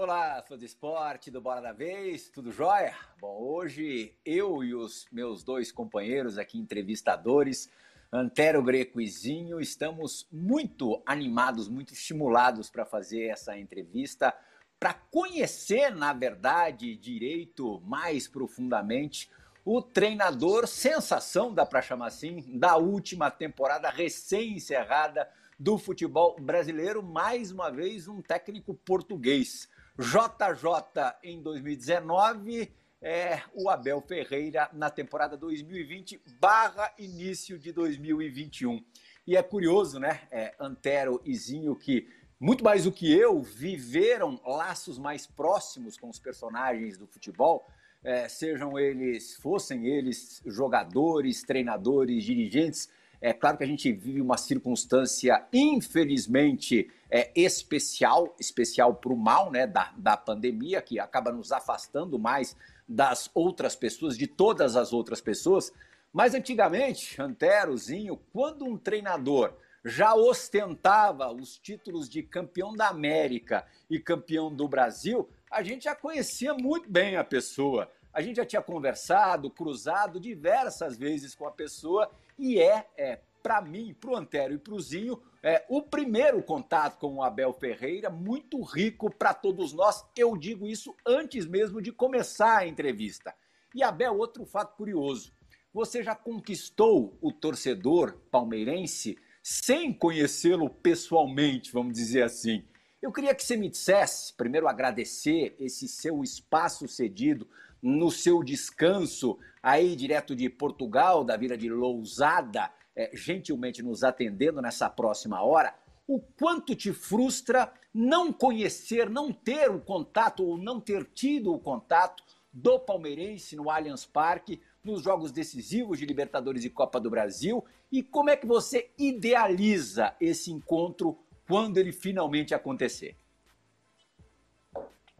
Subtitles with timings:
[0.00, 2.94] Olá, fã do esporte, do Bora da Vez, tudo jóia?
[3.20, 7.68] Bom, hoje eu e os meus dois companheiros aqui, entrevistadores,
[8.12, 14.32] Antero Greco e Zinho, estamos muito animados, muito estimulados para fazer essa entrevista,
[14.78, 19.28] para conhecer, na verdade, direito mais profundamente
[19.64, 25.28] o treinador sensação, dá para chamar assim, da última temporada recém-encerrada
[25.58, 29.68] do futebol brasileiro, mais uma vez um técnico português.
[29.98, 38.80] JJ em 2019, é, o Abel Ferreira na temporada 2020 barra início de 2021.
[39.26, 44.40] E é curioso, né, é, Antero e Zinho, que muito mais do que eu, viveram
[44.44, 47.68] laços mais próximos com os personagens do futebol,
[48.04, 52.88] é, sejam eles, fossem eles jogadores, treinadores, dirigentes,
[53.20, 59.50] é claro que a gente vive uma circunstância, infelizmente, é, especial, especial para o mal
[59.50, 62.56] né, da, da pandemia, que acaba nos afastando mais
[62.88, 65.72] das outras pessoas, de todas as outras pessoas.
[66.12, 69.52] Mas antigamente, Anterozinho, quando um treinador
[69.84, 75.94] já ostentava os títulos de campeão da América e campeão do Brasil, a gente já
[75.94, 77.90] conhecia muito bem a pessoa.
[78.12, 83.60] A gente já tinha conversado, cruzado diversas vezes com a pessoa e é, é para
[83.62, 87.52] mim, para o Antero e para o Zinho, é, o primeiro contato com o Abel
[87.52, 90.04] Ferreira, muito rico para todos nós.
[90.16, 93.34] Eu digo isso antes mesmo de começar a entrevista.
[93.74, 95.32] E Abel, outro fato curioso:
[95.72, 102.64] você já conquistou o torcedor palmeirense sem conhecê-lo pessoalmente, vamos dizer assim.
[103.00, 107.48] Eu queria que você me dissesse, primeiro agradecer esse seu espaço cedido
[107.82, 114.60] no seu descanso aí direto de Portugal, da vila de Lousada, é, gentilmente nos atendendo
[114.60, 115.74] nessa próxima hora,
[116.06, 121.60] o quanto te frustra não conhecer, não ter o contato ou não ter tido o
[121.60, 122.22] contato
[122.52, 128.02] do palmeirense no Allianz Parque, nos jogos decisivos de Libertadores e Copa do Brasil, e
[128.02, 133.16] como é que você idealiza esse encontro quando ele finalmente acontecer?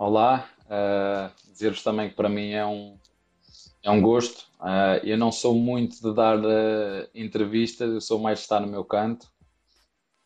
[0.00, 2.97] Olá, uh, dizer-vos também que para mim é um,
[3.82, 4.47] é um gosto.
[4.60, 8.69] Uh, eu não sou muito de dar uh, entrevistas, eu sou mais de estar no
[8.69, 9.25] meu canto.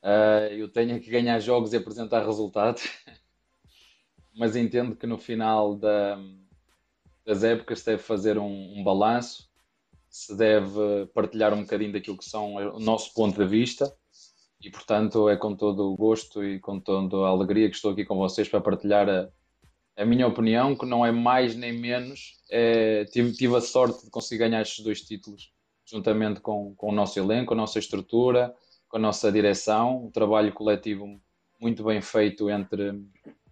[0.03, 2.83] Uh, eu tenho que ganhar jogos e apresentar resultados,
[4.37, 6.19] mas entendo que no final da,
[7.25, 9.51] das épocas deve fazer um, um balanço,
[10.11, 13.91] se deve partilhar um bocadinho daquilo que são o nosso ponto de vista
[14.61, 18.05] e, portanto, é com todo o gosto e com toda a alegria que estou aqui
[18.05, 19.31] com vocês para partilhar a,
[19.97, 24.11] a minha opinião, que não é mais nem menos, é, tive, tive, a sorte de
[24.11, 25.53] conseguir ganhar estes dois títulos,
[25.85, 28.55] juntamente com, com o nosso elenco, a nossa estrutura,
[28.89, 31.21] com a nossa direção, um trabalho coletivo
[31.61, 33.01] muito bem feito entre,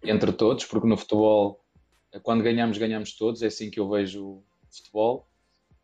[0.03, 1.63] entre todos, porque no futebol,
[2.23, 5.27] quando ganhamos, ganhamos todos, é assim que eu vejo o futebol.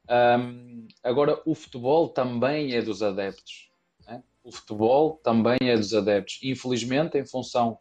[0.10, 3.70] Um, agora, o futebol também é dos adeptos.
[4.06, 4.24] Né?
[4.44, 6.40] O futebol também é dos adeptos.
[6.44, 7.78] Infelizmente, em função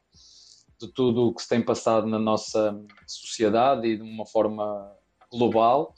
[0.81, 4.93] de tudo o que se tem passado na nossa sociedade e de uma forma
[5.31, 5.95] global,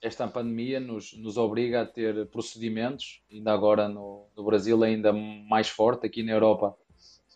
[0.00, 5.68] esta pandemia nos, nos obriga a ter procedimentos, ainda agora no, no Brasil ainda mais
[5.68, 6.76] forte, aqui na Europa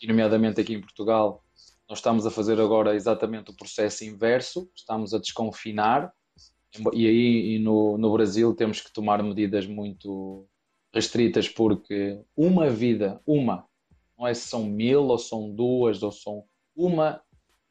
[0.03, 1.43] e nomeadamente aqui em Portugal,
[1.89, 6.13] nós estamos a fazer agora exatamente o processo inverso, estamos a desconfinar.
[6.93, 10.47] E aí e no, no Brasil temos que tomar medidas muito
[10.93, 13.65] restritas porque uma vida, uma,
[14.19, 16.45] não é se são mil ou são duas ou são
[16.77, 17.23] uma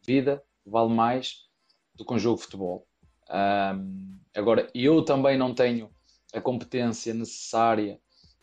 [0.05, 1.45] vida vale mais
[1.93, 2.87] do que um jogo de futebol.
[3.29, 5.89] Um, agora, eu também não tenho
[6.33, 7.99] a competência necessária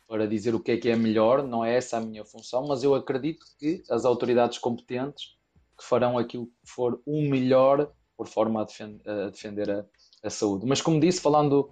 [0.09, 2.83] para dizer o que é que é melhor, não é essa a minha função, mas
[2.83, 5.37] eu acredito que as autoridades competentes
[5.79, 9.85] que farão aquilo que for o melhor por forma a, defender a, defender a,
[10.23, 10.67] a saúde.
[10.67, 11.71] Mas como disse, falando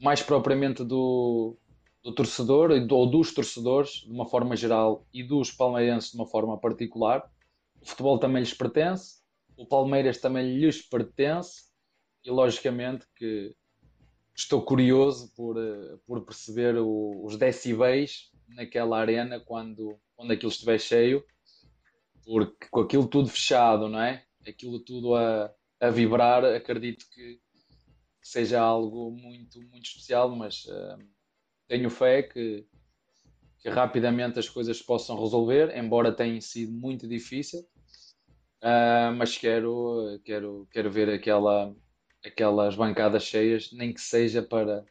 [0.00, 1.56] mais propriamente do,
[2.02, 6.58] do torcedor ou dos torcedores de uma forma geral e dos palmeirenses de uma forma
[6.58, 7.28] particular,
[7.88, 9.22] o futebol também lhes pertence,
[9.56, 11.62] o Palmeiras também lhes pertence
[12.22, 13.56] e logicamente que
[14.36, 20.78] estou curioso por, eh, por perceber o, os decibéis naquela arena quando, quando aquilo estiver
[20.78, 21.24] cheio,
[22.24, 24.22] porque com aquilo tudo fechado, não é?
[24.46, 25.50] Aquilo tudo a,
[25.80, 27.40] a vibrar, acredito que
[28.20, 30.98] seja algo muito, muito especial, mas uh,
[31.66, 32.66] tenho fé que
[33.60, 37.66] que rapidamente as coisas possam resolver, embora tenha sido muito difícil.
[38.62, 41.74] Uh, mas quero, quero, quero ver aquela,
[42.24, 44.84] aquelas bancadas cheias, nem que seja para,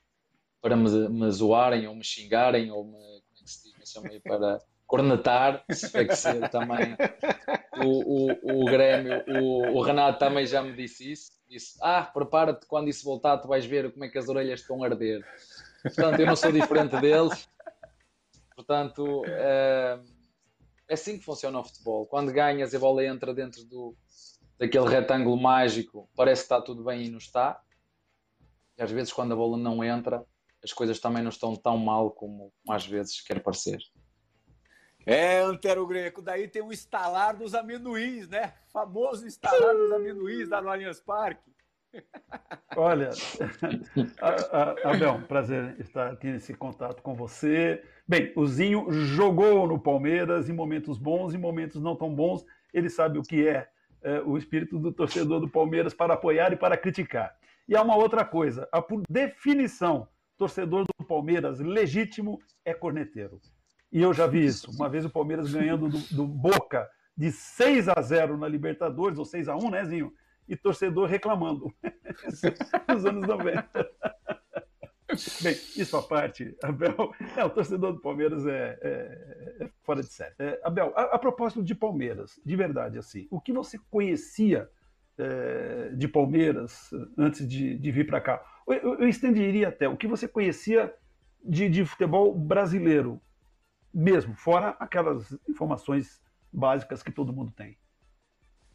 [0.62, 4.60] para me, me zoarem ou me xingarem ou me, como é que se diz, para,
[4.88, 6.96] cornetar, se tiver que ser também.
[7.78, 11.32] O, o, o Grêmio, o, o Renato também já me disse isso.
[11.48, 14.84] Disse: Ah, prepara-te, quando isso voltar, tu vais ver como é que as orelhas estão
[14.84, 15.24] a arder.
[15.84, 17.48] Portanto, eu não sou diferente deles.
[18.56, 20.00] Portanto, é,
[20.88, 22.06] é assim que funciona o futebol.
[22.06, 23.96] Quando ganhas e a bola entra dentro do,
[24.58, 27.62] daquele retângulo mágico, parece que está tudo bem e não está.
[28.78, 30.24] E às vezes, quando a bola não entra,
[30.64, 33.80] as coisas também não estão tão mal como, como às vezes quer parecer.
[35.06, 38.54] É, Antero Greco, daí tem o estalar dos amendoins, né?
[38.74, 41.50] Famoso estalar dos amendoins lá no Allianz Parque.
[42.76, 43.10] Olha,
[44.84, 47.82] Abel, prazer estar aqui nesse contato com você.
[48.08, 52.46] Bem, o Zinho jogou no Palmeiras em momentos bons e momentos não tão bons.
[52.74, 53.68] Ele sabe o que é,
[54.02, 57.36] é o espírito do torcedor do Palmeiras para apoiar e para criticar.
[57.68, 60.08] E há uma outra coisa, a, por definição,
[60.38, 63.42] torcedor do Palmeiras legítimo é corneteiro.
[63.92, 64.72] E eu já vi isso.
[64.72, 69.26] Uma vez o Palmeiras ganhando do, do Boca de 6 a 0 na Libertadores, ou
[69.26, 70.14] 6 a 1 né, Zinho?
[70.48, 71.74] E torcedor reclamando.
[72.88, 73.68] Nos anos 90.
[75.42, 77.14] Bem, isso à parte, Abel.
[77.36, 80.36] É, o torcedor do Palmeiras é, é, é fora de série.
[80.38, 84.70] É, Abel, a, a, propósito de Palmeiras, de verdade, assim, o que você conhecia
[85.18, 88.44] é, de Palmeiras antes de, de vir para cá?
[88.68, 90.94] Eu, eu, estenderia até o que você conhecia
[91.44, 93.22] de, de futebol brasileiro
[93.94, 96.22] mesmo, fora aquelas informações
[96.52, 97.78] básicas que todo mundo tem?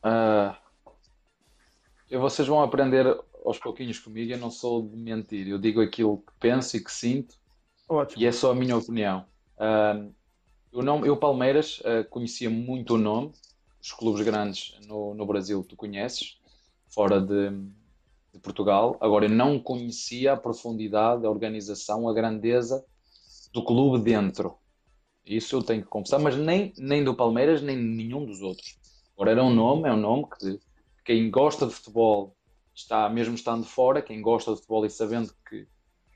[0.05, 0.57] Uh,
[2.19, 3.07] vocês vão aprender
[3.45, 4.33] aos pouquinhos comigo.
[4.33, 7.37] Eu não sou de mentir, eu digo aquilo que penso e que sinto,
[7.89, 8.23] Ótimo.
[8.23, 9.25] e é só a minha opinião.
[9.57, 10.13] Uh,
[10.73, 13.33] eu, não, eu, Palmeiras, uh, conhecia muito o nome,
[13.81, 16.39] os clubes grandes no, no Brasil tu conheces,
[16.89, 17.51] fora de,
[18.33, 18.97] de Portugal.
[19.01, 22.85] Agora, eu não conhecia a profundidade, a organização, a grandeza
[23.53, 24.57] do clube dentro.
[25.25, 28.79] Isso eu tenho que confessar, mas nem, nem do Palmeiras, nem nenhum dos outros.
[29.15, 30.59] Agora era um nome, é um nome que
[31.05, 32.37] quem gosta de futebol
[32.75, 35.67] está, mesmo estando fora, quem gosta de futebol e sabendo que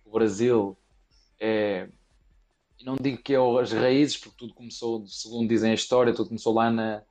[0.04, 0.76] o Brasil
[1.38, 1.88] é.
[2.82, 6.54] Não digo que é as raízes, porque tudo começou, segundo dizem a história, tudo começou
[6.54, 7.02] lá na,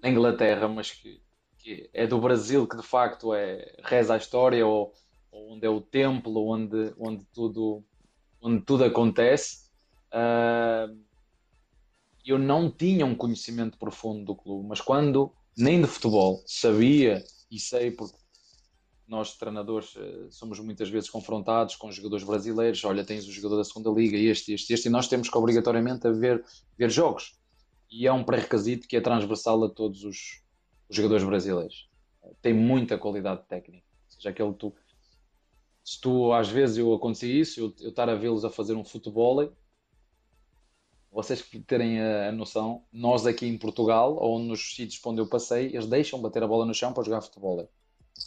[0.00, 1.20] na Inglaterra, mas que,
[1.58, 4.92] que, é do Brasil que de facto é, reza a história, ou,
[5.30, 7.84] ou onde é o templo, onde, onde, tudo,
[8.40, 9.68] onde tudo acontece.
[10.12, 10.96] Uh,
[12.24, 17.58] eu não tinha um conhecimento profundo do clube, mas quando, nem de futebol, sabia e
[17.58, 18.16] sei porque
[19.08, 23.64] nós treinadores eh, somos muitas vezes confrontados com jogadores brasileiros, olha, tens o jogador da
[23.64, 26.44] segunda liga, este, este, este, e nós temos que obrigatoriamente a ver,
[26.76, 27.38] ver jogos.
[27.90, 30.42] E é um pré-requisito que é transversal a todos os,
[30.88, 31.88] os, jogadores brasileiros.
[32.42, 33.86] Tem muita qualidade técnica.
[33.88, 34.74] Ou seja, aquele tu,
[35.82, 38.84] se tu, às vezes eu acontecia isso, eu, eu estar a vê-los a fazer um
[38.84, 39.40] futebol
[41.18, 45.88] vocês terem a, noção, nós aqui em Portugal, ou nos sítios onde eu passei, eles
[45.88, 47.68] deixam bater a bola no chão para jogar futebol.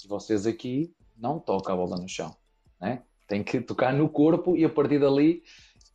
[0.04, 2.36] E vocês aqui não tocam a bola no chão.
[2.82, 3.02] Né?
[3.30, 5.42] Tem que tocar no corpo e a partir dali,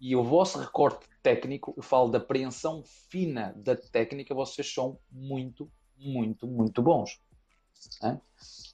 [0.00, 5.70] e o vosso recorte técnico, eu falo da apreensão fina da técnica, vocês são muito,
[5.98, 7.20] muito, muito bons.
[8.00, 8.18] Né?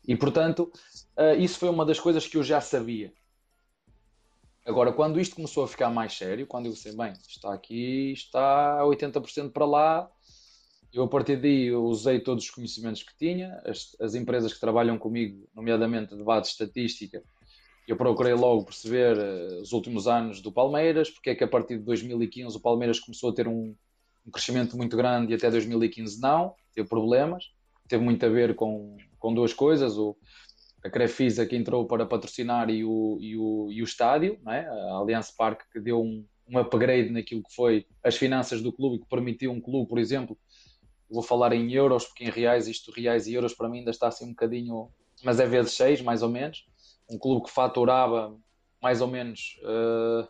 [0.07, 0.71] E portanto,
[1.19, 3.13] uh, isso foi uma das coisas que eu já sabia.
[4.65, 8.81] Agora, quando isto começou a ficar mais sério, quando eu disse, bem, está aqui, está
[8.83, 10.11] 80% para lá,
[10.93, 14.99] eu a partir daí usei todos os conhecimentos que tinha, as, as empresas que trabalham
[14.99, 17.23] comigo, nomeadamente de base estatística,
[17.89, 21.79] eu procurei logo perceber uh, os últimos anos do Palmeiras, porque é que a partir
[21.79, 23.75] de 2015 o Palmeiras começou a ter um,
[24.25, 27.47] um crescimento muito grande e até 2015 não, teve problemas,
[27.89, 30.17] teve muito a ver com, com duas coisas, o,
[30.85, 34.67] a Crefisa que entrou para patrocinar e o, e o, e o estádio, é?
[34.67, 38.99] a Allianz Parque que deu um, um upgrade naquilo que foi as finanças do clube
[38.99, 40.37] que permitiu um clube, por exemplo,
[41.09, 44.09] vou falar em euros, porque em reais, isto reais e euros para mim ainda está
[44.09, 44.89] assim um bocadinho,
[45.23, 46.67] mas é vezes 6 mais ou menos,
[47.09, 48.37] um clube que faturava
[48.81, 50.27] mais ou menos uh,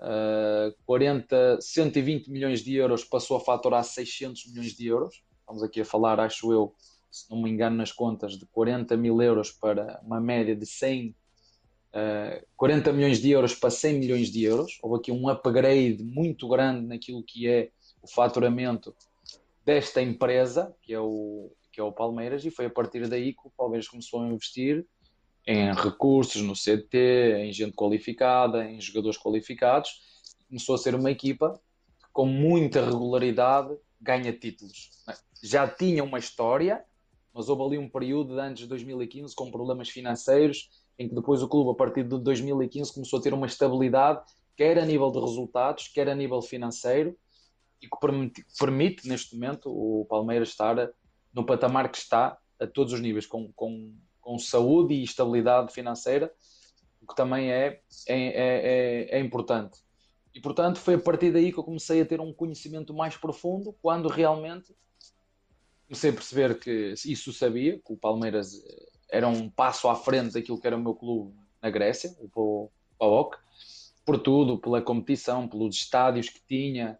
[0.00, 5.80] uh, 40, 120 milhões de euros passou a faturar 600 milhões de euros, estamos aqui
[5.80, 6.74] a falar, acho eu,
[7.16, 11.08] se não me engano nas contas, de 40 mil euros para uma média de 100,
[11.08, 14.78] uh, 40 milhões de euros para 100 milhões de euros.
[14.82, 17.70] Houve aqui um upgrade muito grande naquilo que é
[18.02, 18.94] o faturamento
[19.64, 23.46] desta empresa, que é o, que é o Palmeiras, e foi a partir daí que
[23.46, 24.86] o Palmeiras começou a investir
[25.46, 30.02] em recursos, no CT, em gente qualificada, em jogadores qualificados.
[30.48, 31.58] Começou a ser uma equipa
[31.98, 34.90] que, com muita regularidade, ganha títulos.
[35.42, 36.84] Já tinha uma história,
[37.36, 41.42] mas houve ali um período de antes de 2015 com problemas financeiros, em que depois
[41.42, 44.24] o clube, a partir de 2015, começou a ter uma estabilidade,
[44.56, 47.14] quer a nível de resultados, quer a nível financeiro,
[47.82, 50.90] e que permite, permite, neste momento o Palmeiras estar
[51.30, 56.32] no patamar que está a todos os níveis, com, com, com saúde e estabilidade financeira,
[57.02, 59.78] o que também é, é, é, é, importante.
[60.34, 63.76] E portanto foi a partir daí que eu comecei a ter um conhecimento mais profundo,
[63.82, 64.74] quando realmente
[65.86, 68.62] comecei a perceber que isso sabia, que o Palmeiras
[69.10, 73.38] era um passo à frente daquilo que era o meu clube na Grécia, o PAOK,
[74.04, 76.98] por tudo, pela competição, pelos estádios que tinha,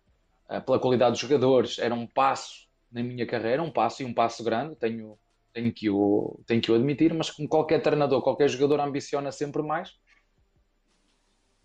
[0.49, 4.15] eh, pela qualidade dos jogadores, era um passo na minha carreira, um passo e um
[4.15, 5.19] passo grande, tenho,
[5.53, 9.63] tenho, que, o, tenho que o admitir, mas como qualquer treinador, qualquer jogador ambiciona sempre
[9.63, 9.97] mais.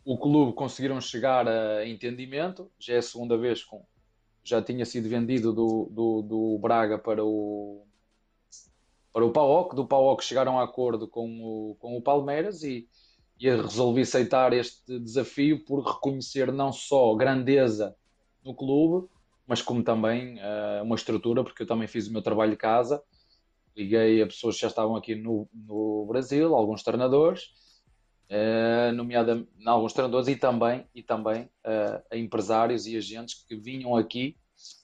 [0.03, 3.85] O clube conseguiram chegar a entendimento, já é a segunda vez com,
[4.43, 7.85] já tinha sido vendido do, do, do Braga para o
[9.13, 12.87] para o PAOK, do PAOK chegaram a acordo com o, com o Palmeiras e,
[13.37, 17.93] e resolvi aceitar este desafio por reconhecer não só grandeza
[18.43, 19.09] no clube,
[19.45, 23.03] mas como também uh, uma estrutura, porque eu também fiz o meu trabalho de casa,
[23.75, 27.51] liguei a pessoas que já estavam aqui no, no Brasil, alguns treinadores,
[28.31, 33.95] uh, nomeadamente alguns treinadores e também, e também uh, a empresários e agentes que vinham
[33.95, 34.37] aqui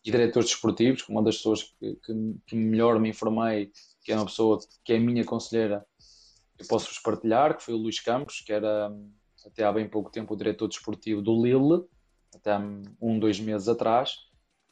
[0.04, 3.72] e diretores desportivos, uma das pessoas que, que, que, melhor me informei,
[4.04, 5.86] que é uma pessoa que é minha conselheira,
[6.58, 8.92] eu posso-vos partilhar, que foi o Luís Campos, que era
[9.46, 11.86] até há bem pouco tempo o diretor desportivo do Lille,
[12.34, 12.58] até
[13.00, 14.16] um, dois meses atrás,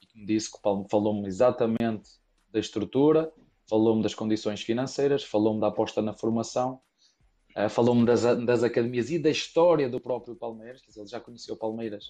[0.02, 0.58] e que me disse que
[0.90, 2.10] falou-me exatamente
[2.52, 3.32] da estrutura,
[3.70, 6.82] falou-me das condições financeiras, falou-me da aposta na formação,
[7.58, 11.20] uh, falou-me das, das, academias e da história do próprio Palmeiras, quer dizer, ele já
[11.20, 12.06] conheceu o Palmeiras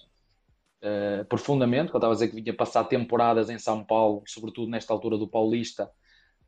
[0.82, 4.92] uh, profundamente, quando estava a dizer que vinha passar temporadas em São Paulo, sobretudo nesta
[4.92, 5.90] altura do Paulista,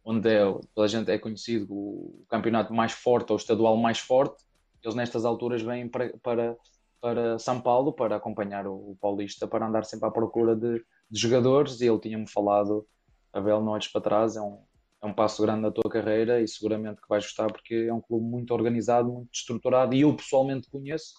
[0.04, 3.98] onde é, toda a gente é conhecido o campeonato mais forte, ou o estadual mais
[3.98, 4.42] forte,
[4.82, 6.56] eles nestas alturas vêm para, para
[7.00, 11.80] para São Paulo para acompanhar o, Paulista, para andar sempre à procura de, de jogadores.
[11.80, 12.86] E ele tinha-me falado,
[13.32, 14.60] Abel, não olhes para trás, é um,
[15.00, 18.00] é um passo grande na tua carreira e seguramente que vais gostar porque é um
[18.00, 21.14] clube muito organizado, muito estruturado e eu pessoalmente conheço.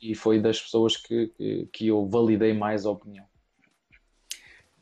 [0.00, 3.26] E foi das pessoas que, que, que eu validei mais a opinião.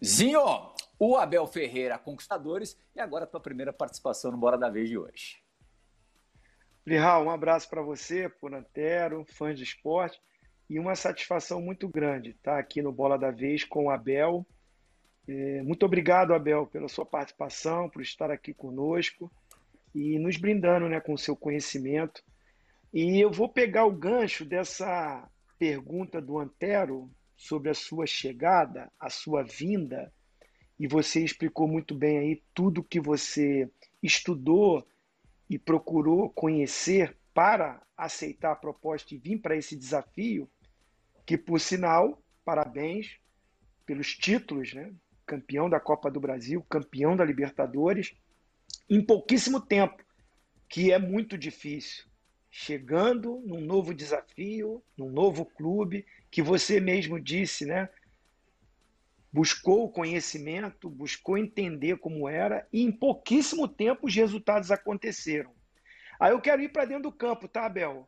[0.04, 4.88] Zinho, o Abel Ferreira, Conquistadores, e agora a tua primeira participação no Bora da Vez
[4.88, 5.42] de hoje.
[6.84, 10.20] Lihal, um abraço para você, por Antero, fã de esporte,
[10.68, 14.44] e uma satisfação muito grande estar aqui no Bola da Vez com o Abel.
[15.28, 19.30] É, muito obrigado, Abel, pela sua participação, por estar aqui conosco
[19.94, 22.22] e nos brindando né, com o seu conhecimento.
[22.92, 29.08] E eu vou pegar o gancho dessa pergunta do Antero sobre a sua chegada, a
[29.08, 30.12] sua vinda,
[30.78, 33.70] e você explicou muito bem aí tudo que você
[34.02, 34.86] estudou
[35.48, 40.50] e procurou conhecer para aceitar a proposta e vir para esse desafio,
[41.24, 43.18] que por sinal, parabéns
[43.86, 44.92] pelos títulos, né?
[45.32, 48.14] Campeão da Copa do Brasil, campeão da Libertadores,
[48.90, 50.04] em pouquíssimo tempo,
[50.68, 52.04] que é muito difícil.
[52.50, 57.88] Chegando num novo desafio, num novo clube, que você mesmo disse, né?
[59.32, 65.52] buscou o conhecimento, buscou entender como era, e em pouquíssimo tempo os resultados aconteceram.
[66.20, 68.06] Aí eu quero ir para dentro do campo, tá, Abel?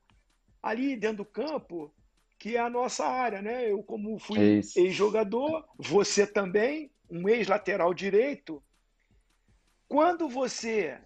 [0.63, 1.91] Ali dentro do campo,
[2.39, 3.71] que é a nossa área, né?
[3.71, 8.63] Eu, como fui é ex-jogador, você também, um ex-lateral direito.
[9.89, 11.01] Quando você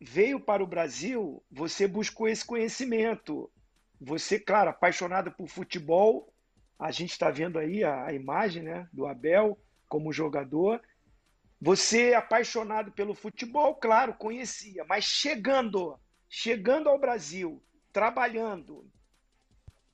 [0.00, 3.50] veio para o Brasil, você buscou esse conhecimento.
[4.00, 6.32] Você, claro, apaixonado por futebol,
[6.78, 10.80] a gente está vendo aí a, a, imagem né, do Abel como jogador.
[11.60, 18.90] Você, apaixonado pelo futebol, claro, conhecia, mas chegando, chegando ao Brasil, trabalhando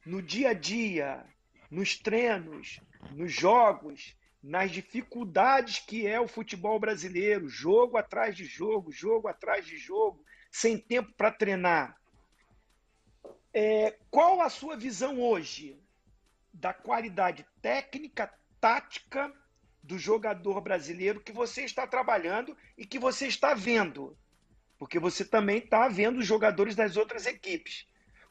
[0.04, 1.24] no dia a dia,
[1.68, 4.15] nos treinos, nos jogos,
[4.46, 10.24] nas dificuldades que é o futebol brasileiro, jogo atrás de jogo, jogo atrás de jogo,
[10.52, 11.96] sem tempo para treinar.
[13.52, 15.82] É, qual a sua visão hoje
[16.54, 19.32] da qualidade técnica, tática
[19.82, 24.16] do jogador brasileiro que você está trabalhando e que você está vendo.
[24.78, 27.88] Porque você também está vendo os jogadores das outras equipes.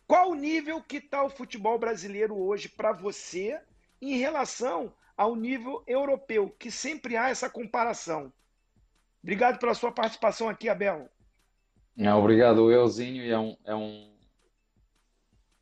[0.08, 3.62] Qual o nível que está o futebol brasileiro hoje para você
[4.02, 8.32] em relação ao nível europeu, que sempre há essa comparação?
[9.24, 11.10] Obrigado pela sua participação aqui, Abel.
[11.98, 13.24] Obrigado, Euzinho.
[13.24, 14.14] É um, é, um,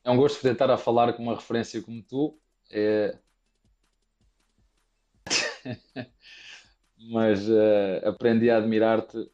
[0.03, 2.37] é um gosto poder estar a falar com uma referência como tu.
[2.71, 3.17] É...
[6.97, 9.31] Mas uh, aprendi a admirar-te, uh,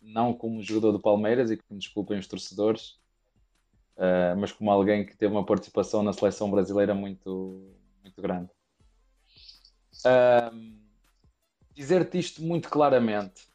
[0.00, 2.98] não como jogador do Palmeiras, e que me desculpem os torcedores,
[3.96, 8.50] uh, mas como alguém que teve uma participação na seleção brasileira muito, muito grande.
[10.04, 10.78] Uh,
[11.74, 13.48] dizer-te isto muito claramente.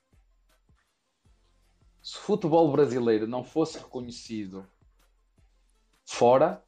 [2.02, 4.68] Se o futebol brasileiro não fosse reconhecido
[6.06, 6.64] fora,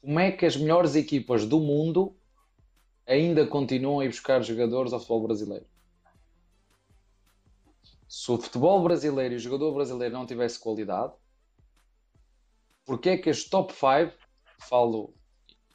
[0.00, 2.16] como é que as melhores equipas do mundo
[3.06, 5.66] ainda continuam a ir buscar jogadores ao futebol brasileiro?
[8.08, 11.14] Se o futebol brasileiro e o jogador brasileiro não tivesse qualidade,
[12.84, 14.12] porque é que as top 5,
[14.58, 15.14] falo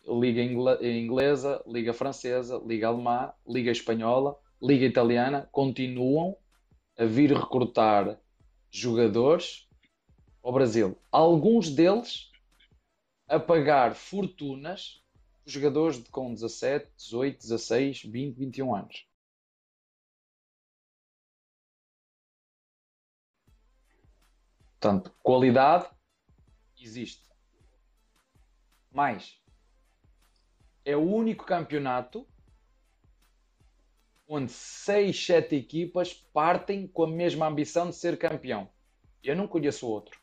[0.08, 6.38] Liga Inglesa, Liga Francesa, Liga Alemã, Liga Espanhola, Liga Italiana, continuam
[6.98, 8.20] a vir recrutar
[8.70, 9.68] jogadores
[10.44, 10.98] ao Brasil.
[11.12, 12.32] Alguns deles
[13.28, 15.04] a pagar fortunas
[15.46, 19.08] jogadores com 17, 18, 16, 20, 21 anos.
[24.80, 25.90] Portanto, qualidade
[26.80, 27.26] existe.
[28.92, 29.40] Mais,
[30.86, 32.26] é o único campeonato
[34.28, 38.70] onde 6, 7 equipas partem com a mesma ambição de ser campeão.
[39.24, 40.20] Eu não conheço outro.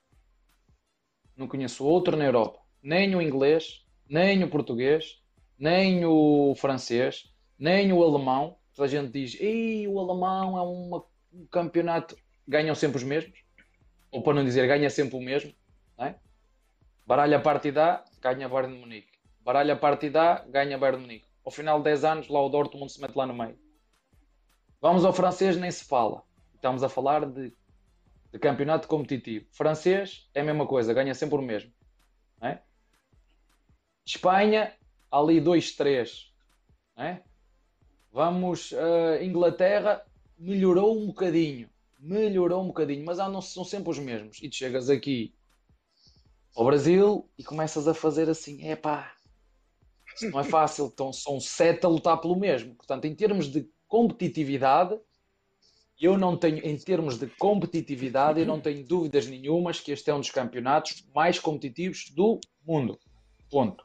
[1.36, 2.60] Não conheço outro na Europa.
[2.82, 5.20] Nem o inglês, nem o português,
[5.58, 8.56] nem o francês, nem o alemão.
[8.74, 12.16] Toda a gente diz, Ei, o alemão é uma, um campeonato.
[12.46, 13.40] Ganham sempre os mesmos.
[14.10, 15.52] Ou para não dizer, ganha sempre o mesmo.
[15.96, 16.16] Não é?
[17.06, 19.11] Baralha a partida, ganha Bayern de Munique.
[19.44, 21.26] Baralha a partida, ganha Bayern de Munique.
[21.44, 23.58] Ao final de 10 anos, lá o Dortmund se mete lá no meio.
[24.80, 26.22] Vamos ao francês, nem se fala.
[26.54, 27.52] Estamos a falar de,
[28.32, 29.46] de campeonato competitivo.
[29.50, 31.72] Francês é a mesma coisa, ganha sempre o mesmo.
[32.40, 32.58] É?
[34.06, 34.72] Espanha,
[35.10, 36.30] ali 2-3.
[36.96, 37.20] É?
[38.12, 40.04] Vamos, uh, Inglaterra,
[40.38, 41.68] melhorou um bocadinho.
[41.98, 44.40] Melhorou um bocadinho, mas não são sempre os mesmos.
[44.42, 45.34] E tu chegas aqui
[46.54, 49.14] ao Brasil e começas a fazer assim: é pá,
[50.30, 52.74] não é fácil, então são sete a lutar pelo mesmo.
[52.74, 54.98] Portanto, em termos de competitividade,
[56.00, 60.14] eu não tenho, em termos de competitividade, eu não tenho dúvidas nenhumas que este é
[60.14, 62.98] um dos campeonatos mais competitivos do mundo.
[63.48, 63.84] Ponto.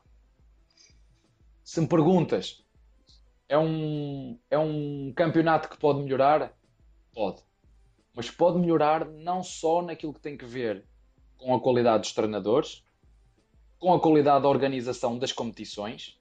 [1.64, 2.64] Se me perguntas,
[3.48, 6.58] é um, é um campeonato que pode melhorar?
[7.14, 7.44] Pode.
[8.16, 10.86] Mas pode melhorar não só naquilo que tem que ver
[11.38, 12.84] com a qualidade dos treinadores,
[13.78, 16.17] com a qualidade da organização das competições?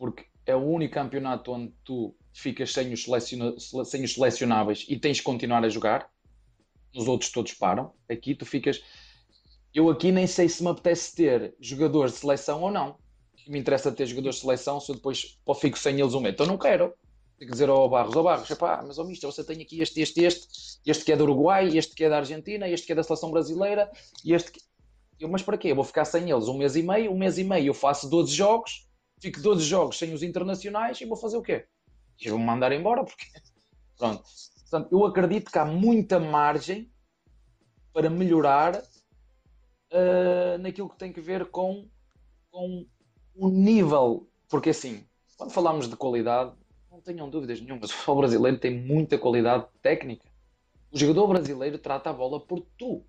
[0.00, 4.98] Porque é o único campeonato onde tu ficas sem os, seleciona sem os selecionáveis e
[4.98, 6.10] tens que continuar a jogar.
[6.94, 7.92] Nos outros todos param.
[8.08, 8.82] Aqui tu ficas.
[9.74, 12.96] Eu aqui nem sei se me apetece ter jogadores de seleção ou não.
[13.46, 16.32] Me interessa ter jogadores de seleção se eu depois fico sem eles um mês.
[16.32, 16.94] Então não quero.
[17.38, 18.48] Tenho que dizer ao Barros, ao Barros,
[18.86, 20.48] mas ao Mister, você tem aqui este, este, este,
[20.84, 23.30] este que é do Uruguai, este que é da Argentina, este que é da seleção
[23.30, 23.90] brasileira,
[24.24, 24.60] e este que...
[25.18, 25.68] Eu, mas para quê?
[25.68, 28.10] Eu vou ficar sem eles um mês e meio, um mês e meio eu faço
[28.10, 28.89] 12 jogos,
[29.20, 31.66] fico 12 jogos sem os internacionais e vou fazer o quê?
[32.20, 33.26] E vou-me mandar embora porque.
[33.96, 34.24] Pronto.
[34.70, 36.90] Portanto, eu acredito que há muita margem
[37.92, 41.88] para melhorar uh, naquilo que tem que ver com,
[42.50, 42.86] com
[43.34, 44.28] o nível.
[44.48, 45.04] Porque assim,
[45.36, 46.52] quando falamos de qualidade,
[46.90, 50.28] não tenham dúvidas nenhuma, o futebol brasileiro tem muita qualidade técnica.
[50.92, 53.04] O jogador brasileiro trata a bola por tu.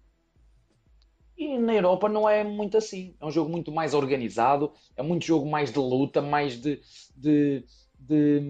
[1.41, 3.15] E na Europa não é muito assim.
[3.19, 6.79] É um jogo muito mais organizado, é muito jogo mais de luta, mais de.
[7.15, 7.65] de,
[7.97, 8.41] de...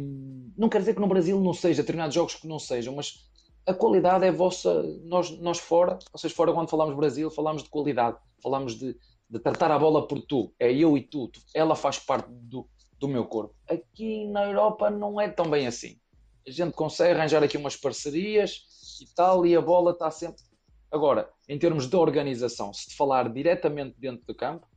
[0.57, 3.31] Não quer dizer que no Brasil não seja, determinados jogos que não sejam, mas
[3.65, 4.83] a qualidade é vossa.
[5.05, 8.97] Nós, nós fora, vocês fora, quando falamos Brasil, falamos de qualidade, falamos de,
[9.29, 10.53] de tratar a bola por tu.
[10.59, 11.31] É eu e tu.
[11.55, 12.67] Ela faz parte do,
[12.99, 13.55] do meu corpo.
[13.69, 15.97] Aqui na Europa não é tão bem assim.
[16.45, 18.65] A gente consegue arranjar aqui umas parcerias
[18.99, 20.43] e tal, e a bola está sempre
[20.91, 24.67] Agora, em termos de organização, se te falar diretamente dentro do campo,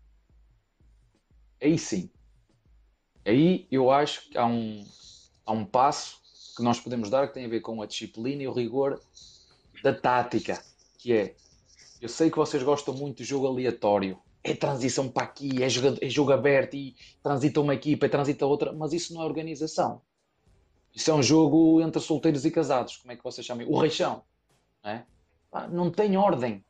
[1.60, 2.08] aí sim.
[3.26, 4.86] Aí eu acho que há um,
[5.44, 6.20] há um passo
[6.56, 9.00] que nós podemos dar que tem a ver com a disciplina e o rigor
[9.82, 10.62] da tática,
[10.98, 11.34] que é
[12.00, 14.18] eu sei que vocês gostam muito de jogo aleatório.
[14.42, 18.44] É transição para aqui, é jogo, é jogo aberto e transita uma equipa e transita
[18.44, 20.02] outra, mas isso não é organização.
[20.94, 22.98] Isso é um jogo entre solteiros e casados.
[22.98, 23.66] Como é que vocês chamam?
[23.70, 24.22] O reixão.
[24.84, 25.02] É?
[25.70, 26.64] Não tem ordem.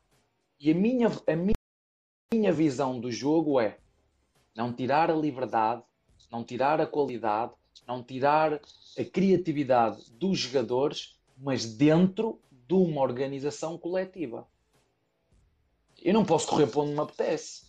[0.59, 3.79] E a minha, a minha visão do jogo é
[4.55, 5.83] não tirar a liberdade,
[6.31, 7.53] não tirar a qualidade,
[7.87, 14.47] não tirar a criatividade dos jogadores, mas dentro de uma organização coletiva.
[16.01, 17.65] Eu não posso correr para onde me apetece.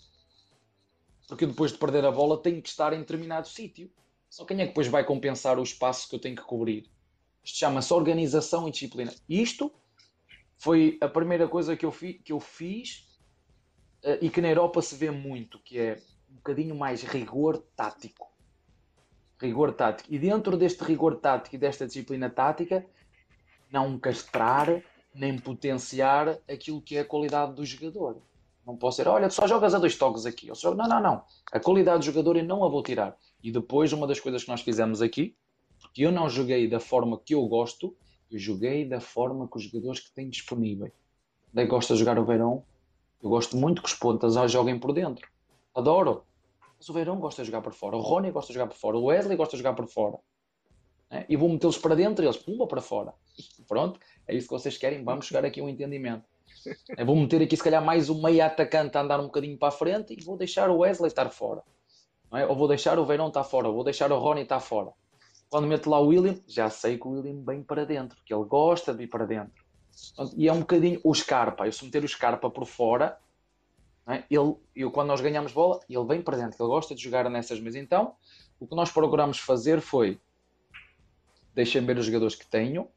[1.26, 3.90] Porque depois de perder a bola tenho que estar em determinado sítio.
[4.28, 6.88] Só quem é que depois vai compensar o espaço que eu tenho que cobrir?
[7.42, 9.12] Isto chama-se organização e disciplina.
[9.28, 9.72] Isto
[10.58, 13.18] foi a primeira coisa que eu, fi, que eu fiz
[14.04, 18.32] uh, e que na Europa se vê muito, que é um bocadinho mais rigor tático.
[19.40, 20.12] rigor tático.
[20.12, 22.86] E dentro deste rigor tático e desta disciplina tática,
[23.70, 24.82] não castrar
[25.14, 28.20] nem potenciar aquilo que é a qualidade do jogador.
[28.66, 30.50] Não posso ser, olha, só jogas a dois toques aqui.
[30.54, 30.74] Só...
[30.74, 31.24] Não, não, não.
[31.52, 33.16] A qualidade do jogador eu não a vou tirar.
[33.42, 35.36] E depois, uma das coisas que nós fizemos aqui,
[35.80, 37.96] porque eu não joguei da forma que eu gosto,
[38.30, 40.92] eu joguei da forma que os jogadores que têm disponíveis.
[41.52, 42.64] Daí gosta de jogar o Verão.
[43.22, 45.28] Eu gosto muito que os pontas joguem por dentro.
[45.74, 46.24] Adoro.
[46.76, 47.96] Mas o Verão gosta de jogar por fora.
[47.96, 48.96] O Rony gosta de jogar por fora.
[48.96, 50.18] O Wesley gosta de jogar por fora.
[51.10, 51.24] É?
[51.28, 53.14] E vou metê-los para dentro e eles pumba para fora.
[53.68, 55.04] Pronto, é isso que vocês querem.
[55.04, 56.24] Vamos chegar aqui a um entendimento.
[56.96, 59.68] Eu vou meter aqui, se calhar, mais um meio atacante a andar um bocadinho para
[59.68, 61.62] a frente e vou deixar o Wesley estar fora.
[62.32, 62.44] É?
[62.44, 63.68] Ou vou deixar o Verão estar fora.
[63.68, 64.90] Ou vou deixar o Rony estar fora.
[65.48, 68.44] Quando meto lá o William, já sei que o William vem para dentro, que ele
[68.44, 69.64] gosta de ir para dentro.
[70.36, 71.66] E é um bocadinho o Scarpa.
[71.66, 73.18] Eu se meter o Scarpa por fora,
[74.06, 74.24] é?
[74.30, 77.58] ele, eu, quando nós ganhamos bola, ele vem para dentro, ele gosta de jogar nessas
[77.60, 77.82] mesas.
[77.82, 78.14] Então,
[78.60, 80.20] o que nós procuramos fazer foi
[81.54, 82.88] deixem ver os jogadores que tenho,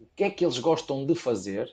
[0.00, 1.72] o que é que eles gostam de fazer,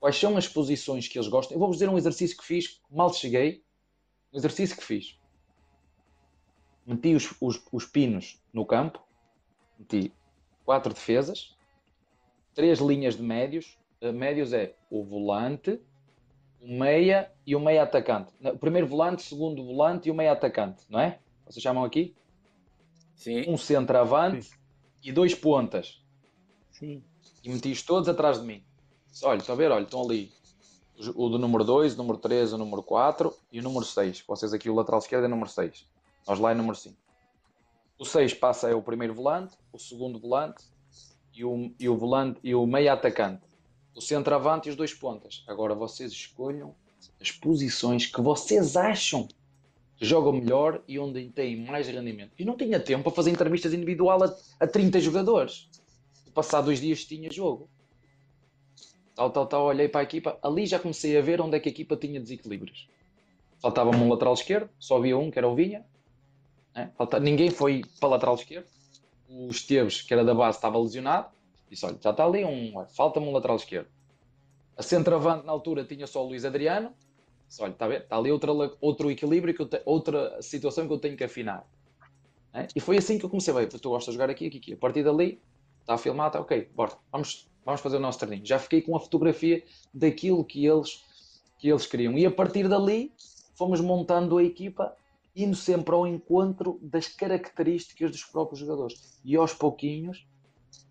[0.00, 1.54] quais são as posições que eles gostam.
[1.54, 3.62] Eu vou-vos dizer um exercício que fiz, mal cheguei,
[4.32, 5.18] um exercício que fiz.
[6.86, 8.98] Meti os, os, os pinos no campo,
[9.78, 10.12] meti
[10.64, 11.56] quatro defesas,
[12.54, 13.78] três linhas de médios.
[14.00, 15.80] Uh, médios é o volante,
[16.60, 18.32] o meia e o meia atacante.
[18.42, 21.18] O primeiro volante, segundo volante e o meia atacante, não é?
[21.46, 22.14] Vocês chamam aqui?
[23.14, 23.44] Sim.
[23.48, 24.56] Um centroavante Sim.
[25.02, 26.02] e dois pontas.
[26.70, 27.02] Sim.
[27.42, 28.62] E meti-os todos atrás de mim.
[29.22, 29.70] Olha, estão a ver?
[29.70, 30.30] Olha, estão ali
[31.14, 34.24] o do número 2, o número 3, o número 4 e o número 6.
[34.26, 35.86] Vocês aqui, o lateral esquerdo é número 6.
[36.26, 36.96] Nós lá é número 5.
[37.98, 40.64] O 6 passa é o primeiro volante, o segundo volante
[41.34, 43.42] e o, e o volante e o meio atacante.
[43.92, 45.42] O centroavante e os dois pontas.
[45.48, 46.76] Agora vocês escolham
[47.20, 49.26] as posições que vocês acham
[49.96, 52.30] que jogam melhor e onde têm mais rendimento.
[52.38, 55.68] E não tinha tempo para fazer entrevistas individual a, a 30 jogadores.
[56.32, 57.68] Passar dois dias tinha jogo.
[59.16, 60.38] Tal, tal, tal, olhei para a equipa.
[60.40, 62.88] Ali já comecei a ver onde é que a equipa tinha desequilíbrios.
[63.60, 65.84] Faltava-me um lateral esquerdo, só havia um, que era o Vinha.
[66.74, 66.86] É?
[66.96, 67.18] Falta...
[67.18, 68.66] Ninguém foi para lateral esquerdo.
[69.28, 71.28] O Esteves, que era da base, estava lesionado.
[71.70, 72.84] Disse: Olha, já está ali um.
[72.88, 73.88] Falta-me um lateral esquerdo.
[74.76, 76.92] A centroavante na altura tinha só o Luís Adriano.
[77.46, 79.82] Disse: Olha, está, a está ali outra, outro equilíbrio, que te...
[79.84, 81.66] outra situação que eu tenho que afinar.
[82.52, 82.66] É?
[82.74, 83.52] E foi assim que eu comecei.
[83.52, 84.72] Bem, tu gostas de jogar aqui, aqui, aqui.
[84.72, 85.40] A partir dali,
[85.80, 88.44] está a filmar, está ok, bora, vamos, vamos fazer o nosso treininho.
[88.44, 91.04] Já fiquei com a fotografia daquilo que eles,
[91.58, 92.16] que eles queriam.
[92.16, 93.12] E a partir dali,
[93.54, 94.94] fomos montando a equipa
[95.38, 99.20] indo sempre ao encontro das características dos próprios jogadores.
[99.24, 100.26] E aos pouquinhos,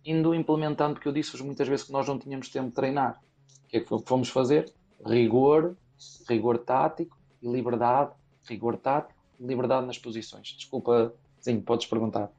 [0.06, 3.22] indo implementando, porque eu disse-vos muitas vezes que nós não tínhamos tempo de treinar.
[3.66, 4.74] O que é que fomos fazer?
[5.06, 5.76] Rigor,
[6.30, 8.14] rigor tático e liberdade,
[8.48, 10.48] rigor tático e liberdade nas posições.
[10.48, 12.32] Desculpa, sim, podes perguntar.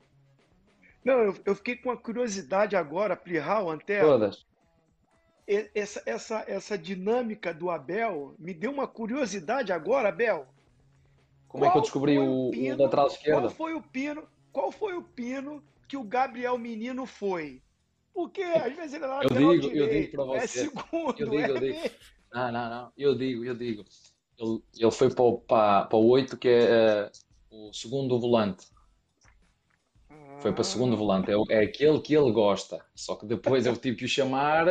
[1.04, 4.08] Não, eu, eu fiquei com uma curiosidade agora, Plihal, Antero.
[4.08, 4.46] Todas.
[5.46, 10.46] Essa, essa, essa dinâmica do Abel me deu uma curiosidade agora, Abel.
[11.48, 13.40] Como qual é que eu descobri o, pino, o lateral esquerdo?
[13.40, 14.22] Qual foi o pino?
[14.52, 17.62] Qual foi o pino que o Gabriel Menino foi?
[18.12, 20.36] Porque às vezes ele é lateral eu digo, direito, eu digo para você.
[20.36, 21.94] é segundo, eu digo, é eu digo.
[22.32, 22.92] Não, não, não.
[22.96, 23.84] Eu digo, eu digo.
[24.36, 27.10] Ele, ele foi para o, para, para o 8, que é
[27.50, 28.66] uh, o segundo volante.
[30.40, 30.96] Foi para o segundo ah.
[30.96, 31.30] volante.
[31.30, 32.84] É, é, aquele que ele gosta.
[32.94, 34.66] Só que depois eu tive que o chamar,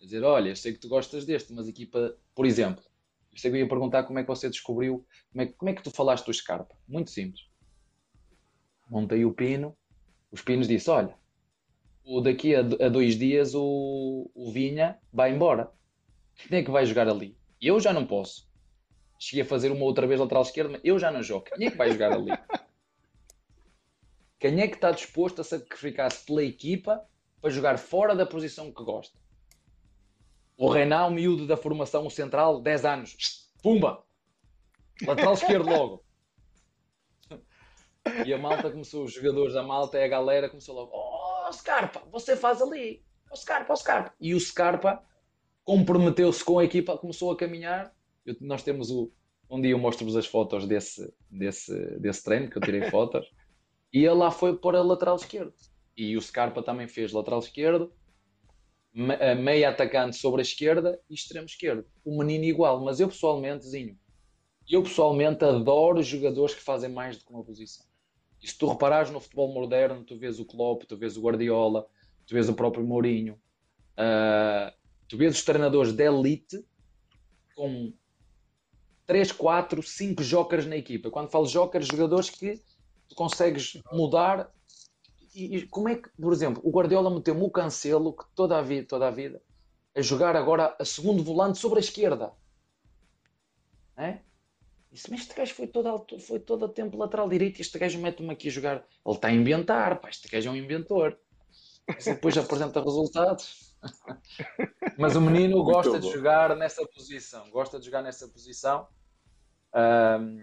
[0.00, 2.82] dizer: Olha, sei que tu gostas deste, mas a equipa, por exemplo,
[3.44, 6.26] eu ia perguntar como é que você descobriu, como é, como é que tu falaste
[6.26, 6.74] do Scarpa?
[6.88, 7.42] Muito simples.
[8.88, 9.76] Montei o pino,
[10.30, 11.14] os pinos disse: Olha,
[12.04, 15.70] o daqui a, a dois dias o, o Vinha vai embora.
[16.36, 17.36] Quem é que vai jogar ali?
[17.60, 18.48] Eu já não posso.
[19.18, 21.46] Cheguei a fazer uma outra vez lateral esquerda, mas eu já não jogo.
[21.46, 22.30] Quem é que vai jogar ali?
[24.38, 27.02] Quem é que está disposto a sacrificar-se pela equipa
[27.40, 29.18] para jogar fora da posição que gosta?
[30.56, 33.16] O Renan, o miúdo da formação central, 10 anos.
[33.62, 34.02] Pumba!
[35.06, 36.04] Lateral esquerdo logo.
[38.24, 42.02] E a malta começou, os jogadores da malta e a galera começou logo: Oh, Scarpa,
[42.10, 43.04] você faz ali.
[43.30, 44.14] Oh, Scarpa, oh, Scarpa.
[44.20, 45.02] E o Scarpa
[45.64, 47.92] comprometeu-se com a equipa, começou a caminhar.
[48.24, 49.12] Eu, nós temos o.
[49.50, 53.30] Um dia eu mostro-vos as fotos desse, desse, desse treino, que eu tirei fotos.
[53.92, 55.52] E ele lá foi para lateral esquerdo.
[55.96, 57.92] E o Scarpa também fez lateral esquerdo,
[58.96, 61.84] meia atacante sobre a esquerda e extremo esquerdo.
[62.02, 63.98] O menino igual, mas eu pessoalmente, Zinho,
[64.68, 67.84] eu pessoalmente adoro jogadores que fazem mais do que uma posição.
[68.42, 71.86] E se tu reparares no futebol moderno, tu vês o Klopp, tu vês o Guardiola,
[72.26, 74.72] tu vês o próprio Mourinho, uh,
[75.06, 76.64] tu vês os treinadores de elite
[77.54, 77.92] com
[79.06, 81.10] 3, 4, 5 jokers na equipa.
[81.10, 82.60] Quando falo jokers, jogadores que
[83.08, 84.50] tu consegues mudar
[85.36, 88.62] e, e, como é que, por exemplo, o Guardiola meteu-me o Cancelo, que toda a
[88.62, 89.42] vida, toda a vida,
[89.94, 92.32] a jogar agora a segundo volante sobre a esquerda.
[93.96, 94.20] É?
[94.90, 97.98] Disse, mas este gajo foi todo, foi todo a tempo lateral direito e este gajo
[97.98, 98.76] mete-me aqui a jogar.
[99.04, 101.18] Ele está a inventar, pá, este gajo é um inventor.
[101.86, 103.74] Mas depois apresenta resultados.
[104.98, 108.88] mas o menino gosta de jogar nessa posição, gosta de jogar nessa posição.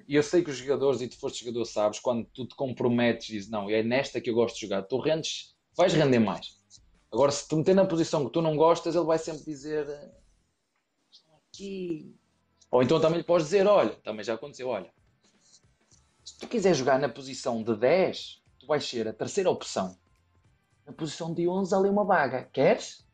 [0.08, 3.30] E eu sei que os jogadores, e tu foste jogador, sabes, quando tu te comprometes
[3.30, 6.62] e dizes, não, é nesta que eu gosto de jogar, tu rendes, vais render mais.
[7.12, 9.88] Agora, se tu meter na posição que tu não gostas, ele vai sempre dizer,
[11.50, 12.16] aqui,
[12.74, 14.92] ou então também lhe podes dizer: olha, também já aconteceu, olha,
[16.26, 19.96] se tu quiser jogar na posição de 10, tu vais ser a terceira opção.
[20.84, 22.50] Na posição de 11, ali uma vaga.
[22.52, 23.06] Queres?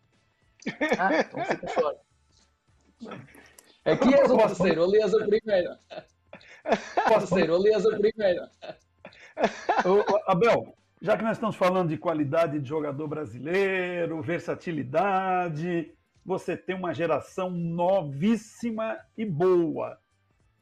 [0.97, 1.99] Ah, então fica fora.
[3.83, 5.79] Aqui és o terceiro, ali és a primeira.
[7.07, 8.51] Terceiro, ali és a primeira.
[10.27, 15.93] Abel, já que nós estamos falando de qualidade de jogador brasileiro, versatilidade,
[16.25, 19.99] você tem uma geração novíssima e boa.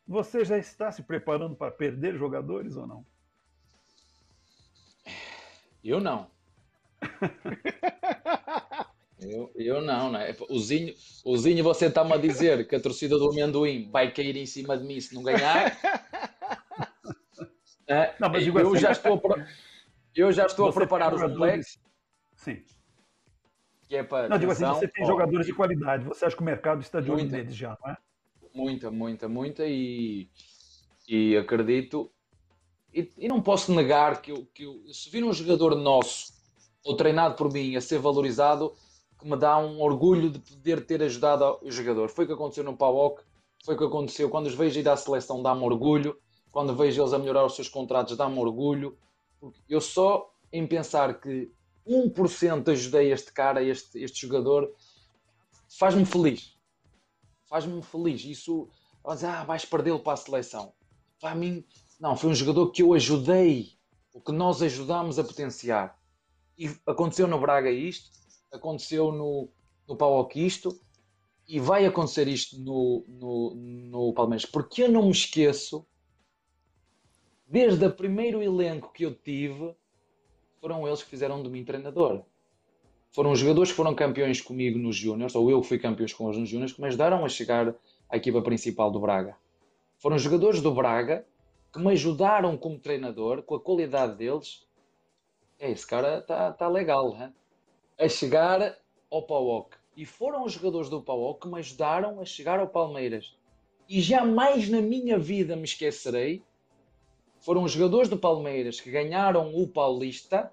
[0.08, 3.06] Você já está se preparando para perder jogadores ou não?
[5.84, 6.30] Eu não.
[9.20, 10.36] eu, eu não, né?
[10.50, 10.94] O Zinho,
[11.26, 14.78] o Zinho você está-me a dizer que a torcida do amendoim vai cair em cima
[14.78, 15.78] de mim se não ganhar.
[17.88, 19.48] é, não, mas eu, assim, já estou a,
[20.16, 21.80] eu já estou a preparar os moleques.
[22.36, 22.64] Sim
[23.88, 24.28] que é para.
[24.28, 27.00] Não, digo assim, você tem ó, jogadores de qualidade, você acha que o mercado está
[27.00, 27.98] de olho neles já, não é?
[28.54, 30.30] Muita, muita, muita, e,
[31.08, 32.12] e acredito.
[32.94, 36.34] E, e não posso negar que, eu, que eu, se vir um jogador nosso,
[36.84, 38.74] ou treinado por mim, a ser valorizado,
[39.20, 42.10] que me dá um orgulho de poder ter ajudado o jogador.
[42.10, 43.22] Foi o que aconteceu no PAOC,
[43.66, 46.18] foi o que aconteceu quando os vejo ir à seleção, dá-me orgulho.
[46.52, 48.98] Quando vejo eles a melhorar os seus contratos, dá-me orgulho.
[49.70, 51.52] Eu só em pensar que
[51.88, 54.72] 1% ajudei este cara, este, este jogador,
[55.78, 56.58] faz-me feliz.
[57.48, 58.24] Faz-me feliz.
[58.26, 58.70] Isso,
[59.06, 60.74] ah, vais perdê-lo para a seleção.
[61.20, 61.64] Para mim,
[62.00, 63.72] não, foi um jogador que eu ajudei,
[64.14, 65.98] o que nós ajudámos a potenciar.
[66.58, 68.10] E aconteceu no Braga isto,
[68.52, 69.50] aconteceu no,
[69.88, 70.80] no Pauok isto,
[71.48, 74.46] e vai acontecer isto no, no, no Palmeiras.
[74.46, 75.86] Porque eu não me esqueço,
[77.48, 79.74] desde o primeiro elenco que eu tive,
[80.60, 82.24] foram eles que fizeram de mim treinador.
[83.12, 86.28] Foram os jogadores que foram campeões comigo nos Júniors, ou eu que fui campeão com
[86.28, 87.74] eles nos Júniors, que me ajudaram a chegar
[88.10, 89.36] à equipa principal do Braga.
[89.98, 91.26] Foram os jogadores do Braga
[91.72, 94.68] que me ajudaram como treinador, com a qualidade deles.
[95.60, 97.34] É, esse cara está tá legal, hein?
[98.00, 98.78] A chegar
[99.10, 99.76] ao PAOC.
[99.96, 103.36] E foram os jogadores do PAOC que me ajudaram a chegar ao Palmeiras.
[103.90, 106.44] E jamais na minha vida me esquecerei
[107.40, 110.52] foram os jogadores do Palmeiras que ganharam o Paulista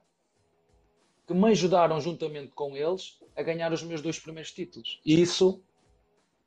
[1.26, 5.00] que me ajudaram juntamente com eles a ganhar os meus dois primeiros títulos.
[5.04, 5.62] E isso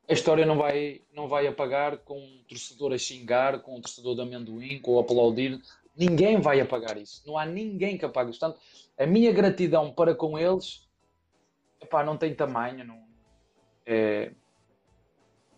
[0.08, 4.14] a história não vai, não vai apagar com um torcedor a xingar, com um torcedor
[4.14, 5.60] de amendoim, com o aplaudir.
[5.94, 7.22] Ninguém vai apagar isso.
[7.26, 8.40] Não há ninguém que apague isso.
[8.40, 8.60] Portanto,
[8.96, 10.87] a minha gratidão para com eles
[11.80, 12.84] epá, não tem tamanho.
[12.84, 13.02] Não,
[13.86, 14.32] é,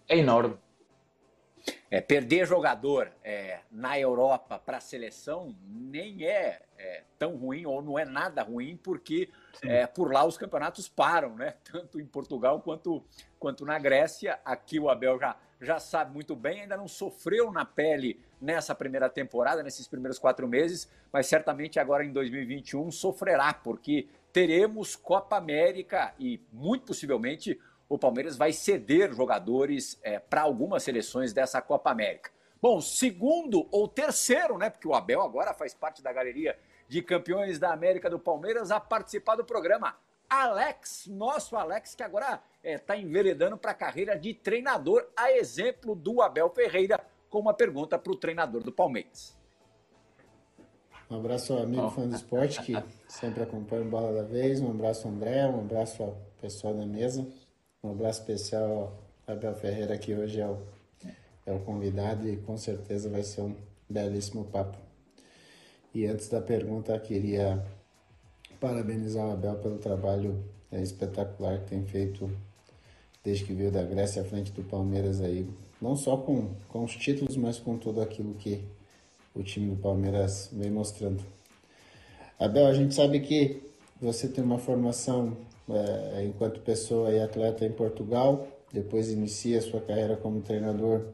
[0.09, 0.57] é enorme.
[1.91, 7.83] É, perder jogador é, na Europa para a seleção nem é, é, tão ruim ou
[7.83, 9.29] não é nada ruim, porque
[9.63, 11.57] é, por lá os campeonatos param, né?
[11.71, 13.05] tanto em Portugal quanto,
[13.39, 14.39] quanto na Grécia.
[14.45, 19.11] Aqui o Abel já, já sabe muito bem, ainda não sofreu na pele nessa primeira
[19.11, 26.15] temporada, nesses primeiros quatro meses, mas certamente agora em 2021 sofrerá, porque teremos Copa América
[26.19, 32.31] e muito possivelmente o Palmeiras vai ceder jogadores é, para algumas seleções dessa Copa América.
[32.63, 34.71] Bom, segundo ou terceiro, né?
[34.71, 38.79] Porque o Abel agora faz parte da galeria de campeões da América do Palmeiras a
[38.79, 39.97] participar do programa.
[40.29, 45.97] Alex, nosso Alex, que agora está é, enveredando para a carreira de treinador, a exemplo
[45.97, 49.40] do Abel Ferreira, com uma pergunta para o treinador do Palmeiras.
[51.11, 51.91] Um abraço ao amigo oh.
[51.91, 52.73] fã do esporte que
[53.09, 54.61] sempre acompanha o Bola da Vez.
[54.61, 57.27] Um abraço ao André, um abraço ao pessoal da mesa.
[57.83, 58.97] Um abraço especial
[59.27, 60.59] ao Abel Ferreira, que hoje é o,
[61.47, 63.57] é o convidado e com certeza vai ser um
[63.89, 64.79] belíssimo papo.
[65.93, 67.61] E antes da pergunta, queria
[68.61, 72.31] parabenizar o Abel pelo trabalho é, espetacular que tem feito
[73.25, 75.45] desde que veio da Grécia à frente do Palmeiras aí.
[75.83, 78.65] Não só com, com os títulos, mas com tudo aquilo que
[79.41, 81.25] o time do Palmeiras vem mostrando.
[82.39, 83.63] Abel, a gente sabe que
[84.01, 85.37] você tem uma formação
[85.69, 91.07] é, enquanto pessoa e atleta em Portugal, depois inicia sua carreira como treinador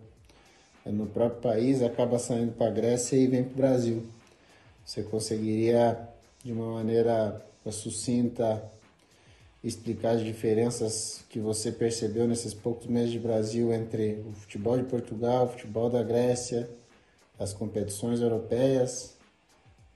[0.84, 4.02] no próprio país, acaba saindo para a Grécia e vem para o Brasil.
[4.84, 5.98] Você conseguiria
[6.44, 8.62] de uma maneira sucinta
[9.64, 14.84] explicar as diferenças que você percebeu nesses poucos meses de Brasil entre o futebol de
[14.84, 16.68] Portugal, o futebol da Grécia,
[17.38, 19.14] as competições europeias,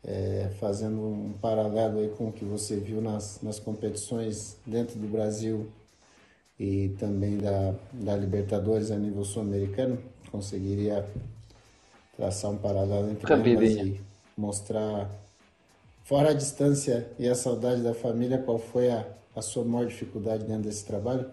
[0.05, 5.07] é, fazendo um paralelo aí com o que você viu nas, nas competições dentro do
[5.07, 5.69] Brasil
[6.59, 9.99] e também da, da Libertadores a nível sul-americano,
[10.31, 11.07] conseguiria
[12.17, 14.01] traçar um paralelo entre ambas e
[14.37, 15.11] mostrar,
[16.05, 20.45] fora a distância e a saudade da família, qual foi a, a sua maior dificuldade
[20.45, 21.31] dentro desse trabalho?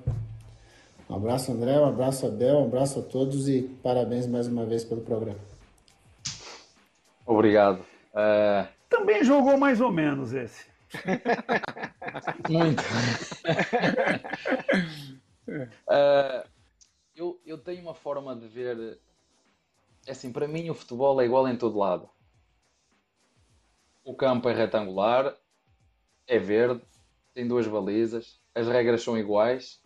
[1.10, 4.84] Um abraço, André, um abraço, Abel, um abraço a todos e parabéns mais uma vez
[4.84, 5.47] pelo programa.
[7.28, 7.82] Obrigado.
[8.14, 8.68] Uh...
[8.90, 10.66] Também jogou mais ou menos esse.
[12.50, 12.82] Muito.
[15.86, 16.48] uh,
[17.14, 18.98] eu, eu tenho uma forma de ver.
[20.08, 22.10] É assim, para mim o futebol é igual em todo lado.
[24.06, 25.36] O campo é retangular,
[26.26, 26.82] é verde,
[27.34, 29.84] tem duas balizas, as regras são iguais.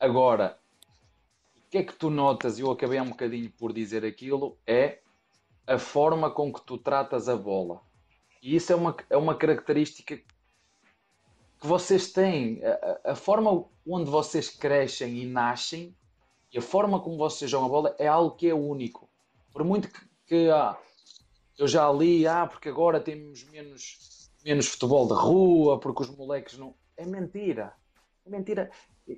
[0.00, 0.58] Agora,
[1.54, 5.02] o que é que tu notas, e eu acabei um bocadinho por dizer aquilo, é
[5.66, 7.80] a forma com que tu tratas a bola.
[8.42, 12.60] E isso é uma, é uma característica que vocês têm.
[12.64, 15.94] A, a forma onde vocês crescem e nascem
[16.52, 19.08] e a forma como vocês jogam a bola é algo que é único.
[19.52, 20.76] Por muito que, que ah,
[21.58, 26.58] eu já li, ah, porque agora temos menos, menos futebol de rua, porque os moleques
[26.58, 26.74] não.
[26.96, 27.72] É mentira.
[28.26, 28.70] É mentira.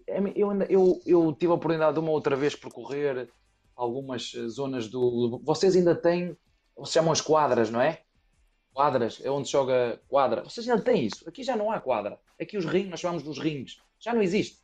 [0.07, 3.28] É, eu, eu, eu tive a oportunidade de uma outra vez percorrer
[3.76, 5.40] algumas zonas do.
[5.44, 6.37] Vocês ainda têm.
[6.84, 8.00] Se chamam as quadras, não é?
[8.72, 10.42] Quadras, é onde joga quadra.
[10.42, 11.28] Vocês ainda têm isso.
[11.28, 12.18] Aqui já não há quadra.
[12.40, 13.80] Aqui os rings, nós chamamos dos rings.
[14.00, 14.60] Já não existe.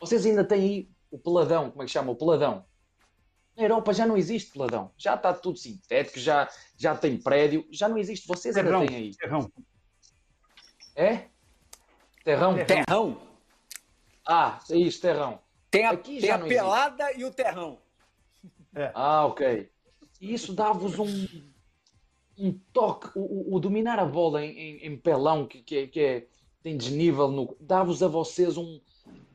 [0.00, 2.10] Vocês ainda têm aí o peladão, como é que chama?
[2.10, 2.64] O peladão.
[3.56, 4.90] Na Europa já não existe peladão.
[4.98, 8.26] Já está tudo sintético, já, já tem prédio, já não existe.
[8.26, 9.16] Vocês terrão, ainda têm aí.
[9.16, 9.52] Terrão.
[10.94, 11.28] É?
[12.24, 12.56] Terrão?
[12.66, 13.20] Terrão.
[14.26, 15.40] Ah, é isso, terrão.
[15.70, 17.78] Tem a, Aqui tem a pelada e o terrão.
[18.76, 18.92] É.
[18.94, 19.70] Ah, ok.
[20.20, 21.26] E isso dá-vos um,
[22.38, 26.00] um toque, o, o, dominar a bola em, em, em pelão, que, que, é, que
[26.00, 26.26] é,
[26.62, 28.78] tem desnível, no, dá-vos a vocês um,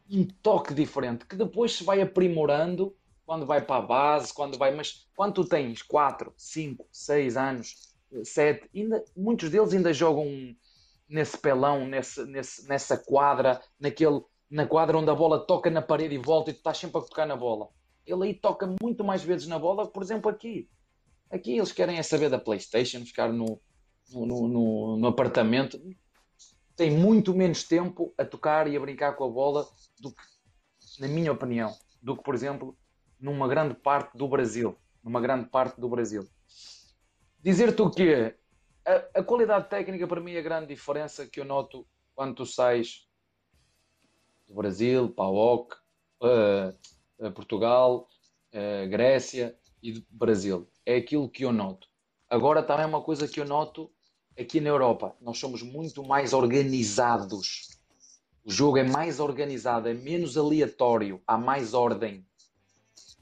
[0.09, 4.75] um toque diferente, que depois se vai aprimorando quando vai para a base, quando vai,
[4.75, 10.27] mas quando tu tens 4, 5, 6 anos, 7, ainda, muitos deles ainda jogam
[11.09, 16.13] nesse pelão, nesse, nesse, nessa quadra, naquele, na quadra onde a bola toca na parede
[16.13, 17.69] e volta e tu estás sempre a tocar na bola.
[18.05, 20.69] Ele aí toca muito mais vezes na bola, por exemplo, aqui.
[21.29, 23.59] Aqui eles querem é saber da Playstation, ficar no,
[24.11, 25.79] no, no, no apartamento
[26.81, 29.67] tem muito menos tempo a tocar e a brincar com a bola
[29.99, 30.23] do que,
[30.99, 32.75] na minha opinião, do que, por exemplo,
[33.19, 34.75] numa grande parte do Brasil.
[35.03, 36.27] Numa grande parte do Brasil.
[37.39, 38.35] Dizer-te o quê?
[38.83, 42.47] A, a, qualidade técnica, para mim, é a grande diferença que eu noto quando tu
[42.47, 43.07] sais
[44.47, 45.67] do Brasil, para uh,
[46.23, 46.77] uh,
[47.29, 48.07] Portugal,
[48.89, 50.67] Grécia e Brasil.
[50.85, 51.87] É aquilo que eu noto.
[52.29, 53.91] Agora também é uma coisa que eu noto
[54.39, 57.69] aqui na Europa nós somos muito mais organizados.
[58.43, 62.25] O jogo é mais organizado, é menos aleatório, há mais ordem.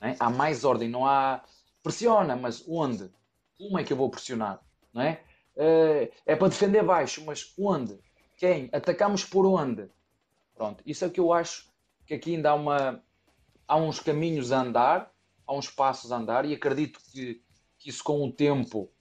[0.02, 0.16] É?
[0.18, 1.44] Há mais ordem, não há.
[1.84, 3.12] Pressiona, mas onde?
[3.58, 4.62] Como é que eu vou pressionar?
[4.94, 5.22] Não é?
[5.58, 8.00] Eh, é para defender baixo, mas onde?
[8.38, 8.70] Quem?
[8.72, 9.90] Atacamos por onde?
[10.56, 11.68] Pronto, isso é o que eu acho
[12.06, 13.04] que aqui ainda há, uma,
[13.70, 15.12] há uns caminhos a andar,
[15.46, 17.42] há uns passos a andar, e acredito que,
[17.78, 18.92] que isso com o tempo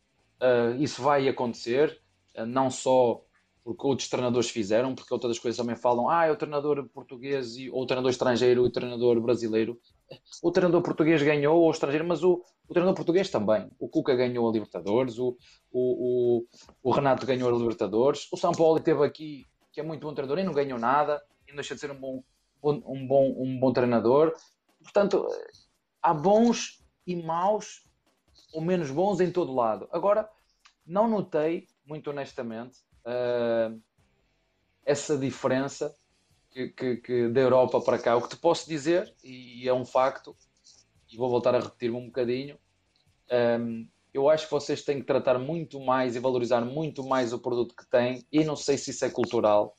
[0.42, 2.00] uh, isso vai acontecer,
[2.36, 3.24] uh, não só
[3.64, 7.68] porque outros treinadores fizeram, porque outras coisas também falam, ah, é o treinador português e,
[7.68, 9.78] ou o treinador estrangeiro e o treinador brasileiro.
[10.42, 13.70] O treinador português ganhou, ou o estrangeiro, mas o, o treinador português também.
[13.78, 15.36] O Cuca ganhou a Libertadores, o,
[15.70, 16.46] o, o,
[16.82, 20.38] o Renato ganhou a Libertadores, o São Paulo esteve aqui, que é muito bom treinador,
[20.38, 22.22] e não ganhou nada, e não deixa de ser um bom,
[22.62, 24.32] um bom, um bom treinador.
[24.92, 25.28] Portanto,
[26.02, 27.86] há bons e maus
[28.54, 29.86] ou menos bons em todo lado.
[29.92, 30.28] Agora,
[30.86, 33.78] não notei, muito honestamente, uh,
[34.86, 35.94] essa diferença
[36.50, 38.16] que, que, que, da Europa para cá.
[38.16, 40.34] O que te posso dizer, e é um facto,
[41.12, 42.58] e vou voltar a repetir-me um bocadinho,
[43.30, 47.34] um, ah, eu acho que vocês têm que tratar muito mais e valorizar muito mais
[47.34, 49.76] o produto que têm, e não sei se isso é cultural.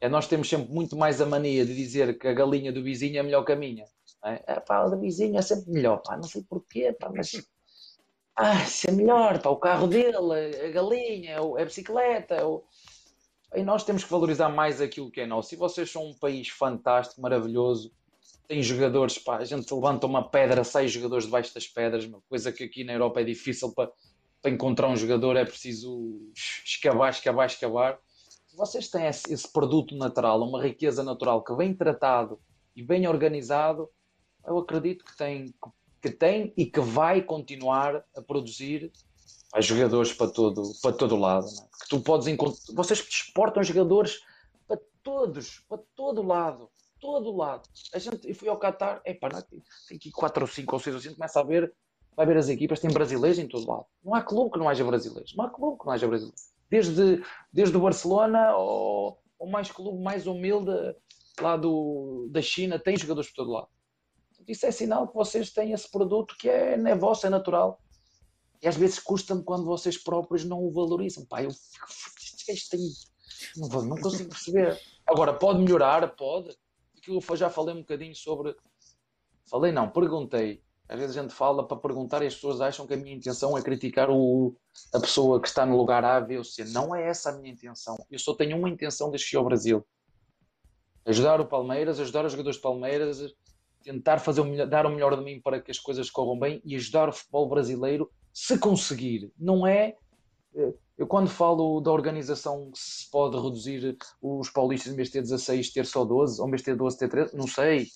[0.00, 3.18] É, nós temos sempre muito mais a mania de dizer que a galinha do vizinho
[3.18, 3.84] é melhor que a minha.
[4.24, 4.42] É?
[4.46, 7.32] É, pá, a da vizinha é sempre melhor, pá, não sei porquê, pá, mas
[8.36, 10.16] ah, isso é melhor, pá, o carro dele,
[10.64, 12.46] a galinha, a bicicleta.
[12.46, 12.64] O...
[13.54, 15.54] E nós temos que valorizar mais aquilo que é nosso.
[15.54, 17.92] E vocês são um país fantástico, maravilhoso.
[18.46, 22.52] Tem jogadores, pá, a gente levanta uma pedra, sai jogadores debaixo das pedras, uma coisa
[22.52, 23.90] que aqui na Europa é difícil para,
[24.40, 26.32] para encontrar um jogador, é preciso
[26.64, 27.98] escavar, escavar, escavar.
[28.54, 32.40] vocês têm esse, esse, produto natural, uma riqueza natural que vem tratado
[32.74, 33.90] e bem organizado,
[34.48, 35.54] eu acredito que tem,
[36.02, 38.90] que tem e que vai continuar a produzir
[39.52, 41.46] Há jogadores para todo, para todo lado.
[41.46, 41.68] Não é?
[41.82, 42.74] Que tu podes encontrar.
[42.74, 44.20] Vocês exportam jogadores
[44.66, 46.68] para todos, para todo lado.
[47.00, 47.68] Todo lado.
[47.94, 49.28] A gente, eu fui ao Qatar, é pá,
[49.88, 51.72] tem aqui 4 ou 5 ou 6 ou 5, começa a ver,
[52.16, 53.86] vai ver as equipas, tem brasileiros em todo lado.
[54.04, 55.34] Não há clube que não haja brasileiros.
[55.34, 56.52] Não há clube que não haja brasileiros.
[56.68, 57.22] Desde,
[57.52, 60.72] desde o Barcelona ou o mais clube mais humilde
[61.40, 63.68] lá do, da China, tem jogadores por todo lado.
[64.48, 67.78] Isso é sinal que vocês têm esse produto que é, é vosso, é natural.
[68.62, 71.24] E às vezes custa-me quando vocês próprios não o valorizam.
[71.26, 71.86] Pá, eu fico,
[72.48, 72.80] este tem...
[73.56, 74.80] não, não consigo perceber.
[75.06, 76.16] Agora, pode melhorar?
[76.16, 76.56] Pode.
[76.96, 78.56] Aquilo eu já falei um bocadinho sobre.
[79.48, 80.62] Falei, não, perguntei.
[80.88, 83.56] Às vezes a gente fala para perguntar e as pessoas acham que a minha intenção
[83.56, 84.56] é criticar o,
[84.94, 86.64] a pessoa que está no lugar A, B ou C.
[86.64, 87.96] Não é essa a minha intenção.
[88.10, 89.86] Eu só tenho uma intenção desde que ao Brasil.
[91.04, 93.20] Ajudar o Palmeiras, ajudar os jogadores de Palmeiras,
[93.82, 96.60] tentar fazer o melhor, dar o melhor de mim para que as coisas corram bem
[96.64, 99.96] e ajudar o futebol brasileiro se conseguir, não é.
[100.54, 105.12] Eh, eu, quando falo da organização que se pode reduzir os paulistas, em vez de
[105.14, 107.86] ter 16, ter só 12, ou em vez de ter 12, ter 13, não sei.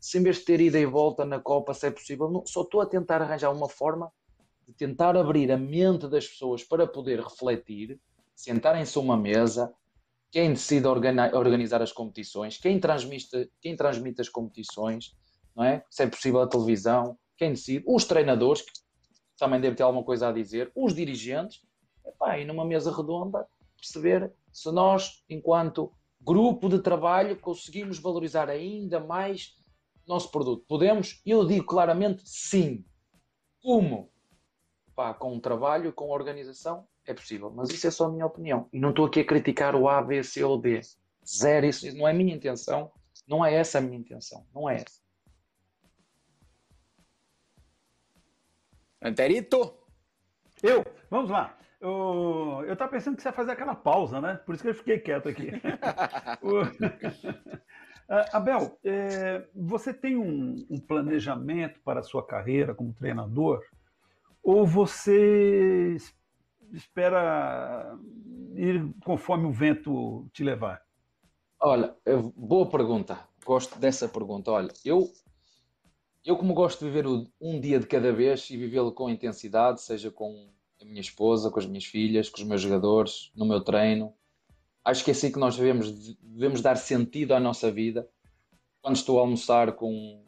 [0.00, 2.62] Se em vez de ter ida e volta na Copa, se é possível, não, só
[2.62, 4.12] estou a tentar arranjar uma forma
[4.66, 8.00] de tentar abrir a mente das pessoas para poder refletir,
[8.34, 9.72] sentarem-se a uma mesa,
[10.30, 15.14] quem decide organizar as competições, quem transmite, quem transmite as competições,
[15.54, 15.84] não é?
[15.90, 18.72] se é possível a televisão, quem decide, os treinadores, que
[19.38, 21.60] também deve ter alguma coisa a dizer, os dirigentes,
[22.06, 23.46] epá, e numa mesa redonda
[23.76, 29.56] perceber se nós, enquanto grupo de trabalho, conseguimos valorizar ainda mais
[30.06, 30.64] o nosso produto.
[30.68, 31.20] Podemos?
[31.26, 32.84] Eu digo claramente sim.
[33.60, 34.10] Como?
[34.88, 38.26] Epá, com o trabalho com a organização é possível, mas isso é só a minha
[38.26, 38.68] opinião.
[38.72, 40.80] E não estou aqui a criticar o A, B, C ou D.
[41.26, 42.92] Zero, isso não é a minha intenção,
[43.26, 45.01] não é essa a minha intenção, não é essa.
[49.02, 49.74] Anterito?
[50.62, 50.84] Eu?
[51.10, 51.58] Vamos lá.
[51.80, 54.40] Eu estava pensando que você ia fazer aquela pausa, né?
[54.46, 55.50] Por isso que eu fiquei quieto aqui.
[58.08, 63.62] Ah, Abel, é, você tem um, um, planejamento para a sua carreira como treinador?
[64.42, 65.96] Ou você
[66.72, 67.96] espera
[68.54, 70.82] ir conforme o vento te levar?
[71.58, 71.96] Olha,
[72.36, 73.18] boa pergunta.
[73.46, 74.50] Gosto dessa pergunta.
[74.50, 75.08] Olha, eu
[76.24, 77.06] eu, como gosto de viver
[77.40, 80.50] um dia de cada vez e vivê-lo com intensidade, seja com
[80.80, 84.14] a minha esposa, com as minhas filhas, com os meus jogadores, no meu treino,
[84.84, 88.08] acho que é assim que nós devemos, devemos dar sentido à nossa vida.
[88.80, 90.24] Quando estou a almoçar com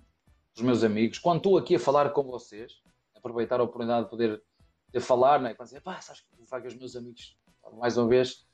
[0.55, 2.72] os meus amigos, quando estou aqui a falar com vocês,
[3.14, 4.42] aproveitar a oportunidade de poder
[4.92, 5.55] de falar, não é?
[5.55, 7.36] Quando dizer, pá, sabes que falar com os meus amigos,
[7.72, 8.47] mais uma vez,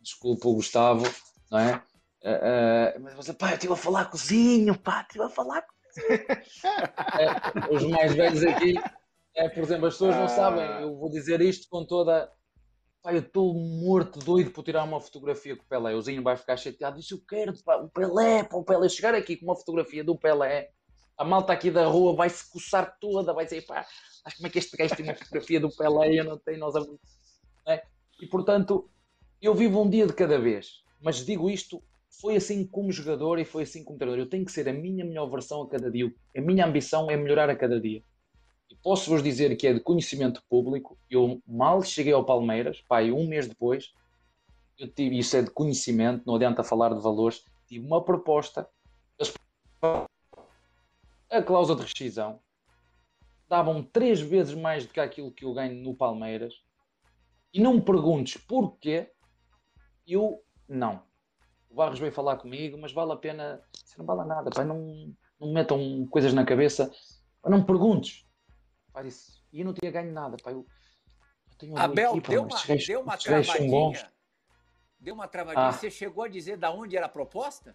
[0.00, 1.04] desculpa o Gustavo,
[1.50, 1.76] não é?
[2.24, 5.62] Uh, uh, mas você, pá, eu estive a falar cozinho, pá, estive a falar
[6.02, 8.74] é, os mais velhos aqui,
[9.34, 12.30] é, por exemplo, as pessoas não sabem, eu vou dizer isto com toda.
[13.02, 15.94] Pai, eu estou morto, doido por tirar uma fotografia com o Pelé.
[15.94, 16.96] O Zinho vai ficar chateado.
[16.96, 18.88] Disse: Eu quero, pá, o Pelé, pá, o Pelé.
[18.88, 20.70] Chegar aqui com uma fotografia do Pelé,
[21.16, 23.86] a malta aqui da rua vai se coçar toda, vai dizer: pá,
[24.24, 26.58] mas como é que este gajo tem uma fotografia do Pelé e eu não tenho?
[26.58, 26.74] Nós
[27.66, 27.82] é?
[28.20, 28.88] E portanto,
[29.40, 30.82] eu vivo um dia de cada vez.
[31.02, 31.82] Mas digo isto
[32.20, 34.24] foi assim como jogador e foi assim como treinador.
[34.24, 36.12] Eu tenho que ser a minha melhor versão a cada dia.
[36.36, 38.02] A minha ambição é melhorar a cada dia.
[38.70, 40.98] E posso-vos dizer que é de conhecimento público.
[41.10, 43.92] Eu mal cheguei ao Palmeiras, pai, um mês depois,
[44.78, 48.68] eu tive, isso é de conhecimento, não adianta falar de valores, tive uma proposta,
[51.30, 52.40] a cláusula de rescisão,
[53.48, 56.54] davam três vezes mais do que aquilo que eu ganho no Palmeiras,
[57.52, 59.12] e não me perguntes porquê,
[60.06, 61.02] eu não
[61.74, 63.60] o Barros veio falar comigo, mas vale a pena,
[63.98, 66.88] não vale nada, pai, não, não metam coisas na cabeça,
[67.44, 68.24] não me perguntes.
[68.92, 70.64] Pai, disse, e eu não tinha ganho nada, pai, eu,
[71.50, 74.12] eu tenho Abel, equipa, deu, uma, gajos, deu uma travadinha,
[75.00, 75.72] deu uma travadinha, ah.
[75.72, 77.74] você chegou a dizer da onde era a proposta?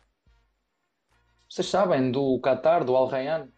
[1.49, 3.51] Vocês sabem, do Qatar, do Al Rayyan,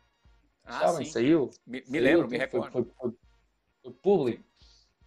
[0.64, 1.12] ah, sabem, sim.
[1.12, 1.52] saiu.
[1.68, 2.72] Me, me saiu, lembro, me recordo.
[2.72, 3.12] Foi, foi,
[3.84, 4.44] foi público.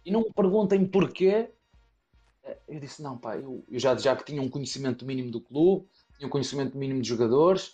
[0.05, 1.51] E não me perguntem porquê,
[2.67, 5.87] eu disse, não, pá, eu, eu, já, já que tinha um conhecimento mínimo do clube,
[6.17, 7.73] tinha um conhecimento mínimo de jogadores,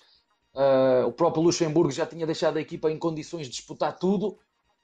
[0.53, 4.38] uh, o próprio Luxemburgo já tinha deixado a equipa em condições de disputar tudo,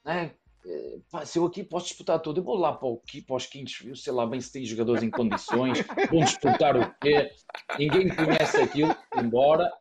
[0.03, 0.33] né?
[0.65, 3.45] Uh, pá, se eu aqui posso disputar tudo, eu vou lá para, o, para os
[3.45, 5.79] quintos, eu sei lá bem se tem jogadores em condições,
[6.11, 7.31] vão disputar o quê?
[7.79, 9.71] Ninguém conhece aquilo, embora,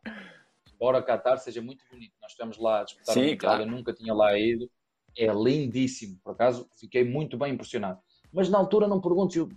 [0.73, 3.63] embora Qatar seja muito bonito, nós estamos lá a disputar Sim, o claro.
[3.63, 4.69] eu nunca tinha lá ido,
[5.17, 7.99] é lindíssimo, por acaso fiquei muito bem impressionado.
[8.31, 9.49] Mas na altura não pergunto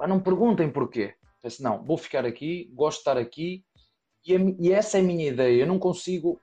[0.00, 1.14] eu Pá, não perguntem porquê.
[1.42, 3.64] Pensei, não, vou ficar aqui, gosto de estar aqui
[4.24, 5.62] e, e essa é a minha ideia.
[5.62, 6.40] Eu não consigo,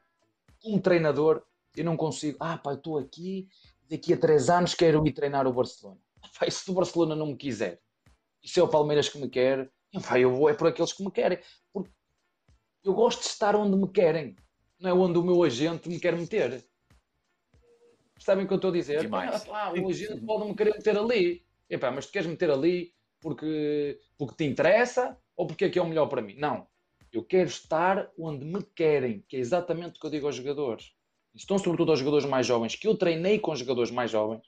[0.62, 1.44] como treinador,
[1.76, 3.48] eu não consigo, ah, pá, eu estou aqui,
[3.90, 6.00] daqui a três anos quero ir treinar o Barcelona.
[6.40, 7.80] Pá, se o Barcelona não me quiser,
[8.44, 9.72] e se é o Palmeiras que me quer,
[10.08, 11.40] pá, eu vou é por aqueles que me querem.
[11.72, 11.92] Porque
[12.84, 14.36] eu gosto de estar onde me querem,
[14.80, 16.64] não é onde o meu agente me quer meter.
[18.16, 19.02] Percebem o que eu estou a dizer?
[19.02, 19.48] Demais.
[19.50, 21.46] Ah, o agente pode-me querer meter ali.
[21.70, 25.82] Epá, mas tu queres meter ali porque, porque te interessa ou porque é que é
[25.82, 26.36] o melhor para mim?
[26.38, 26.68] Não.
[27.12, 30.92] Eu quero estar onde me querem, que é exatamente o que eu digo aos jogadores.
[31.34, 34.42] Estão sobretudo aos jogadores mais jovens, que eu treinei com jogadores mais jovens.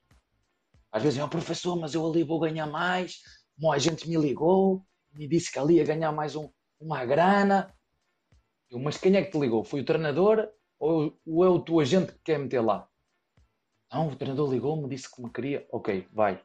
[0.92, 3.22] Às vezes, oh, professor, mas eu ali vou ganhar mais.
[3.56, 6.50] Bom, a gente me ligou, me disse que ali ia ganhar mais um,
[6.80, 7.74] uma grana.
[8.70, 9.64] Eu, mas quem é que te ligou?
[9.64, 10.50] Foi o treinador
[10.80, 12.88] ou, ou é o teu agente que quer meter lá?
[13.92, 15.68] Não, o treinador ligou-me, disse que me queria.
[15.72, 16.42] Ok, vai.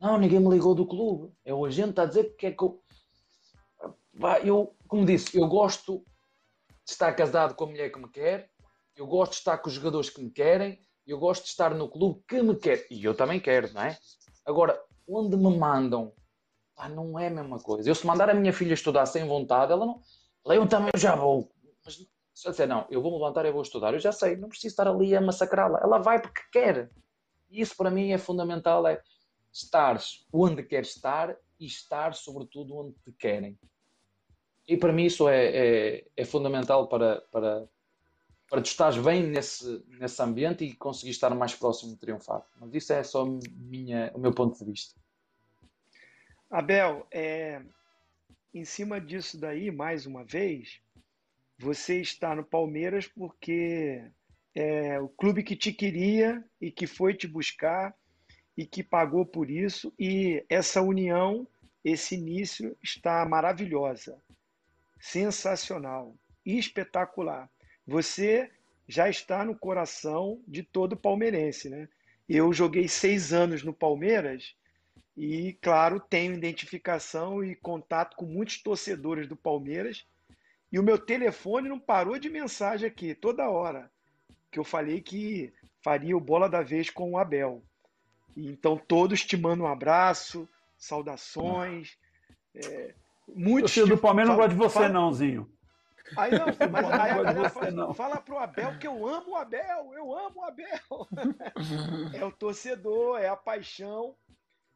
[0.00, 1.32] Não, ninguém me ligou do clube.
[1.44, 2.82] É o agente está a dizer que quer que eu.
[4.42, 6.04] Eu, como disse, eu gosto
[6.84, 8.50] de estar casado com a mulher que me quer,
[8.96, 11.88] eu gosto de estar com os jogadores que me querem, eu gosto de estar no
[11.88, 12.86] clube que me quer.
[12.90, 13.96] E eu também quero, não é?
[14.44, 16.12] Agora, onde me mandam,
[16.74, 17.88] pá, não é a mesma coisa.
[17.88, 20.02] Eu se mandar a minha filha estudar sem vontade, ela não.
[20.46, 21.50] Eu também já vou.
[21.84, 21.94] Mas
[22.34, 24.48] se eu disser, não, eu vou me levantar e vou estudar, eu já sei, não
[24.48, 25.80] preciso estar ali a massacrá-la.
[25.82, 26.90] Ela vai porque quer.
[27.50, 29.00] E isso para mim é fundamental, é
[29.64, 29.98] estar
[30.32, 33.58] onde queres estar e estar, sobretudo, onde te querem.
[34.66, 37.66] E para mim isso é, é, é fundamental para, para,
[38.48, 42.46] para tu estares bem nesse, nesse ambiente e conseguir estar mais próximo de triunfar.
[42.60, 44.94] Mas isso é só minha, o meu ponto de vista.
[46.50, 47.62] Abel, é,
[48.54, 50.80] em cima disso daí, mais uma vez,
[51.58, 54.02] você está no Palmeiras porque
[54.54, 57.94] é o clube que te queria e que foi te buscar
[58.58, 59.94] e que pagou por isso.
[59.96, 61.46] E essa união,
[61.84, 64.20] esse início está maravilhosa,
[64.98, 67.48] sensacional, espetacular.
[67.86, 68.50] Você
[68.88, 71.88] já está no coração de todo palmeirense, né?
[72.28, 74.56] Eu joguei seis anos no Palmeiras
[75.16, 80.04] e, claro, tenho identificação e contato com muitos torcedores do Palmeiras
[80.72, 83.88] e o meu telefone não parou de mensagem aqui, toda hora.
[84.50, 87.62] Que eu falei que faria o bola da vez com o Abel.
[88.36, 91.96] Então todos te mandam um abraço, saudações.
[92.54, 92.94] É,
[93.26, 93.76] muitos.
[93.76, 94.88] O do Palmeiras não gosta de você, fala...
[94.88, 95.50] não, Zinho.
[96.16, 97.94] Aí não, mas aí a galera fala, não.
[97.94, 101.08] fala pro Abel que eu amo o Abel, eu amo o Abel.
[102.14, 104.14] é o torcedor, é a paixão.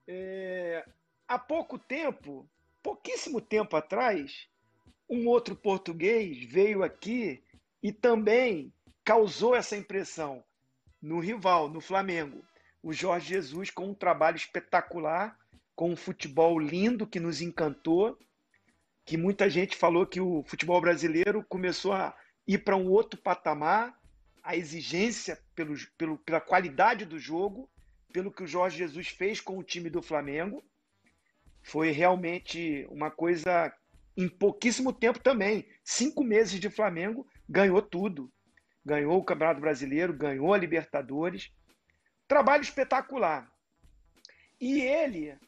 [0.07, 0.85] É...
[1.27, 2.47] Há pouco tempo,
[2.83, 4.49] pouquíssimo tempo atrás,
[5.09, 7.43] um outro português veio aqui
[7.83, 8.73] e também
[9.05, 10.45] causou essa impressão
[11.01, 12.45] no rival, no Flamengo.
[12.83, 15.39] O Jorge Jesus com um trabalho espetacular,
[15.75, 18.19] com um futebol lindo que nos encantou,
[19.05, 22.15] que muita gente falou que o futebol brasileiro começou a
[22.47, 23.97] ir para um outro patamar,
[24.43, 27.71] a exigência pelo, pelo, pela qualidade do jogo,
[28.13, 30.63] pelo que o Jorge Jesus fez com o time do Flamengo.
[31.63, 33.73] Foi realmente uma coisa
[34.17, 35.67] em pouquíssimo tempo também.
[35.85, 38.31] Cinco meses de Flamengo, ganhou tudo.
[38.85, 41.53] Ganhou o Campeonato Brasileiro, ganhou a Libertadores.
[42.33, 43.53] Trabalho espetacular.
[44.59, 45.39] E ele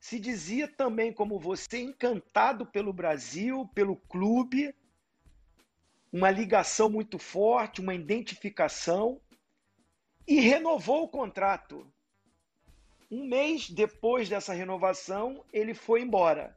[0.00, 4.74] se dizia também, como você, encantado pelo Brasil, pelo clube,
[6.10, 9.20] uma ligação muito forte, uma identificação,
[10.26, 11.86] e renovou o contrato.
[13.10, 16.56] Um mês depois dessa renovação, ele foi embora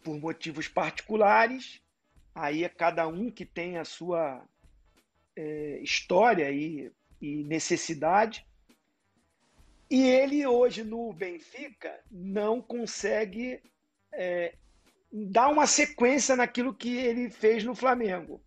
[0.00, 1.82] por motivos particulares,
[2.32, 4.46] aí é cada um que tem a sua
[5.34, 8.46] é, história e, e necessidade.
[9.90, 13.62] E ele hoje no Benfica não consegue
[14.12, 14.54] é,
[15.10, 18.42] dar uma sequência naquilo que ele fez no Flamengo.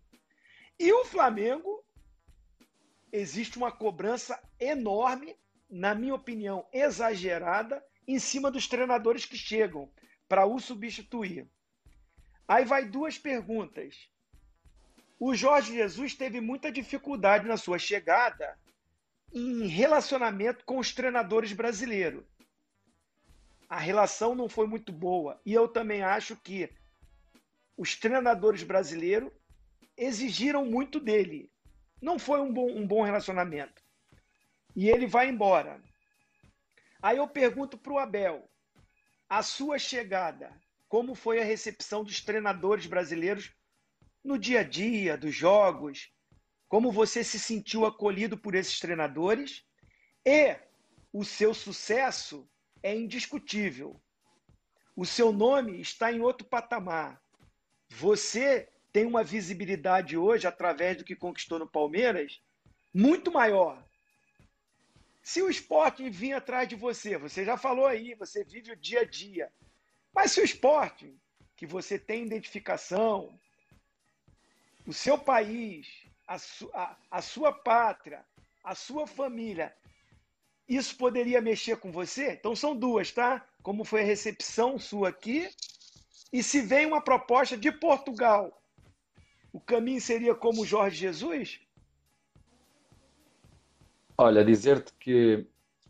[0.78, 1.84] E o Flamengo
[3.12, 5.36] existe uma cobrança enorme,
[5.68, 9.90] na minha opinião, exagerada, em cima dos treinadores que chegam
[10.28, 11.48] para o substituir.
[12.46, 14.08] Aí vai duas perguntas.
[15.18, 18.58] O Jorge Jesus teve muita dificuldade na sua chegada
[19.32, 22.24] em relacionamento com os treinadores brasileiros.
[23.68, 25.40] A relação não foi muito boa.
[25.46, 26.70] E eu também acho que
[27.76, 29.32] os treinadores brasileiros
[29.96, 31.50] exigiram muito dele.
[32.00, 33.82] Não foi um bom, um bom relacionamento.
[34.76, 35.82] E ele vai embora.
[37.00, 38.48] Aí eu pergunto para o Abel:
[39.28, 40.52] a sua chegada,
[40.88, 43.50] como foi a recepção dos treinadores brasileiros
[44.22, 46.12] no dia a dia, dos jogos?
[46.72, 49.62] Como você se sentiu acolhido por esses treinadores?
[50.24, 50.56] E
[51.12, 52.48] o seu sucesso
[52.82, 54.00] é indiscutível.
[54.96, 57.22] o seu nome está em outro patamar.
[57.90, 62.40] Você tem uma visibilidade hoje, através do que conquistou no Palmeiras,
[62.94, 63.86] muito maior.
[65.22, 69.00] Se o esporte vir atrás de você, você já falou aí, você vive o dia
[69.00, 69.52] a dia.
[70.14, 71.14] Mas se o esporte,
[71.54, 73.38] que você tem identificação,
[74.86, 78.24] o seu país, a, su a, a sua pátria,
[78.62, 79.74] a sua família,
[80.68, 82.32] isso poderia mexer com você?
[82.32, 83.46] Então são duas, tá?
[83.62, 85.48] Como foi a recepção sua aqui.
[86.32, 88.62] E se vem uma proposta de Portugal,
[89.52, 91.60] o caminho seria como Jorge Jesus?
[94.16, 95.46] Olha, dizer-te que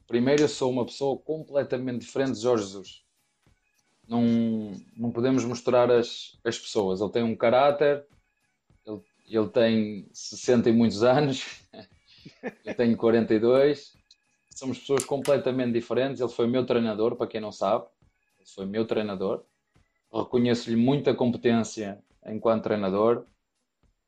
[0.06, 3.04] primeiro eu sou uma pessoa completamente diferente de Jorge Jesus.
[4.08, 7.00] Não, não podemos misturar as, as pessoas.
[7.00, 8.04] Ele tem um caráter,
[9.26, 11.60] ele, tem 60 e muitos anos,
[12.64, 13.94] eu tenho 42.
[14.50, 16.20] Somos pessoas completamente diferentes.
[16.20, 17.86] Ele foi meu treinador, para quem não sabe.
[18.38, 19.44] Ele foi meu treinador.
[20.12, 23.24] Reconheço-lhe muita competência enquanto treinador.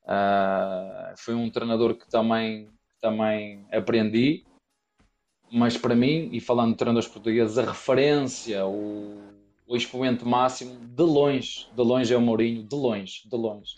[0.02, 2.70] Uh, foi um treinador que também
[3.04, 4.46] também aprendi,
[5.52, 9.20] mas para mim, e falando de treinadores portugueses, a referência, o,
[9.66, 13.76] o expoente máximo, de longe, de longe é o Mourinho, de longe, de longe.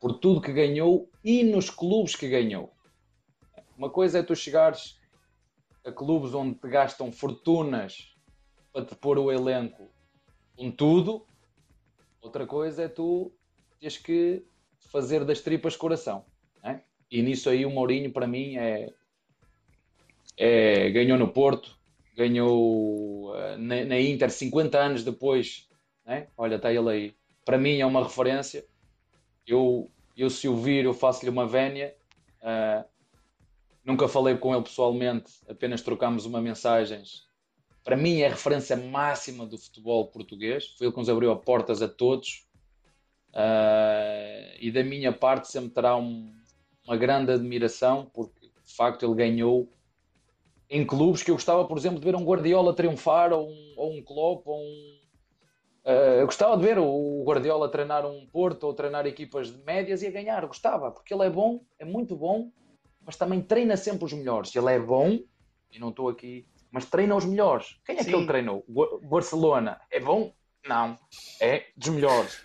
[0.00, 2.72] Por tudo que ganhou e nos clubes que ganhou.
[3.76, 4.98] Uma coisa é tu chegares
[5.84, 8.14] a clubes onde te gastam fortunas
[8.72, 9.88] para te pôr o elenco
[10.56, 11.26] com tudo,
[12.20, 13.32] outra coisa é tu
[13.80, 14.44] tens que
[14.90, 16.24] fazer das tripas coração.
[17.10, 18.92] E nisso aí o Mourinho, para mim, é,
[20.36, 21.76] é ganhou no Porto,
[22.14, 25.68] ganhou uh, na, na, Inter 50 anos depois.
[26.04, 26.28] Né?
[26.36, 27.14] Olha, está ele aí.
[27.44, 28.66] Para mim é uma referência.
[29.48, 31.96] Eu, eu se o vir, eu faço-lhe uma vénia.
[32.42, 32.84] Uh,
[33.84, 37.26] nunca falei com ele pessoalmente, apenas trocámos uma mensagens.
[37.82, 40.74] Para mim é a referência máxima do futebol português.
[40.76, 42.46] Foi ele que nos abriu as portas a todos.
[43.30, 46.34] Uh, e da minha parte sempre terá um,
[46.86, 49.68] uma grande admiração, porque de facto ele ganhou
[50.68, 53.94] em clubes que eu gostava, por exemplo, de ver um Guardiola triunfar, ou um, ou
[53.94, 54.98] um Klopp, ou um...
[55.88, 60.02] Uh, eu gostava de ver o Guardiola treinar um Porto ou treinar equipas de médias
[60.02, 62.52] e a ganhar, gostava, porque ele é bom, é muito bom,
[63.00, 64.54] mas também treina sempre os melhores.
[64.54, 65.18] Ele é bom,
[65.72, 67.80] e não estou aqui, mas treina os melhores.
[67.86, 68.10] Quem é Sim.
[68.10, 68.62] que ele treinou?
[68.68, 70.30] O Barcelona é bom?
[70.66, 70.98] Não,
[71.40, 72.38] é dos melhores.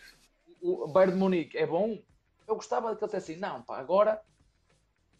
[0.62, 2.02] O Bayern de Munique é bom?
[2.48, 4.22] Eu gostava que ele dissesse assim, não, pá, agora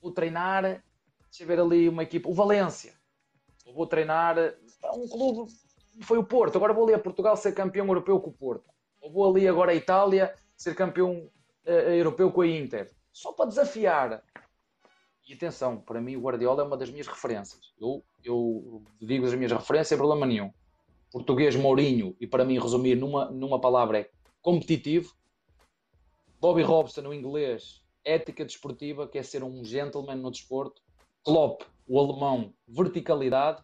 [0.02, 2.94] vou treinar, deixa eu ver ali uma equipa, o Valência,
[3.66, 4.38] ou vou treinar
[4.96, 5.52] um clube,
[6.02, 8.70] foi o Porto, agora vou ali a Portugal ser campeão europeu com o Porto,
[9.02, 11.30] ou vou ali agora a Itália ser campeão
[11.66, 14.24] uh, europeu com a Inter, só para desafiar.
[15.28, 17.74] E atenção, para mim o Guardiola é uma das minhas referências.
[17.80, 20.52] Eu, eu digo as minhas referências sem problema nenhum.
[21.12, 24.10] Português Mourinho, e para mim resumir numa, numa palavra é
[24.42, 25.14] competitivo.
[26.42, 30.82] Bobby Robson, no inglês, ética desportiva, que é ser um gentleman no desporto.
[31.24, 33.64] Klopp, o alemão, verticalidade.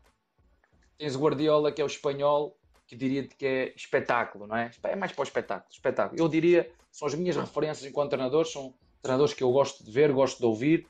[1.00, 4.70] Tens Guardiola, que é o espanhol, que diria que é espetáculo, não é?
[4.84, 5.72] É mais para o espetáculo.
[5.72, 6.22] espetáculo.
[6.22, 10.12] Eu diria, são as minhas referências enquanto treinador, são treinadores que eu gosto de ver,
[10.12, 10.86] gosto de ouvir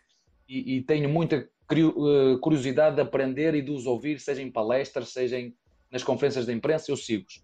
[0.47, 5.09] e, e tenho muita eh, curiosidade de aprender e de os ouvir, seja em palestras,
[5.09, 5.55] seja em,
[5.89, 7.41] nas conferências de imprensa, eu sigo-os.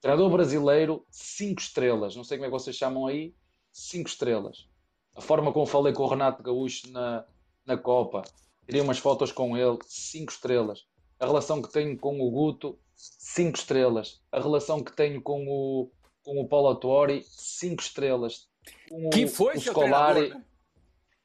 [0.00, 2.16] Treinador brasileiro, 5 estrelas.
[2.16, 3.32] Não sei como é que vocês chamam aí,
[3.70, 4.66] 5 estrelas
[5.14, 7.24] a forma como falei com o Renato Gaúcho na,
[7.66, 8.22] na Copa,
[8.66, 10.86] tirei umas fotos com ele, 5 estrelas.
[11.22, 14.20] A relação que tenho com o Guto, 5 estrelas.
[14.32, 15.88] A relação que tenho com o,
[16.24, 18.48] com o Paulo Atuori, 5 estrelas.
[18.90, 20.42] Com que foi o Scolari, treinador?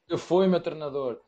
[0.06, 1.20] Que foi meu treinador.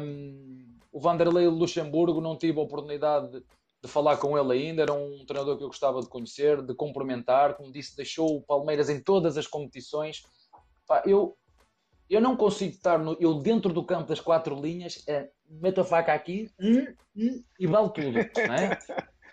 [0.00, 3.44] Um, o Vanderlei Luxemburgo, não tive a oportunidade de,
[3.82, 4.82] de, falar com ele ainda.
[4.82, 7.56] Era um treinador que eu gostava de conhecer, de cumprimentar.
[7.56, 10.22] Como disse, deixou o Palmeiras em todas as competições.
[11.04, 11.36] eu
[12.10, 15.84] eu não consigo estar no, eu dentro do campo das quatro linhas, é, meto a
[15.84, 18.18] faca aqui hum, hum, e vale tudo.
[18.18, 18.78] É?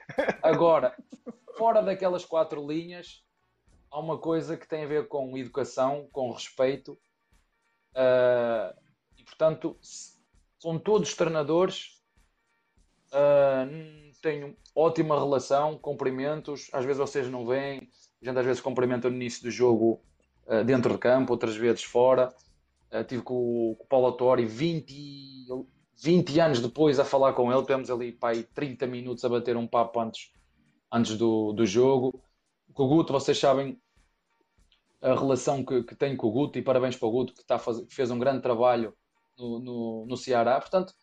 [0.43, 0.95] Agora,
[1.57, 3.23] fora daquelas quatro linhas,
[3.91, 6.93] há uma coisa que tem a ver com educação, com respeito,
[7.95, 8.77] uh,
[9.17, 9.75] e portanto,
[10.61, 11.99] com todos os treinadores,
[13.07, 16.69] uh, tenho ótima relação, cumprimentos.
[16.71, 17.89] Às vezes vocês não veem,
[18.21, 19.99] a gente às vezes cumprimenta no início do jogo
[20.45, 22.31] uh, dentro de campo, outras vezes fora.
[22.91, 25.47] Uh, tive com, com o Paulo Autori 20,
[26.01, 27.61] 20 anos depois a falar com ele.
[27.61, 30.31] Tivemos ali pai, 30 minutos a bater um papo antes,
[30.91, 32.23] antes do, do jogo.
[32.73, 33.79] Com o Guto, vocês sabem
[35.01, 37.81] a relação que, que tenho com o Guto e parabéns para o Guto que, faz,
[37.81, 38.93] que fez um grande trabalho
[39.37, 40.59] no, no, no Ceará.
[40.59, 40.93] Portanto,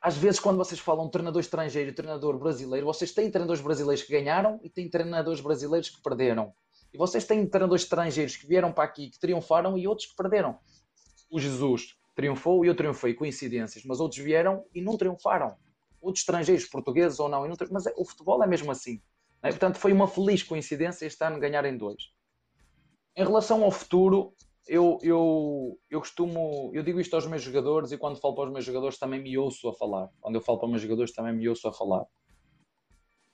[0.00, 4.12] às vezes, quando vocês falam treinador estrangeiro e treinador brasileiro, vocês têm treinadores brasileiros que
[4.12, 6.52] ganharam e têm treinadores brasileiros que perderam.
[6.92, 10.58] E vocês têm treinadores estrangeiros que vieram para aqui, que triunfaram e outros que perderam.
[11.30, 15.56] O Jesus triunfou e eu triunfei, coincidências, mas outros vieram e não triunfaram.
[16.00, 19.00] Outros estrangeiros, portugueses ou não, não mas é, o futebol é mesmo assim.
[19.42, 19.50] É?
[19.50, 22.10] Portanto, foi uma feliz coincidência este ano ganharem dois.
[23.16, 24.34] Em relação ao futuro,
[24.66, 28.52] eu, eu, eu costumo, eu digo isto aos meus jogadores e quando falo para os
[28.52, 30.08] meus jogadores também me ouço a falar.
[30.20, 32.02] Quando eu falo para os meus jogadores também me ouço a falar.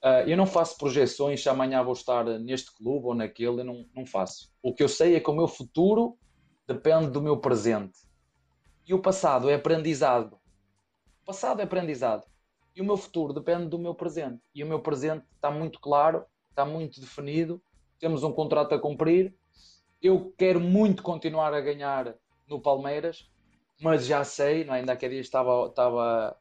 [0.02, 3.86] Uh, eu não faço projeções se amanhã vou estar neste clube ou naquele, eu não,
[3.94, 4.52] não faço.
[4.62, 6.18] O que eu sei é que o meu futuro
[6.66, 7.98] depende do meu presente.
[8.86, 10.34] E o passado é aprendizado.
[11.22, 12.26] O passado é aprendizado.
[12.74, 14.42] E o meu futuro depende do meu presente.
[14.54, 17.62] E o meu presente está muito claro, está muito definido.
[17.98, 19.34] Temos um contrato a cumprir
[20.04, 22.14] eu quero muito continuar a ganhar
[22.46, 23.26] no Palmeiras,
[23.80, 24.80] mas já sei, não é?
[24.80, 26.36] ainda aquele dia estava, estava,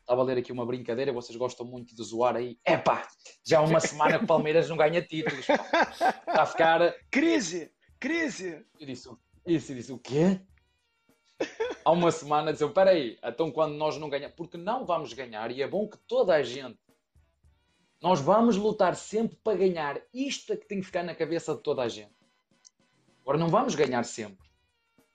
[0.00, 2.58] estava a ler aqui uma brincadeira, vocês gostam muito de zoar aí.
[2.66, 3.06] Epá,
[3.44, 5.46] já há uma semana que o Palmeiras não ganha títulos.
[5.46, 6.18] Pá.
[6.28, 6.94] Está a ficar.
[7.08, 7.72] Crise!
[8.00, 8.66] Crise!
[8.80, 9.08] Eu disse,
[9.46, 10.40] isso, eu disse o quê?
[11.84, 15.60] Há uma semana disse, aí, então quando nós não ganhamos, porque não vamos ganhar, e
[15.60, 16.78] é bom que toda a gente,
[18.00, 20.00] nós vamos lutar sempre para ganhar.
[20.12, 22.14] Isto é que tem que ficar na cabeça de toda a gente.
[23.22, 24.46] Agora não vamos ganhar sempre.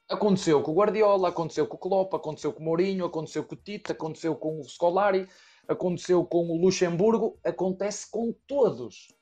[0.09, 3.57] Aconteceu com o Guardiola, aconteceu com o Klopp, aconteceu com o Mourinho, aconteceu com o
[3.57, 5.29] Tite, aconteceu com o Scolari,
[5.67, 9.15] aconteceu com o Luxemburgo, acontece com todos.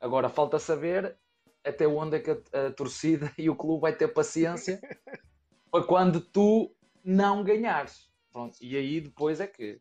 [0.00, 1.18] Agora falta saber
[1.66, 4.80] até onde é que a, a torcida e o clube vai ter paciência
[5.70, 8.10] para quando tu não ganhares.
[8.32, 9.80] Pronto, e aí depois é que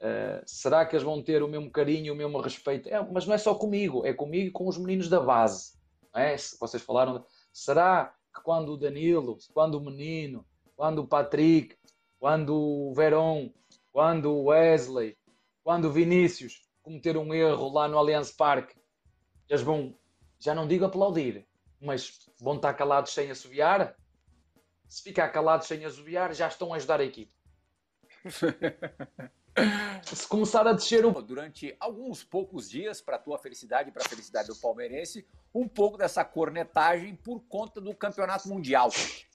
[0.00, 2.88] uh, será que eles vão ter o mesmo carinho, o mesmo respeito?
[2.88, 5.76] É, mas não é só comigo, é comigo e com os meninos da base.
[6.14, 6.34] É?
[6.58, 10.44] Vocês falaram Será que quando o Danilo, quando o Menino,
[10.76, 11.74] quando o Patrick,
[12.18, 13.48] quando o Verón,
[13.90, 15.16] quando o Wesley,
[15.64, 18.76] quando o Vinícius cometer um erro lá no Allianz Parque,
[19.48, 19.98] eles vão,
[20.46, 21.44] já não digo aplaudir,
[21.80, 23.96] mas vão estar calados sem assobiar?
[24.86, 27.34] Se ficar calados sem assobiar, já estão a ajudar a equipe.
[30.04, 31.10] Se começar a descer o...
[31.20, 35.66] durante alguns poucos dias, para a tua felicidade e para a felicidade do palmeirense, um
[35.66, 38.90] pouco dessa cornetagem por conta do campeonato mundial.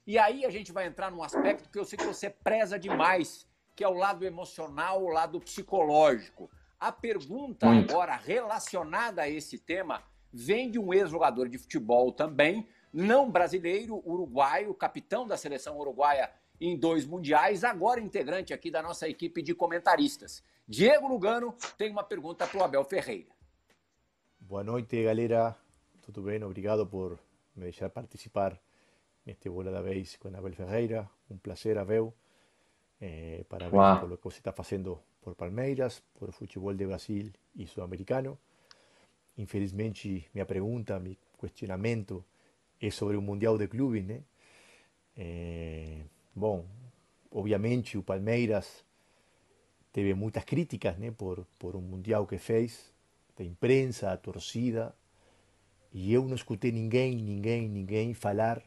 [0.07, 3.45] E aí a gente vai entrar num aspecto que eu sei que você preza demais,
[3.76, 6.49] que é o lado emocional, o lado psicológico.
[6.80, 7.91] A pergunta Muito.
[7.91, 10.01] agora relacionada a esse tema
[10.34, 16.78] vem de um ex-jogador de futebol também, não brasileiro, uruguaio, capitão da seleção uruguaia em
[16.78, 20.44] dois mundiais, agora integrante aqui da nossa equipe de comentaristas.
[20.68, 23.32] Diego Lugano tem uma pergunta para o Abel Ferreira.
[24.40, 25.56] Boa noite, galera.
[26.02, 26.44] Tudo bem?
[26.44, 27.20] Obrigado por
[27.56, 28.60] me deixar participar
[29.26, 31.10] neste Bola da Vez com Abel Ferreira.
[31.30, 32.14] Um prazer, Abel.
[33.00, 34.00] Eh, parabéns wow.
[34.00, 38.38] por lo que você está fazendo por Palmeiras, por futebol de Brasil e sul-americano.
[39.42, 42.24] Infelizmente, minha pergunta, meu questionamento
[42.80, 44.22] é sobre o Mundial de Clubes, né?
[45.18, 46.66] Eh, Bom,
[47.30, 48.86] obviamente o Palmeiras
[49.92, 52.94] teve muitas críticas né, por, por um Mundial que fez,
[53.38, 54.96] da imprensa, a torcida,
[55.92, 58.64] e eu não escutei ninguém, ninguém, ninguém falar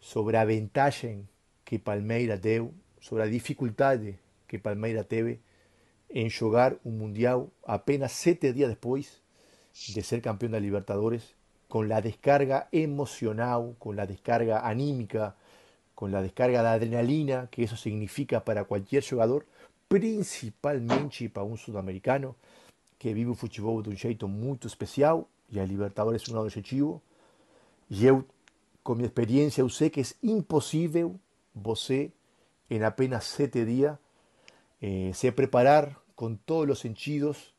[0.00, 1.28] sobre a vantagem
[1.66, 5.40] que Palmeiras deu, sobre a dificuldade que Palmeiras teve
[6.08, 9.20] em jogar um Mundial apenas sete dias depois
[9.86, 11.34] de ser campeão da Libertadores,
[11.68, 15.36] com a descarga emocional, com a descarga anímica,
[15.94, 19.46] con la descarga de adrenalina que eso significa para cualquier jugador,
[19.88, 22.36] principalmente para un sudamericano
[22.98, 27.02] que vive o futebol de um jeito muito especial e a Libertadores é um objetivo.
[27.90, 28.24] E eu,
[28.82, 31.18] com minha experiência, eu sei que é impossível
[31.54, 32.12] você,
[32.68, 33.96] em apenas sete dias,
[34.80, 37.54] eh, se preparar com todos os sentidos,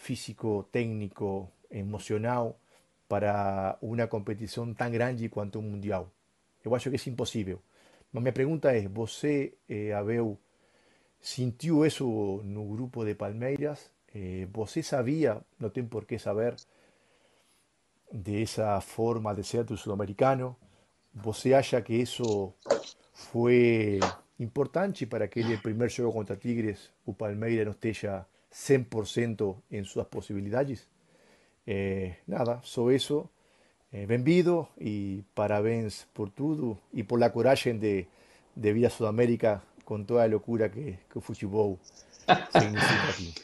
[0.00, 2.58] físico, técnico, emocional,
[3.08, 6.10] para uma competição tão grande quanto um mundial.
[6.64, 7.60] Eu acho que é impossível.
[8.12, 10.38] Mas minha pergunta é: você, eh, Abel,
[11.20, 12.06] sentiu isso
[12.44, 13.90] no grupo de Palmeiras?
[14.14, 16.54] Eh, você sabia, não tem por que saber,
[18.12, 20.56] dessa forma de ser do sul-americano?
[21.14, 22.54] Você acha que isso
[23.12, 24.00] foi
[24.38, 30.86] importante para aquele primeiro jogo contra Tigres, o Palmeiras não esteja 100% em suas possibilidades?
[31.66, 33.28] Eh, nada, só isso.
[33.92, 38.06] Eh, bem-vindo e parabéns por tudo e por la coragem de,
[38.54, 41.78] de vir a Sudamérica com toda a loucura que, que o futebol
[42.52, 43.34] significa aqui.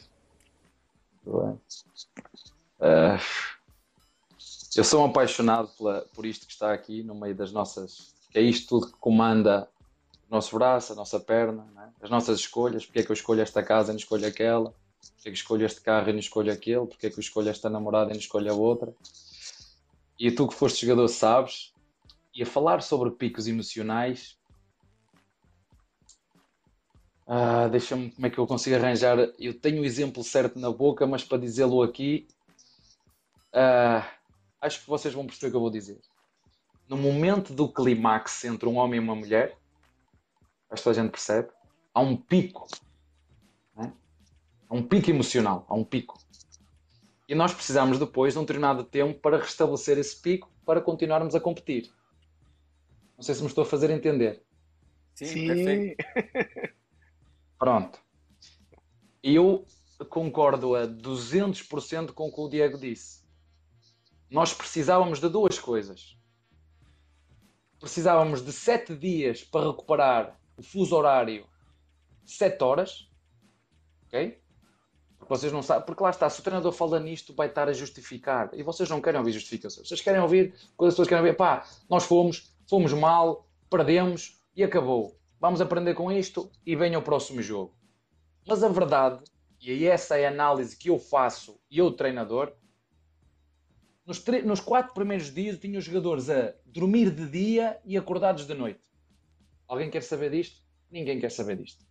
[2.79, 3.19] Uh,
[4.75, 8.13] eu sou um apaixonado pela, por isto que está aqui no meio das nossas.
[8.31, 9.67] que é isto tudo que comanda
[10.29, 12.05] o nosso braço, a nossa perna, é?
[12.05, 14.73] as nossas escolhas, porque é que eu escolho esta casa e não escolho aquela,
[15.15, 17.49] porque é que escolho este carro e não escolho aquele, porque é que eu escolho
[17.49, 18.93] esta namorada e não escolho a outra.
[20.19, 21.73] E tu que foste jogador sabes,
[22.33, 24.37] e a falar sobre picos emocionais,
[27.27, 29.17] ah, deixa-me como é que eu consigo arranjar.
[29.37, 32.27] Eu tenho o exemplo certo na boca, mas para dizê-lo aqui,
[33.53, 34.09] ah,
[34.61, 35.99] acho que vocês vão perceber o que eu vou dizer.
[36.87, 39.57] No momento do clímax entre um homem e uma mulher,
[40.69, 41.49] acho que a gente percebe,
[41.93, 42.67] há um pico.
[44.69, 46.19] Há um pico emocional, há um pico.
[47.27, 51.39] E nós precisamos depois de um determinado tempo para restabelecer esse pico para continuarmos a
[51.39, 51.91] competir.
[53.17, 54.43] Não sei se me estou a fazer entender.
[55.13, 55.47] Sim, Sim.
[55.47, 56.05] perfeito.
[57.57, 57.99] Pronto.
[59.23, 59.65] Eu
[60.09, 63.25] concordo a 200% com o que o Diego disse.
[64.29, 66.17] Nós precisávamos de duas coisas.
[67.79, 71.47] Precisávamos de sete dias para recuperar o fuso horário
[72.25, 73.09] sete horas.
[74.07, 74.39] Ok?
[75.27, 75.85] Vocês não sabem.
[75.85, 78.49] Porque lá está, se o treinador fala nisto, vai estar a justificar.
[78.53, 79.87] E vocês não querem ouvir justificações.
[79.87, 81.35] Vocês querem ouvir coisas que vocês querem ouvir.
[81.35, 85.17] Pá, nós fomos, fomos mal, perdemos e acabou.
[85.39, 87.75] Vamos aprender com isto e venha o próximo jogo.
[88.47, 89.23] Mas a verdade,
[89.61, 92.53] e essa é a análise que eu faço e eu, treinador,
[94.05, 98.47] nos, nos quatro primeiros dias eu tinha os jogadores a dormir de dia e acordados
[98.47, 98.79] de noite.
[99.67, 100.61] Alguém quer saber disto?
[100.89, 101.85] Ninguém quer saber disto.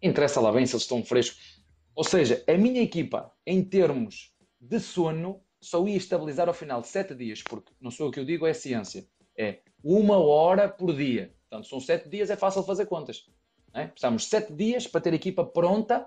[0.00, 1.62] Interessa lá bem se eles estão frescos.
[1.94, 6.88] Ou seja, a minha equipa, em termos de sono, só ia estabilizar ao final de
[6.88, 9.06] sete dias, porque não sou o que eu digo, é ciência.
[9.36, 11.34] É uma hora por dia.
[11.48, 13.26] Portanto, são sete dias, é fácil fazer contas.
[13.72, 13.86] É?
[13.86, 16.06] Precisamos de sete dias para ter a equipa pronta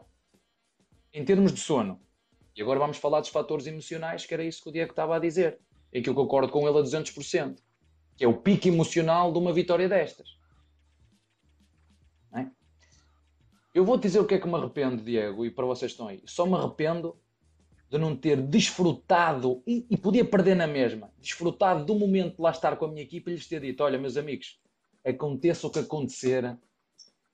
[1.14, 2.00] em termos de sono.
[2.56, 5.20] E agora vamos falar dos fatores emocionais, que era isso que o Diego estava a
[5.20, 5.60] dizer.
[5.92, 7.58] É que eu concordo com ele a 200%.
[8.16, 10.38] Que é o pico emocional de uma vitória destas.
[13.74, 16.22] Eu vou dizer o que é que me arrependo, Diego, e para vocês estão aí.
[16.26, 17.16] Só me arrependo
[17.90, 22.52] de não ter desfrutado, e, e, podia perder na mesma, desfrutado do momento de lá
[22.52, 24.60] estar com a minha equipa e lhes ter dito: olha, meus amigos,
[25.06, 26.58] aconteça o que acontecer,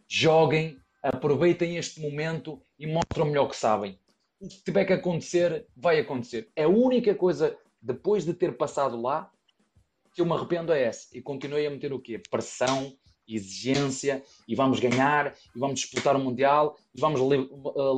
[0.07, 3.99] joguem, aproveitem este momento e mostrem o melhor que sabem.
[4.39, 6.49] O que tiver que acontecer, vai acontecer.
[6.55, 9.31] É a única coisa, depois de ter passado lá,
[10.13, 11.17] que eu me arrependo é essa.
[11.17, 12.21] E continuei a meter o quê?
[12.29, 12.95] Pressão,
[13.27, 17.19] exigência, e vamos ganhar, e vamos disputar o Mundial, e vamos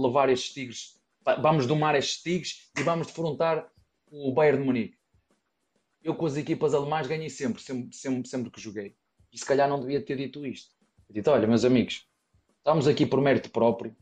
[0.03, 0.95] levar estes tigres
[1.41, 3.67] vamos domar estes tigres e vamos defrontar
[4.11, 4.97] o Bayern de Munique.
[6.03, 8.95] Eu com as equipas alemãs ganhei sempre, sempre, sempre, sempre que joguei.
[9.33, 10.71] E se calhar não devia ter dito isto.
[11.09, 12.07] Eu disse, olha, meus amigos,
[12.57, 13.95] estamos aqui por mérito próprio.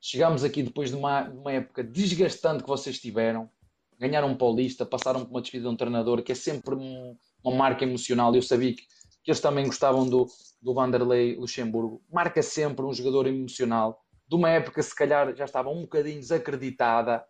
[0.00, 3.50] Chegámos aqui depois de uma, uma época desgastante que vocês tiveram.
[3.98, 7.54] Ganharam um paulista, passaram por uma despedida de um treinador, que é sempre um, uma
[7.54, 8.34] marca emocional.
[8.34, 8.84] Eu sabia que,
[9.22, 10.26] que eles também gostavam do,
[10.60, 12.02] do Vanderlei Luxemburgo.
[12.10, 17.26] Marca sempre um jogador emocional de uma época se calhar já estava um bocadinho desacreditada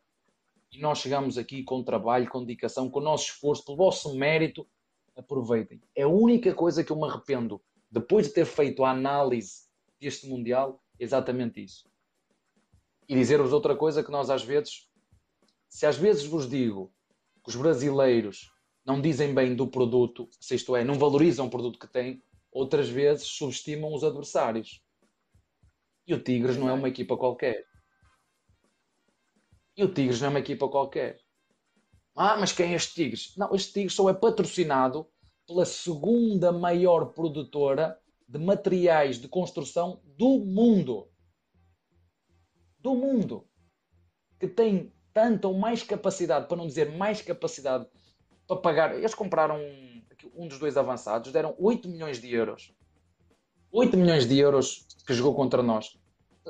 [0.72, 4.68] e nós chegamos aqui com trabalho, com dedicação, com o nosso esforço, pelo vosso mérito,
[5.16, 5.82] aproveitem.
[5.96, 7.60] É a única coisa que eu me arrependo,
[7.90, 9.62] depois de ter feito a análise
[9.98, 11.90] deste Mundial, exatamente isso.
[13.08, 14.88] E dizer-vos outra coisa que nós às vezes,
[15.68, 16.92] se às vezes vos digo
[17.42, 18.52] que os brasileiros
[18.90, 22.20] não dizem bem do produto, se isto é, não valorizam o produto que têm,
[22.50, 24.82] outras vezes subestimam os adversários.
[26.04, 27.64] E o Tigres não é uma equipa qualquer.
[29.76, 31.20] E o Tigres não é uma equipa qualquer.
[32.16, 33.36] Ah, mas quem é este Tigres?
[33.36, 35.06] Não, este Tigres só é patrocinado
[35.46, 37.96] pela segunda maior produtora
[38.28, 41.08] de materiais de construção do mundo.
[42.80, 43.48] Do mundo.
[44.40, 47.86] Que tem tanta ou mais capacidade, para não dizer mais capacidade,
[48.50, 48.94] para pagar.
[48.96, 49.58] Eles compraram
[50.34, 52.72] um dos dois avançados, deram 8 milhões de euros.
[53.72, 55.98] 8 milhões de euros que jogou contra nós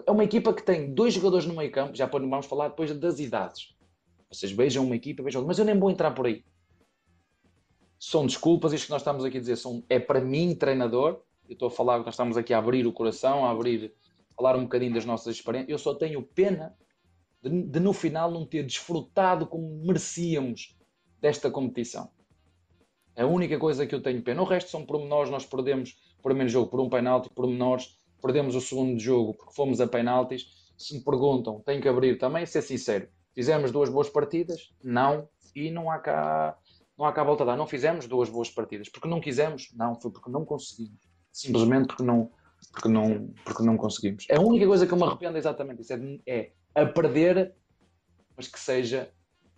[0.06, 3.18] é uma equipa que tem dois jogadores no meio campo, já vamos falar depois das
[3.18, 3.74] idades.
[4.30, 6.44] Vocês vejam uma equipa, vejam, mas eu nem vou entrar por aí.
[7.98, 11.20] São desculpas, isto que nós estamos aqui a dizer são, é para mim, treinador.
[11.48, 13.92] Eu estou a falar, nós estamos aqui a abrir o coração, a abrir,
[14.36, 15.70] falar um bocadinho das nossas experiências.
[15.70, 16.74] Eu só tenho pena
[17.42, 20.78] de, de no final não ter desfrutado como merecíamos
[21.20, 22.10] desta competição.
[23.16, 24.40] A única coisa que eu tenho pena.
[24.40, 28.60] O resto são pormenores, nós perdemos o primeiro jogo por um penalti, pormenores perdemos o
[28.60, 30.46] segundo jogo porque fomos a penaltis.
[30.78, 33.08] Se me perguntam, tenho que abrir também, ser sincero.
[33.34, 34.72] Fizemos duas boas partidas?
[34.82, 35.28] Não.
[35.54, 36.56] E não há cá,
[36.96, 37.56] não há cá volta a dar.
[37.56, 38.88] Não fizemos duas boas partidas.
[38.88, 39.70] Porque não quisemos?
[39.74, 41.00] Não, foi porque não conseguimos.
[41.32, 42.30] Simplesmente porque não,
[42.72, 44.26] porque não, porque não conseguimos.
[44.30, 45.92] A única coisa que eu me arrependo é exatamente isso.
[45.92, 47.54] É, é a perder,
[48.36, 49.10] mas que seja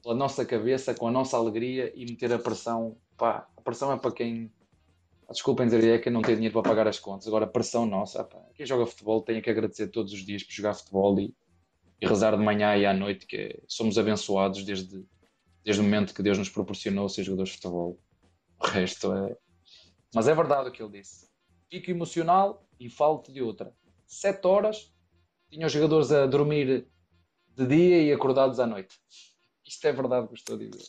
[0.03, 2.96] pela nossa cabeça, com a nossa alegria e meter a pressão.
[3.16, 4.53] Pá, a pressão é para quem
[5.30, 7.26] desculpem dizer, é que não tem dinheiro para pagar as contas.
[7.26, 10.74] Agora, pressão nossa, pá, quem joga futebol tem que agradecer todos os dias por jogar
[10.74, 11.34] futebol e,
[12.00, 15.05] e rezar de manhã e à noite, que somos abençoados desde,
[15.64, 17.98] desde o momento que Deus nos proporcionou ser jogadores de futebol.
[18.61, 19.36] O resto é.
[20.14, 21.26] Mas é verdade o que ele disse.
[21.70, 23.74] Fico emocional e falo-te de outra.
[24.07, 24.92] Sete horas,
[25.50, 26.86] tinha os jogadores a dormir
[27.57, 29.00] de dia e acordados à noite.
[29.72, 30.84] Isto é verdade dizer.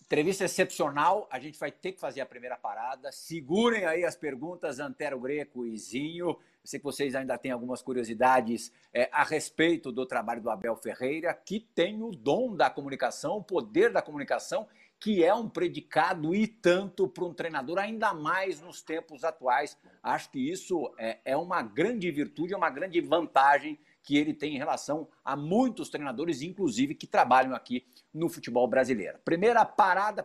[0.00, 1.28] Entrevista excepcional.
[1.30, 3.12] A gente vai ter que fazer a primeira parada.
[3.12, 6.30] Segurem aí as perguntas, Antero Greco e Zinho.
[6.30, 10.76] Eu sei que vocês ainda têm algumas curiosidades é, a respeito do trabalho do Abel
[10.76, 14.66] Ferreira, que tem o dom da comunicação, o poder da comunicação,
[14.98, 19.76] que é um predicado e tanto para um treinador, ainda mais nos tempos atuais.
[20.02, 24.54] Acho que isso é, é uma grande virtude, é uma grande vantagem que ele tem
[24.54, 29.18] em relação a muitos treinadores, inclusive que trabalham aqui no futebol brasileiro.
[29.24, 30.24] Primeira parada.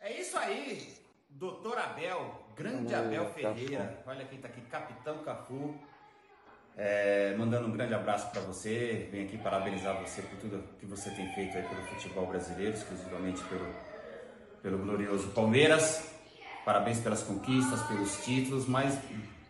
[0.00, 0.94] É isso aí,
[1.30, 4.02] doutor Abel, grande Abel Ferreira.
[4.06, 5.74] Olha quem está aqui, Capitão Cafu.
[6.76, 9.08] É, mandando um grande abraço para você.
[9.10, 13.42] Venho aqui parabenizar você por tudo que você tem feito aí pelo futebol brasileiro, exclusivamente
[13.44, 13.66] pelo,
[14.60, 16.13] pelo glorioso Palmeiras.
[16.64, 18.98] Parabéns pelas conquistas, pelos títulos, mas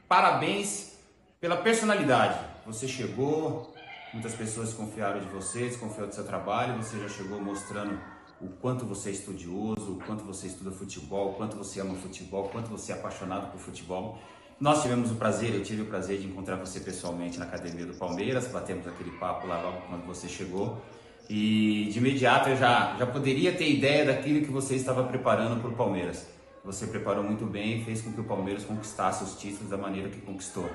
[0.08, 0.94] parabéns
[1.40, 2.38] pela personalidade.
[2.66, 3.72] Você chegou,
[4.12, 7.96] muitas pessoas confiaram de você, desconfiaram do seu trabalho, você já chegou mostrando
[8.40, 12.46] o quanto você é estudioso, o quanto você estuda futebol, o quanto você ama futebol,
[12.46, 14.18] o quanto você é apaixonado por futebol.
[14.58, 17.94] Nós tivemos o prazer, eu tive o prazer de encontrar você pessoalmente na academia do
[17.94, 20.82] Palmeiras, batemos aquele papo lá logo quando você chegou.
[21.30, 25.70] E de imediato eu já, já poderia ter ideia daquilo que você estava preparando para
[25.70, 26.33] o Palmeiras
[26.64, 30.08] você preparou muito bem e fez com que o Palmeiras conquistasse os títulos da maneira
[30.08, 30.68] que conquistou.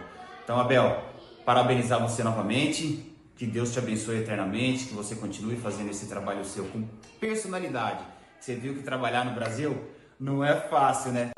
[0.43, 1.03] Então, Abel,
[1.43, 6.65] parabenizar você novamente, que Deus te abençoe eternamente, que você continue fazendo esse trabalho seu
[6.65, 6.87] com
[7.19, 8.05] personalidade.
[8.39, 11.31] Você viu que trabalhar no Brasil não é fácil, né?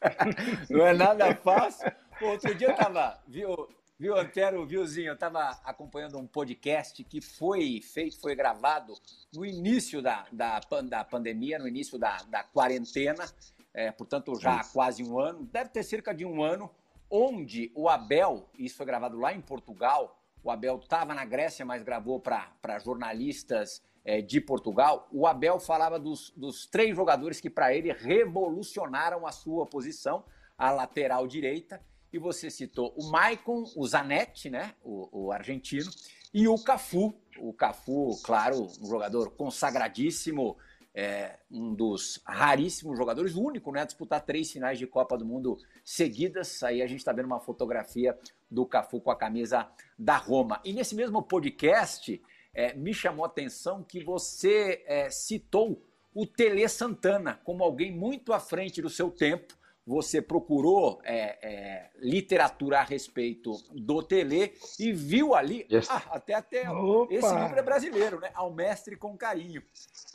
[0.70, 1.92] não é nada fácil.
[2.20, 3.68] Outro dia eu tava, viu,
[3.98, 8.92] Viu, Antero, viuzinho, eu estava acompanhando um podcast que foi feito, foi gravado
[9.32, 13.24] no início da, da, da pandemia, no início da, da quarentena,
[13.72, 16.70] é, portanto já há quase um ano, deve ter cerca de um ano,
[17.10, 21.82] onde o Abel, isso foi gravado lá em Portugal, o Abel estava na Grécia, mas
[21.82, 27.74] gravou para jornalistas é, de Portugal, o Abel falava dos, dos três jogadores que para
[27.74, 30.22] ele revolucionaram a sua posição,
[30.58, 31.80] a lateral direita,
[32.12, 35.90] e você citou o Maicon, o Zanetti, né, o, o argentino,
[36.32, 37.14] e o Cafu.
[37.38, 40.56] O Cafu, claro, um jogador consagradíssimo,
[40.94, 45.26] é, um dos raríssimos jogadores, o único né, a disputar três finais de Copa do
[45.26, 46.62] Mundo seguidas.
[46.62, 48.18] Aí a gente está vendo uma fotografia
[48.50, 50.60] do Cafu com a camisa da Roma.
[50.64, 52.20] E nesse mesmo podcast,
[52.54, 55.82] é, me chamou a atenção que você é, citou
[56.14, 59.54] o Tele Santana como alguém muito à frente do seu tempo
[59.86, 65.88] você procurou é, é, literatura a respeito do Tele e viu ali, yes.
[65.88, 67.14] ah, até, até Opa.
[67.14, 68.30] esse livro é brasileiro, né?
[68.34, 69.62] Ao Mestre com Carinho,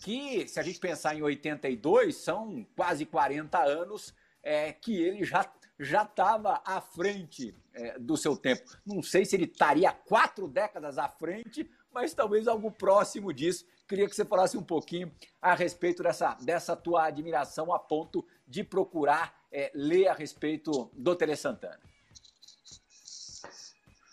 [0.02, 4.14] que se a gente pensar em 82, são quase 40 anos
[4.44, 5.50] é, que ele já
[5.84, 8.62] já estava à frente é, do seu tempo.
[8.86, 13.66] Não sei se ele estaria quatro décadas à frente, mas talvez algo próximo disso.
[13.88, 15.12] Queria que você falasse um pouquinho
[15.42, 21.16] a respeito dessa, dessa tua admiração a ponto de procurar é, ler a respeito do
[21.16, 21.80] Tele Santana?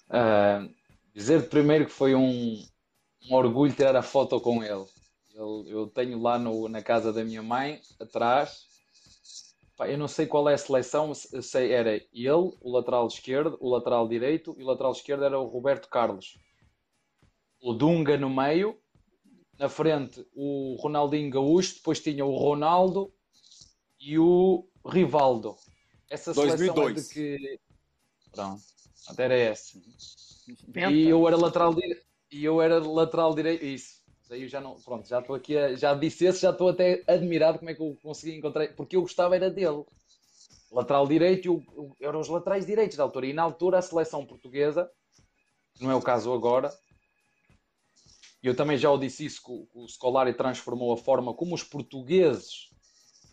[0.09, 0.75] Uh,
[1.15, 2.65] dizer primeiro que foi um,
[3.29, 4.87] um, orgulho tirar a foto com ele.
[5.35, 8.67] Eu, tenho lá no, na casa da minha mãe, atrás.
[9.81, 14.09] Eu não sei qual é a seleção, sei, era ele, o lateral esquerdo, o lateral
[14.09, 16.37] direito e o lateral esquerdo era o Roberto Carlos.
[17.63, 18.77] O Dunga no meio,
[19.57, 23.13] na frente o Ronaldinho Gaúcho, depois tinha o Ronaldo
[24.01, 25.57] e o Rivaldo.
[26.11, 26.75] Essa 2002.
[26.75, 27.61] seleção é de que.
[28.33, 28.63] Pronto,
[29.09, 29.79] até era essa.
[30.91, 32.07] E eu era lateral direito.
[32.31, 33.65] E eu era lateral direito.
[33.65, 33.99] Isso.
[34.31, 34.81] Aí eu já não.
[34.81, 35.57] Pronto, já estou aqui.
[35.57, 35.75] A...
[35.75, 38.75] Já disse esse, já estou até admirado como é que eu consegui encontrar.
[38.75, 39.85] Porque eu gostava era dele.
[40.71, 41.97] Lateral direito e o...
[42.01, 43.27] eram os laterais direitos da altura.
[43.27, 44.91] E na altura a seleção portuguesa,
[45.81, 46.73] não é o caso agora,
[48.43, 51.63] e eu também já o disse isso, que o Scolari transformou a forma como os
[51.63, 52.69] portugueses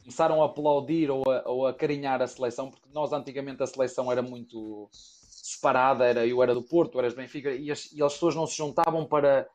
[0.06, 4.12] começaram a aplaudir ou a, ou a carinhar a seleção, porque nós antigamente a seleção
[4.12, 8.36] era muito separada, era, eu era do Porto, eras Benfica, e as, e as pessoas
[8.36, 9.50] não se juntavam para,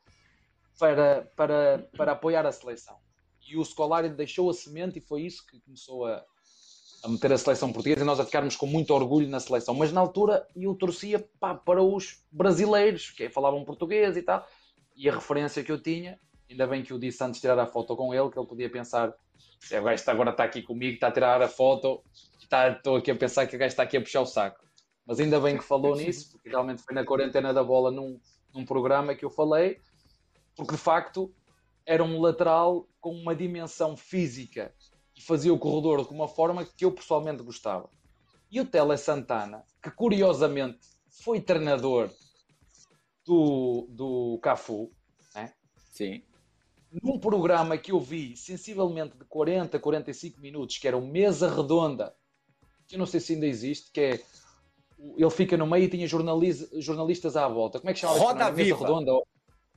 [0.76, 2.96] para, para, para apoiar a seleção.
[3.48, 6.24] E o Scolari deixou a semente e foi isso que começou a,
[7.04, 9.72] a meter a seleção portuguesa e nós a ficarmos com muito orgulho na seleção.
[9.74, 14.44] Mas na altura eu torcia pá, para os brasileiros, que falavam português e tal,
[14.96, 16.18] E a referência que eu tinha,
[16.50, 18.68] ainda bem que eu disse antes de tirar a foto com ele, que ele podia
[18.70, 19.14] pensar, é,
[19.72, 22.02] o gajo agora está aqui comigo, está a tirar a foto,
[22.40, 24.64] está, estou aqui a pensar que o gajo está aqui a puxar o saco.
[25.06, 28.18] Mas ainda bem que falou nisso, porque realmente foi na quarentena da bola num,
[28.54, 29.80] num programa que eu falei,
[30.56, 31.32] porque de facto
[31.86, 34.74] era um lateral com uma dimensão física
[35.16, 37.88] e fazia o corredor de uma forma que eu pessoalmente gostava.
[38.50, 40.80] E o Tele Santana, que curiosamente
[41.22, 42.10] foi treinador
[43.24, 44.90] do, do Cafu,
[45.34, 45.52] né?
[45.92, 46.22] Sim.
[47.02, 52.14] Num programa que eu vi sensivelmente de 40, 45 minutos, que era o Mesa Redonda,
[52.86, 54.20] que eu não sei se ainda existe, que é
[55.16, 57.78] ele fica no meio e tinha jornalistas à volta.
[57.78, 58.78] Como é que chama Roda Viva.
[58.78, 59.12] Mesa Redonda?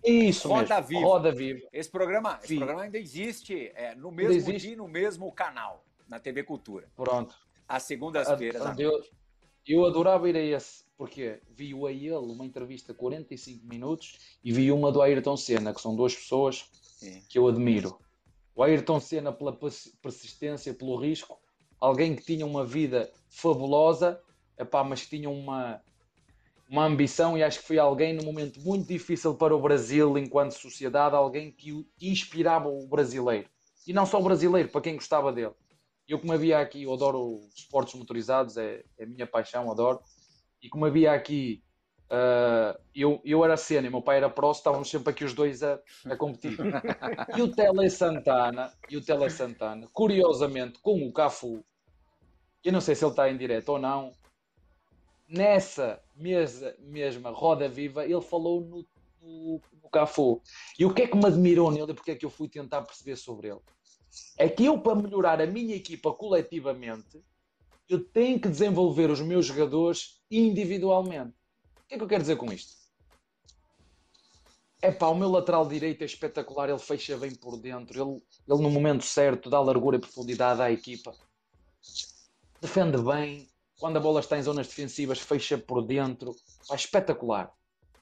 [0.03, 0.87] Isso Roda mesmo.
[0.87, 1.01] Viva.
[1.01, 1.67] Roda Viva.
[1.71, 4.67] Esse programa, esse programa ainda existe é, no mesmo existe.
[4.67, 6.91] dia no mesmo canal, na TV Cultura.
[6.95, 7.35] Pronto.
[7.67, 8.77] Às segundas-feiras.
[8.77, 9.01] Eu,
[9.65, 14.51] eu adorava ir a esse, porque vi-o a ele uma entrevista de 45 minutos e
[14.51, 16.69] vi uma do Ayrton Senna, que são duas pessoas
[17.29, 17.97] Que eu admiro.
[18.55, 19.57] O Ayrton Senna pela
[20.01, 21.39] persistência, pelo risco,
[21.79, 24.21] alguém que tinha uma vida fabulosa,
[24.57, 25.81] epá, mas que tinha uma,
[26.69, 30.53] uma ambição e acho que foi alguém num momento muito difícil para o Brasil enquanto
[30.53, 33.49] sociedade, alguém que, inspirava o brasileiro.
[33.85, 35.53] E não só o brasileiro, para quem gostava dele.
[36.07, 39.99] Eu, como havia aqui, eu adoro esportes motorizados, é, é a minha paixão, adoro.
[40.61, 41.63] E como havia aqui,
[42.13, 45.79] uh, eu, eu era e meu pai era pró, estávamos sempre aqui os dois a,
[46.05, 46.57] a competir.
[47.35, 51.65] e o Tele Santana, e o Tele Santana, curiosamente, com o Cafu,
[52.63, 54.13] eu não sei se ele está em direto ou não,
[55.27, 58.85] nessa mesa, mesma roda viva, ele falou no,
[59.21, 60.41] no, no Cafu.
[60.77, 63.15] E o que é que me admirou nele, porque é que eu fui tentar perceber
[63.15, 63.59] sobre ele?
[64.37, 67.23] É que eu, para melhorar a minha equipa coletivamente,
[67.89, 71.33] eu tenho que desenvolver os meus jogadores individualmente.
[71.83, 72.75] O que é que eu quero dizer com isto?
[74.81, 78.61] É pá, o meu lateral direito é espetacular, ele fecha bem por dentro, ele, ele
[78.61, 81.15] no momento certo dá largura e profundidade à equipa,
[82.59, 86.35] defende bem, quando a bola está em zonas defensivas, fecha por dentro,
[86.67, 87.51] vai espetacular.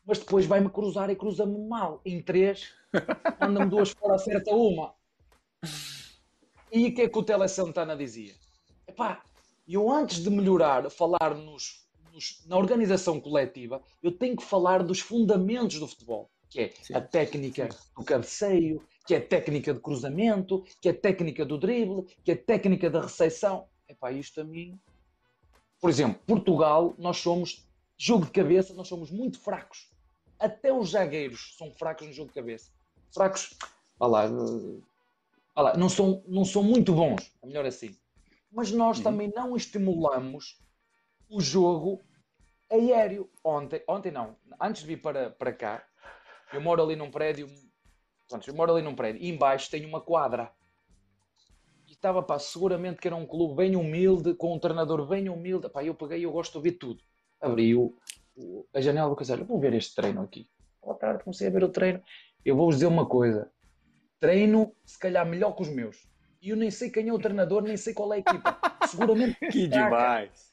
[0.05, 2.01] Mas depois vai-me cruzar e cruza-me mal.
[2.05, 2.73] Em três,
[3.39, 4.93] manda-me duas fora, acerta uma.
[6.71, 8.33] E o que é que o Tele Santana dizia?
[8.87, 9.23] Epá,
[9.67, 11.80] eu antes de melhorar, falar nos,
[12.45, 17.01] na organização coletiva, eu tenho que falar dos fundamentos do futebol, que é sim, a
[17.01, 17.77] técnica sim.
[17.97, 22.31] do cabeceio, que é a técnica de cruzamento, que é a técnica do drible, que
[22.31, 23.67] é a técnica da recepção.
[23.87, 24.79] Epá, isto a mim
[25.81, 29.89] por exemplo, Portugal, nós somos, jogo de cabeça, nós somos muito fracos.
[30.39, 32.71] Até os zagueiros são fracos no jogo de cabeça.
[33.11, 33.57] Fracos,
[33.99, 34.23] olha lá,
[35.55, 37.95] olha lá não, são, não são muito bons, é melhor assim.
[38.51, 39.03] Mas nós uhum.
[39.03, 40.61] também não estimulamos
[41.31, 42.01] o jogo
[42.69, 43.29] aéreo.
[43.43, 45.83] Ontem, ontem não, antes de vir para, para cá,
[46.53, 47.47] eu moro ali num prédio,
[48.47, 50.51] eu moro ali num prédio, e embaixo tem uma quadra
[52.01, 55.69] estava, pá, seguramente que era um clube bem humilde, com um treinador bem humilde.
[55.69, 57.01] Pá, eu peguei, eu gosto de ouvir tudo.
[57.39, 57.95] Abri o,
[58.35, 60.49] o, a janela do casal, vou ver este treino aqui.
[60.81, 62.01] Boa tarde, comecei a ver o treino.
[62.43, 63.51] Eu vou-vos dizer uma coisa:
[64.19, 66.09] treino, se calhar, melhor que os meus.
[66.41, 68.59] E eu nem sei quem é o treinador, nem sei qual é a equipa.
[68.89, 69.37] Seguramente.
[69.51, 70.50] que demais!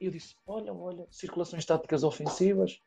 [0.00, 2.80] Eu disse: olha, olha, circulações táticas ofensivas.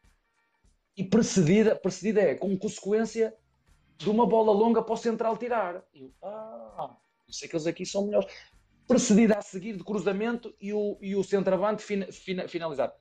[0.95, 3.33] E precedida, precedida é com consequência
[3.97, 5.83] de uma bola longa para o central tirar.
[5.93, 6.97] Eu, ah,
[7.29, 8.31] sei que eles aqui são melhores.
[8.87, 12.93] Precedida a seguir de cruzamento e o, e o centroavante fin, fin, finalizar.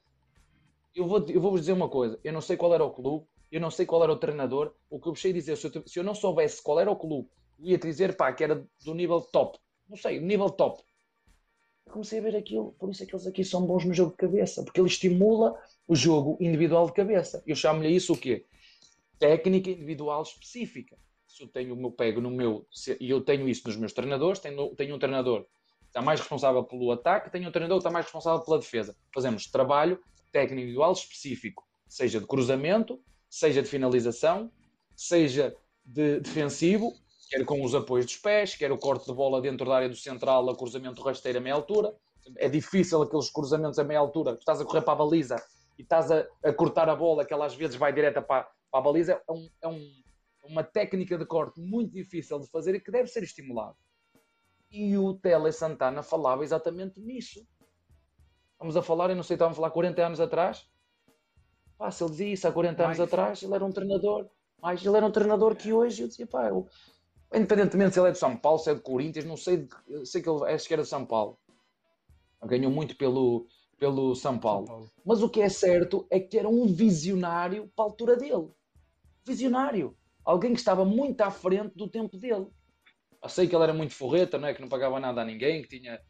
[0.94, 3.60] Eu vou, eu vou dizer uma coisa: eu não sei qual era o clube, eu
[3.60, 4.74] não sei qual era o treinador.
[4.88, 7.28] O que eu sei dizer, se eu, se eu não soubesse qual era o clube,
[7.58, 9.58] eu ia dizer pá, que era do nível top.
[9.88, 10.82] Não sei, nível top.
[11.90, 14.16] Comecei a ver aquilo, por isso é que eles aqui são bons no jogo de
[14.16, 17.42] cabeça, porque ele estimula o jogo individual de cabeça.
[17.46, 18.46] Eu chamo-lhe isso o quê?
[19.18, 20.96] Técnica individual específica
[21.30, 22.66] se eu tenho o meu pego no meu,
[23.00, 26.62] e eu tenho isso nos meus treinadores, tenho, tenho um treinador que está mais responsável
[26.64, 28.96] pelo ataque, tenho um treinador que está mais responsável pela defesa.
[29.14, 29.98] Fazemos trabalho
[30.32, 34.50] técnico individual específico, seja de cruzamento, seja de finalização,
[34.94, 35.54] seja
[35.84, 36.92] de defensivo,
[37.30, 39.96] quer com os apoios dos pés, quer o corte de bola dentro da área do
[39.96, 41.94] central, a cruzamento rasteiro a meia altura.
[42.36, 45.36] É difícil aqueles cruzamentos a meia altura, tu estás a correr para a baliza
[45.78, 48.80] e estás a, a cortar a bola, que ela às vezes vai direta para, para
[48.80, 50.00] a baliza, é um, é um
[50.42, 53.76] uma técnica de corte muito difícil de fazer e que deve ser estimulado.
[54.70, 57.46] E o Tele Santana falava exatamente nisso.
[58.58, 60.68] Vamos a falar, eu não sei, estávamos a falar 40 anos atrás.
[61.78, 64.28] Pá, se ele dizia isso há 40 anos atrás, ele era um treinador,
[64.60, 66.68] mas ele era um treinador que hoje eu dizia, pá, eu,
[67.34, 69.68] independentemente se ele é de São Paulo, se é de Corinthians, não sei,
[70.04, 71.38] sei que ele acho que era de São Paulo.
[72.44, 73.46] Ganhou muito pelo,
[73.78, 74.66] pelo São Paulo.
[74.66, 74.90] São Paulo.
[75.04, 78.48] Mas o que é certo é que era um visionário para a altura dele
[79.24, 79.96] visionário.
[80.24, 82.46] Alguém que estava muito à frente do tempo dele.
[83.22, 84.54] Eu sei que ele era muito forreta, não é?
[84.54, 86.00] Que não pagava nada a ninguém, que tinha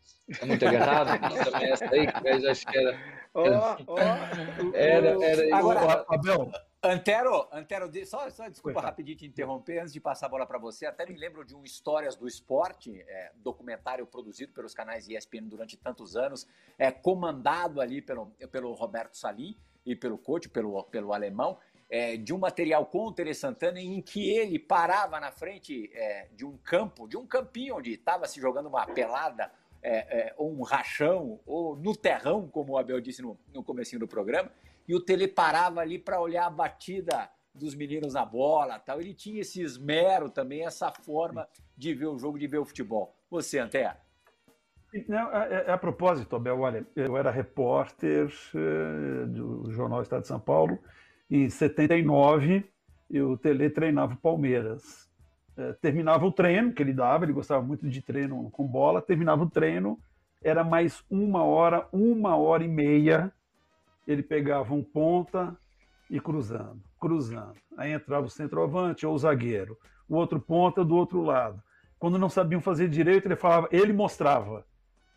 [0.47, 1.21] muito agarrado.
[1.51, 3.21] também sei que acho que era.
[3.33, 6.51] Era, oh, oh, era, era Agora, Abel,
[6.83, 10.87] Antero, Antero, só, só desculpa rapidinho te interromper antes de passar a bola para você.
[10.87, 15.77] Até me lembro de um Histórias do Esporte, é, documentário produzido pelos canais ESPN durante
[15.77, 16.49] tantos anos,
[16.79, 21.59] é comandado ali pelo, pelo Roberto Salim e pelo coach, pelo, pelo alemão,
[21.91, 26.29] é, de um material com o Tere Santana em que ele parava na frente é,
[26.33, 29.53] de um campo, de um campinho onde estava se jogando uma pelada
[29.83, 34.01] é, é, ou um rachão, ou no terrão, como o Abel disse no, no comecinho
[34.01, 34.51] do programa,
[34.91, 39.01] e o Tele parava ali para olhar a batida dos meninos na bola tal.
[39.01, 41.47] Ele tinha esse esmero também, essa forma
[41.77, 43.15] de ver o jogo, de ver o futebol.
[43.31, 43.97] Você, Anté?
[45.07, 50.23] Não, a, é, é a, propósito, Abel, olha, eu era repórter uh, do Jornal Estado
[50.23, 50.77] de São Paulo.
[51.31, 52.69] Em 79,
[53.13, 55.09] o Tele treinava o Palmeiras.
[55.57, 59.01] Uh, terminava o treino que ele dava, ele gostava muito de treino com bola.
[59.01, 60.01] Terminava o treino,
[60.43, 63.33] era mais uma hora, uma hora e meia
[64.11, 65.57] ele pegava um ponta
[66.11, 67.55] e cruzando, cruzando.
[67.77, 69.79] Aí entrava o centroavante ou o zagueiro,
[70.09, 71.63] o outro ponta do outro lado.
[71.99, 74.67] Quando não sabiam fazer direito, ele falava, ele mostrava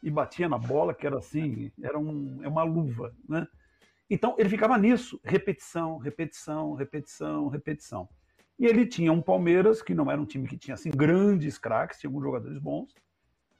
[0.01, 3.47] e batia na bola, que era assim, era um, é uma luva, né?
[4.09, 8.09] Então ele ficava nisso, repetição, repetição, repetição, repetição.
[8.59, 11.99] E ele tinha um Palmeiras que não era um time que tinha assim grandes craques,
[11.99, 12.93] tinha alguns jogadores bons,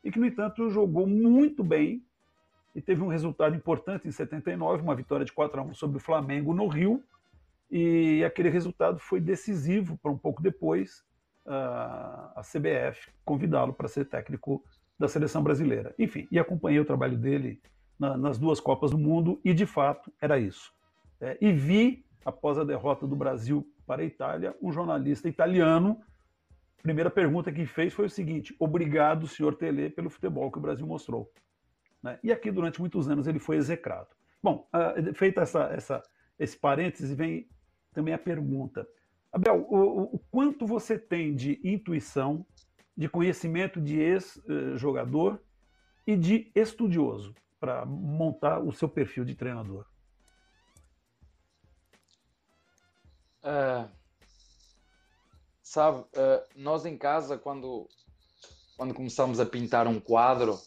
[0.03, 2.05] e que no entanto jogou muito bem
[2.75, 5.99] e teve um resultado importante em 79, uma vitória de 4 a 1 sobre o
[5.99, 7.03] Flamengo no Rio,
[7.69, 11.03] e aquele resultado foi decisivo para um pouco depois
[11.45, 14.63] a CBF convidá-lo para ser técnico
[14.97, 15.93] da seleção brasileira.
[15.99, 17.61] Enfim, e acompanhei o trabalho dele
[17.99, 20.73] na, nas duas Copas do Mundo e de fato era isso.
[21.19, 25.99] É, e vi, após a derrota do Brasil para a Itália, um jornalista italiano.
[26.81, 30.85] Primeira pergunta que fez foi o seguinte: obrigado, senhor Tele, pelo futebol que o Brasil
[30.85, 31.31] mostrou.
[32.03, 32.19] Né?
[32.21, 34.09] E aqui, durante muitos anos, ele foi execrado.
[34.41, 36.03] Bom, uh, feita essa, essa,
[36.37, 37.49] esse parêntese, vem
[37.93, 38.85] também a pergunta.
[39.31, 42.45] Abel, o, o quanto você tem de intuição,
[42.95, 45.41] de conhecimento de ex-jogador
[46.05, 49.85] e de estudioso para montar o seu perfil de treinador?
[53.43, 53.89] Uh,
[55.61, 57.87] sabe, uh, nós em casa, quando,
[58.77, 60.59] quando começamos a pintar um quadro,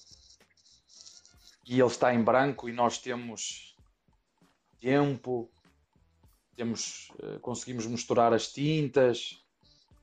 [1.66, 3.76] e ele está em branco e nós temos
[4.80, 5.50] tempo,
[6.54, 9.42] temos, uh, conseguimos misturar as tintas.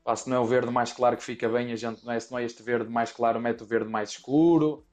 [0.05, 2.19] Ah, se não é o verde mais claro que fica bem, a gente não é,
[2.19, 4.85] se não é este verde mais claro, mete o verde mais escuro.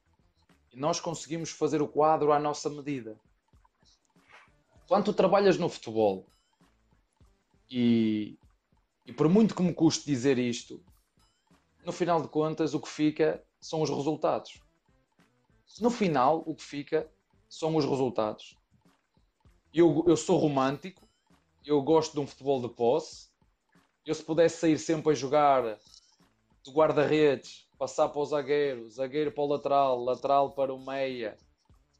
[0.71, 3.19] E nós conseguimos fazer o quadro à nossa medida.
[4.87, 6.25] Quando tu trabalhas no futebol,
[7.69, 8.37] e,
[9.05, 10.81] e por muito que me custe dizer isto,
[11.85, 14.61] no final de contas o que fica são os resultados.
[15.79, 17.09] No final, o que fica
[17.49, 18.57] são os resultados.
[19.73, 21.07] Eu, eu sou romântico,
[21.65, 23.29] eu gosto de um futebol de posse.
[24.05, 25.77] Eu, se pudesse sair sempre a jogar
[26.63, 31.35] de guarda-redes, passar para o zagueiro, zagueiro para o lateral, lateral para o meia,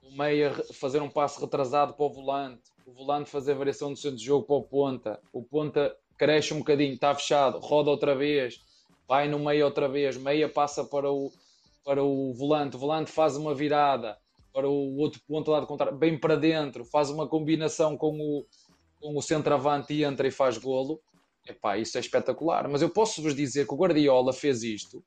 [0.04, 4.18] o meia fazer um passo retrasado para o volante, o volante fazer variação do centro
[4.18, 8.62] de jogo para o ponta, o ponta cresce um bocadinho, está fechado, roda outra vez,
[9.08, 11.32] vai no meio outra vez, meia passa para o,
[11.84, 14.18] para o volante, o volante faz uma virada
[14.54, 18.46] para o outro ponto lá de contrário, bem para dentro, faz uma combinação com o,
[19.00, 21.02] com o centroavante e entra e faz golo.
[21.48, 22.68] Epá, isso é espetacular.
[22.68, 25.04] Mas eu posso vos dizer que o Guardiola fez isto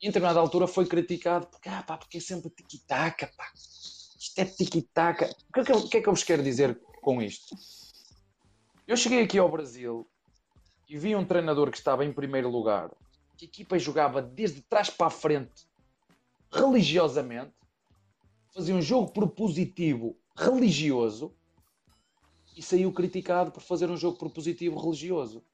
[0.00, 3.30] e em determinada altura foi criticado porque, ah, pá, porque é sempre tiki-taka.
[3.54, 5.30] Isto é tiki-taka.
[5.48, 7.54] O que, é que, eu, que é que eu vos quero dizer com isto?
[8.86, 10.08] Eu cheguei aqui ao Brasil
[10.88, 12.90] e vi um treinador que estava em primeiro lugar,
[13.36, 15.66] que a equipa jogava desde trás para a frente
[16.54, 17.52] religiosamente,
[18.54, 21.34] fazia um jogo propositivo religioso
[22.56, 25.44] e saiu criticado por fazer um jogo propositivo religioso.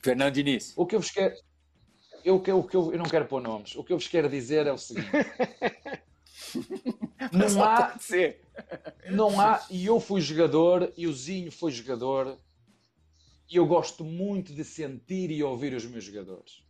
[0.00, 0.72] Fernando Diniz.
[0.76, 1.34] O que eu vos quero.
[2.24, 3.76] Eu, o que eu, eu não quero pôr nomes.
[3.76, 5.08] O que eu vos quero dizer é o seguinte.
[7.32, 7.96] não há.
[9.10, 9.64] Não há.
[9.70, 12.36] E eu fui jogador, e o Zinho foi jogador,
[13.48, 16.62] e eu gosto muito de sentir e ouvir os meus jogadores.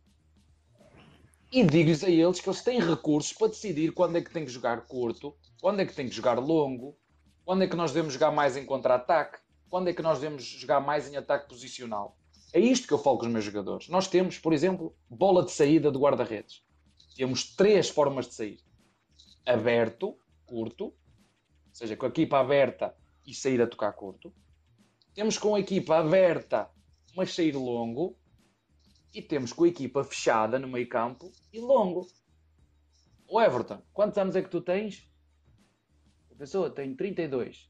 [1.51, 4.51] E digo-lhes a eles que eles têm recursos para decidir quando é que tem que
[4.51, 6.95] jogar curto, quando é que tem que jogar longo,
[7.43, 10.79] quando é que nós devemos jogar mais em contra-ataque, quando é que nós devemos jogar
[10.79, 12.15] mais em ataque posicional.
[12.53, 13.89] É isto que eu falo com os meus jogadores.
[13.89, 16.63] Nós temos, por exemplo, bola de saída de guarda-redes.
[17.15, 18.59] Temos três formas de sair:
[19.43, 20.15] aberto,
[20.45, 20.93] curto, ou
[21.73, 22.95] seja, com a equipa aberta
[23.25, 24.31] e sair a tocar curto.
[25.15, 26.69] temos com a equipa aberta,
[27.15, 28.15] mas sair longo,
[29.13, 32.07] e temos com a equipa fechada no meio campo e longo.
[33.27, 35.07] O Everton, quantos anos é que tu tens?
[36.27, 37.69] Professor, tenho 32.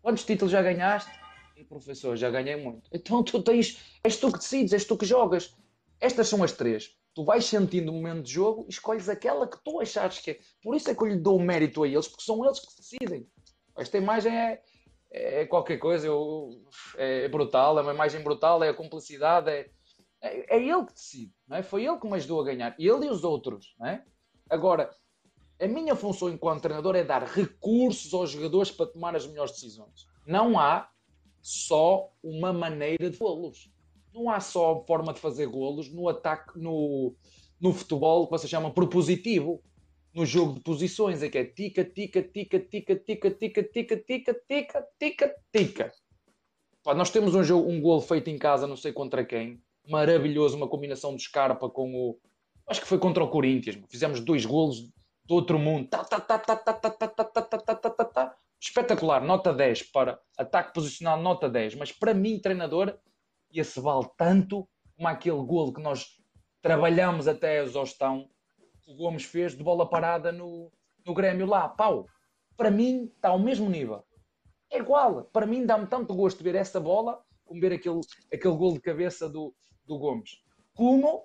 [0.00, 1.10] Quantos títulos já ganhaste?
[1.56, 2.88] E professor, já ganhei muito.
[2.92, 5.56] Então tu tens, és tu que decides, és tu que jogas.
[6.00, 6.96] Estas são as três.
[7.14, 10.38] Tu vais sentindo o momento de jogo e escolhes aquela que tu achares que é.
[10.62, 13.28] Por isso é que eu lhe dou mérito a eles, porque são eles que decidem.
[13.76, 14.62] Esta imagem é,
[15.10, 16.62] é qualquer coisa, eu,
[16.96, 19.68] é brutal, é uma imagem brutal, é a cumplicidade, é,
[20.20, 21.62] é, é, ele que decide, é?
[21.62, 24.02] Foi ele que me ajudou a ganhar, ele e os outros, é?
[24.50, 24.90] Agora,
[25.60, 30.06] a minha função enquanto treinador é dar recursos aos jogadores para tomar as melhores decisões.
[30.26, 30.88] Não há
[31.40, 33.70] só uma maneira de golos.
[34.12, 37.14] Não há só forma de fazer golos no ataque, no,
[37.60, 39.62] no futebol que você chama propositivo.
[40.14, 43.64] No jogo de posições, é que é tica, tica, tica, tica, tica, tica, tica,
[43.94, 45.92] tica, tica, tica, tica.
[46.96, 50.68] nós temos um jogo, um golo feito em casa, não sei contra quem, maravilhoso, uma
[50.68, 52.18] combinação de Scarpa com o.
[52.68, 53.78] Acho que foi contra o Corinthians.
[53.88, 54.82] Fizemos dois golos
[55.24, 55.88] do outro mundo.
[58.60, 61.76] Espetacular, nota 10 para ataque posicional, nota 10.
[61.76, 62.98] Mas para mim, treinador,
[63.52, 66.20] esse vale tanto como aquele golo que nós
[66.60, 68.28] trabalhamos até a exaustão.
[68.86, 70.70] O Gomes fez de bola parada no,
[71.06, 71.68] no Grêmio lá.
[71.68, 72.06] Pau,
[72.56, 74.04] para mim está ao mesmo nível.
[74.70, 75.24] É igual.
[75.32, 78.00] Para mim dá-me tanto gosto ver essa bola como ver aquele,
[78.32, 79.54] aquele gol de cabeça do,
[79.88, 80.42] do Gomes,
[80.74, 81.24] como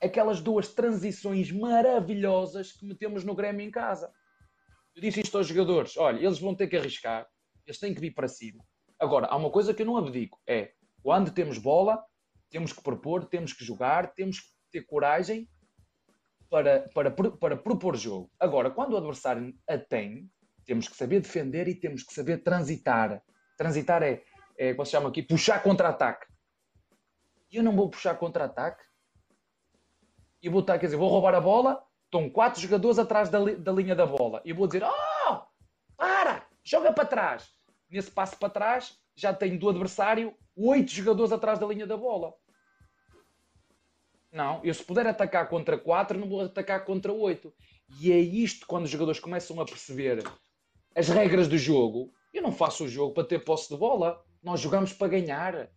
[0.00, 4.12] aquelas duas transições maravilhosas que metemos no Grêmio em casa.
[4.94, 7.26] Eu disse isto aos jogadores: olha, eles vão ter que arriscar,
[7.66, 8.62] eles têm que vir para cima.
[8.98, 10.72] Agora, há uma coisa que eu não abdico: é
[11.02, 12.00] quando temos bola,
[12.50, 15.48] temos que propor, temos que jogar, temos que ter coragem
[16.50, 18.30] para, para, para propor jogo.
[18.38, 20.30] Agora, quando o adversário a tem,
[20.64, 23.22] temos que saber defender e temos que saber transitar.
[23.56, 24.22] Transitar é,
[24.58, 26.31] é como se chama aqui, puxar contra-ataque
[27.52, 28.82] e eu não vou puxar contra-ataque
[30.42, 33.54] e vou estar, quer dizer, vou roubar a bola, estão quatro jogadores atrás da, li
[33.54, 35.42] da linha da bola e vou dizer, oh,
[35.96, 37.50] para, joga para trás.
[37.88, 42.34] Nesse passo para trás, já tenho do adversário oito jogadores atrás da linha da bola.
[44.32, 47.54] Não, eu se puder atacar contra quatro, não vou atacar contra oito.
[48.00, 50.24] E é isto quando os jogadores começam a perceber
[50.96, 52.12] as regras do jogo.
[52.32, 54.24] Eu não faço o jogo para ter posse de bola.
[54.42, 55.68] Nós jogamos para ganhar.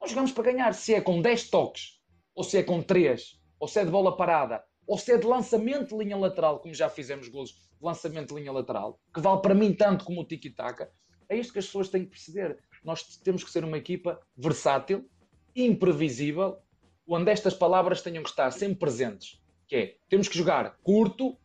[0.00, 0.72] Nós jogamos para ganhar.
[0.74, 2.00] Se é com 10 toques,
[2.34, 5.26] ou se é com 3, ou se é de bola parada, ou se é de
[5.26, 9.40] lançamento de linha lateral, como já fizemos golos de lançamento de linha lateral, que vale
[9.42, 10.90] para mim tanto como o tiki-taka,
[11.28, 12.58] é isto que as pessoas têm que perceber.
[12.82, 15.08] Nós temos que ser uma equipa versátil,
[15.54, 16.58] imprevisível,
[17.06, 19.42] onde estas palavras tenham que estar sempre presentes.
[19.66, 21.36] Que é, temos que jogar curto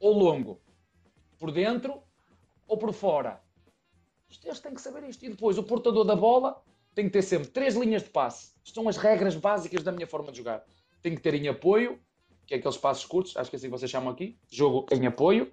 [0.00, 0.62] ou longo,
[1.38, 2.02] por dentro
[2.66, 3.42] ou por fora.
[4.42, 5.24] Eles têm que saber isto.
[5.26, 6.62] E depois, o portador da bola
[6.94, 8.52] tem que ter sempre três linhas de passe.
[8.64, 10.64] São as regras básicas da minha forma de jogar.
[11.02, 11.98] Tem que ter em apoio,
[12.46, 15.52] que é aqueles passos curtos, acho que é assim vocês chamam aqui, jogo em apoio.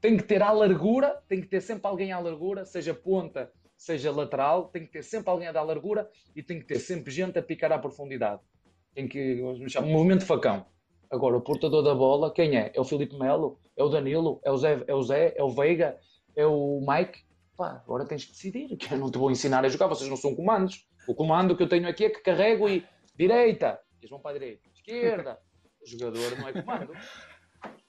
[0.00, 4.10] Tem que ter à largura, tem que ter sempre alguém à largura, seja ponta, seja
[4.10, 7.38] lateral, tem que ter sempre alguém a dar largura e tem que ter sempre gente
[7.38, 8.40] a picar à profundidade.
[8.94, 10.66] Tem que, um movimento facão.
[11.10, 12.72] Agora, o portador da bola, quem é?
[12.74, 13.58] É o Filipe Melo?
[13.76, 14.40] É o Danilo?
[14.44, 14.84] É o Zé?
[14.86, 15.98] É o, Zé, é o Veiga?
[16.36, 17.24] É o Mike?
[17.60, 20.16] Pá, agora tens que decidir, que eu não te vou ensinar a jogar, vocês não
[20.16, 20.88] são comandos.
[21.06, 24.38] O comando que eu tenho aqui é que carrego e direita, eles vão para a
[24.38, 25.38] direita, esquerda.
[25.82, 26.92] O jogador não é comando.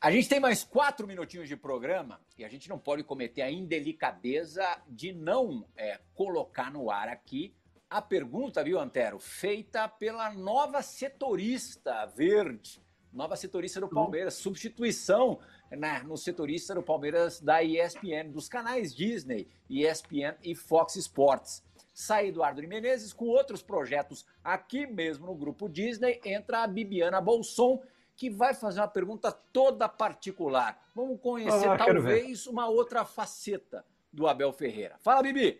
[0.02, 3.50] A gente tem mais quatro minutinhos de programa e a gente não pode cometer a
[3.50, 7.56] indelicadeza de não é, colocar no ar aqui
[7.90, 12.82] a pergunta, viu, Antero, feita pela nova setorista verde,
[13.12, 15.40] nova setorista do Palmeiras, substituição
[15.72, 21.64] né, no setorista do Palmeiras da ESPN, dos canais Disney, ESPN e Fox Sports.
[21.94, 26.20] Sai Eduardo Menezes com outros projetos aqui mesmo no grupo Disney.
[26.26, 27.82] Entra a Bibiana Bolson,
[28.16, 30.80] que vai fazer uma pergunta toda particular.
[30.96, 34.98] Vamos conhecer ah, talvez uma outra faceta do Abel Ferreira.
[35.00, 35.60] Fala, Bibi!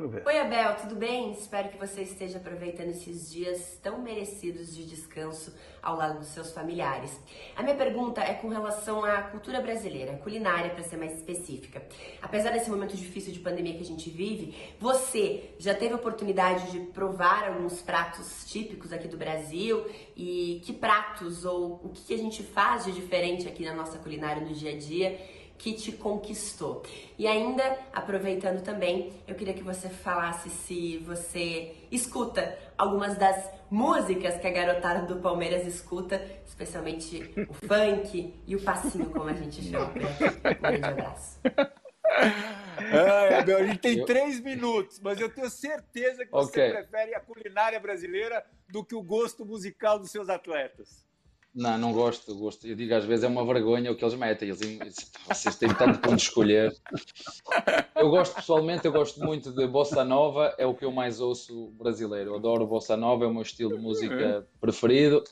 [0.00, 0.22] Ver.
[0.26, 1.32] Oi, Abel, tudo bem?
[1.32, 6.52] Espero que você esteja aproveitando esses dias tão merecidos de descanso ao lado dos seus
[6.52, 7.20] familiares.
[7.54, 11.82] A minha pergunta é com relação à cultura brasileira, culinária para ser mais específica.
[12.20, 16.80] Apesar desse momento difícil de pandemia que a gente vive, você já teve oportunidade de
[16.80, 19.84] provar alguns pratos típicos aqui do Brasil?
[20.16, 24.42] E que pratos ou o que a gente faz de diferente aqui na nossa culinária
[24.42, 25.43] no dia a dia?
[25.58, 26.82] Que te conquistou.
[27.18, 34.36] E ainda, aproveitando também, eu queria que você falasse se você escuta algumas das músicas
[34.40, 39.62] que a garotada do Palmeiras escuta, especialmente o funk e o passinho, como a gente
[39.62, 39.86] chama.
[39.86, 41.40] Um grande abraço.
[42.76, 44.04] Ai, Abel, a gente tem eu...
[44.04, 46.72] três minutos, mas eu tenho certeza que você okay.
[46.72, 51.04] prefere a culinária brasileira do que o gosto musical dos seus atletas.
[51.54, 52.66] Não, não gosto, gosto.
[52.66, 54.48] Eu digo às vezes é uma vergonha o que eles metem.
[54.48, 56.76] Eles, vocês têm tanto para escolher.
[57.94, 61.70] Eu gosto pessoalmente, eu gosto muito de bossa nova, é o que eu mais ouço
[61.78, 62.30] brasileiro.
[62.30, 65.22] Eu adoro bossa nova, é o meu estilo de música preferido,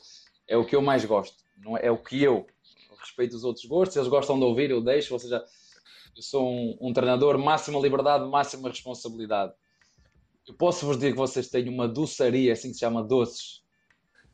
[0.47, 1.43] é o que eu mais gosto.
[1.57, 2.47] Não é, é o que eu,
[2.89, 3.97] eu respeito os outros gostos.
[3.97, 5.13] Eles gostam de ouvir, eu deixo.
[5.13, 5.43] Ou seja,
[6.15, 9.51] eu sou um, um treinador máxima liberdade, máxima responsabilidade.
[10.47, 13.62] Eu posso vos dizer que vocês têm uma doçaria, assim que se chama doces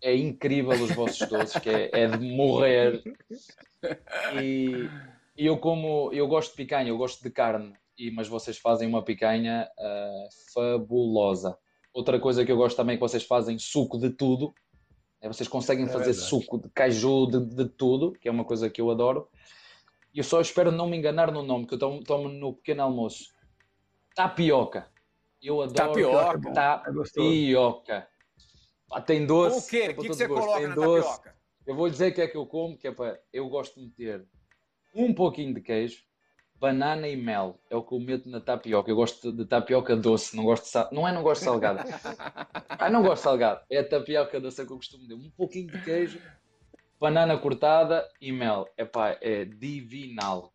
[0.01, 3.01] é incrível os vossos doces, que é, é de morrer.
[4.41, 4.89] E,
[5.37, 8.87] e, eu como eu gosto de picanha, eu gosto de carne, e, mas vocês fazem
[8.87, 11.57] uma picanha uh, fabulosa.
[11.93, 14.53] Outra coisa que eu gosto também é que vocês fazem suco de tudo.
[15.21, 16.27] É, vocês conseguem é fazer verdade.
[16.29, 19.27] suco de caju, de, de, tudo, que é uma coisa que eu adoro.
[20.13, 22.83] E eu só espero não me enganar no nome, que eu tomo, tomo no pequeno
[22.83, 23.33] almoço.
[24.15, 24.87] Tapioca.
[25.41, 26.53] Eu adoro tapioca.
[26.53, 28.07] tapioca.
[28.91, 29.61] Ah, tem doce.
[29.61, 29.89] Com o quê?
[29.89, 31.07] O que, que você coloca tem na doce.
[31.07, 31.35] tapioca?
[31.65, 33.19] Eu vou dizer que é que eu como, que é para.
[33.31, 34.25] Eu gosto de meter
[34.93, 36.03] um pouquinho de queijo,
[36.55, 37.59] banana e mel.
[37.69, 38.89] É o que eu meto na tapioca.
[38.89, 40.89] Eu gosto de tapioca doce, não gosto sal...
[40.91, 41.79] Não é não gosto de salgado.
[42.69, 43.61] ah, não gosto de salgado.
[43.69, 45.15] É a tapioca doce que eu costumo meter.
[45.15, 46.19] Um pouquinho de queijo,
[46.99, 48.67] banana cortada e mel.
[48.77, 50.53] Epá, é divinal.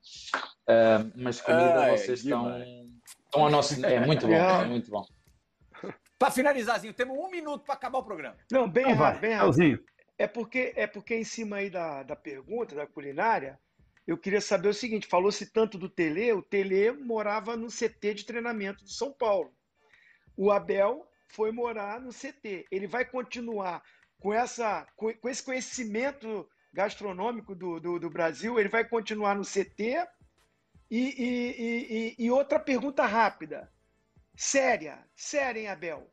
[0.68, 2.58] Uh, mas comida Ai, vocês estão,
[3.24, 3.84] estão ao nosso.
[3.84, 5.06] É muito bom, é muito bom.
[6.18, 8.36] Para finalizarzinho, temos um minuto para acabar o programa.
[8.50, 9.84] Não, bem então rápido, bem rápido.
[10.16, 13.58] É porque, é porque em cima aí da, da pergunta, da culinária,
[14.06, 18.24] eu queria saber o seguinte: falou-se tanto do Tele, o Tele morava no CT de
[18.24, 19.52] treinamento de São Paulo.
[20.36, 22.66] O Abel foi morar no CT.
[22.70, 23.82] Ele vai continuar
[24.18, 29.44] com, essa, com, com esse conhecimento gastronômico do, do, do, Brasil, ele vai continuar no
[29.44, 30.06] CT.
[30.90, 33.72] E, e, e, e outra pergunta rápida:
[34.36, 36.10] séria, séria, hein, Abel?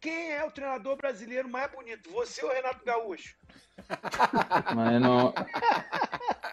[0.00, 2.10] Quem é o treinador brasileiro mais bonito?
[2.12, 3.36] Você ou Renato Gaúcho?
[4.74, 5.34] Mas não...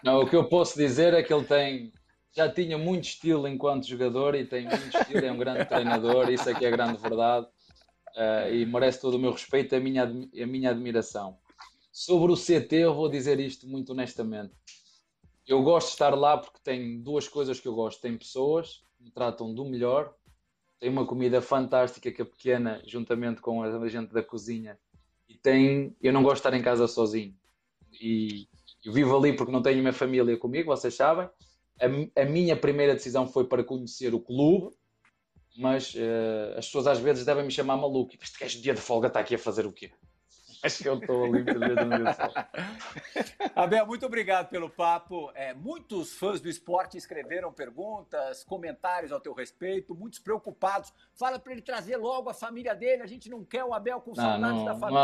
[0.02, 1.92] não, o que eu posso dizer é que ele tem
[2.36, 6.50] já tinha muito estilo enquanto jogador e tem muito estilo, é um grande treinador, isso
[6.50, 7.46] aqui é, é grande verdade
[8.16, 11.38] uh, e merece todo o meu respeito e a minha, a minha admiração.
[11.90, 14.52] Sobre o CT, eu vou dizer isto muito honestamente.
[15.46, 19.04] Eu gosto de estar lá porque tem duas coisas que eu gosto: tem pessoas que
[19.04, 20.14] me tratam do melhor
[20.78, 24.78] tem uma comida fantástica que é pequena, juntamente com a gente da cozinha.
[25.28, 25.96] E tem.
[26.02, 27.34] Eu não gosto de estar em casa sozinho.
[28.00, 28.46] E
[28.84, 31.28] eu vivo ali porque não tenho minha família comigo, vocês sabem.
[31.80, 34.74] A, a minha primeira decisão foi para conhecer o clube,
[35.56, 38.14] mas uh, as pessoas às vezes devem me chamar maluco.
[38.22, 39.90] Este gajo, dia de folga, está aqui a fazer o quê?
[40.66, 41.44] Acho que eu estou ali
[43.54, 45.30] Abel, muito obrigado pelo papo.
[45.34, 50.92] É, muitos fãs do esporte escreveram perguntas, comentários ao teu respeito, muitos preocupados.
[51.14, 53.02] Fala para ele trazer logo a família dele.
[53.02, 55.02] A gente não quer o Abel com saudades da família.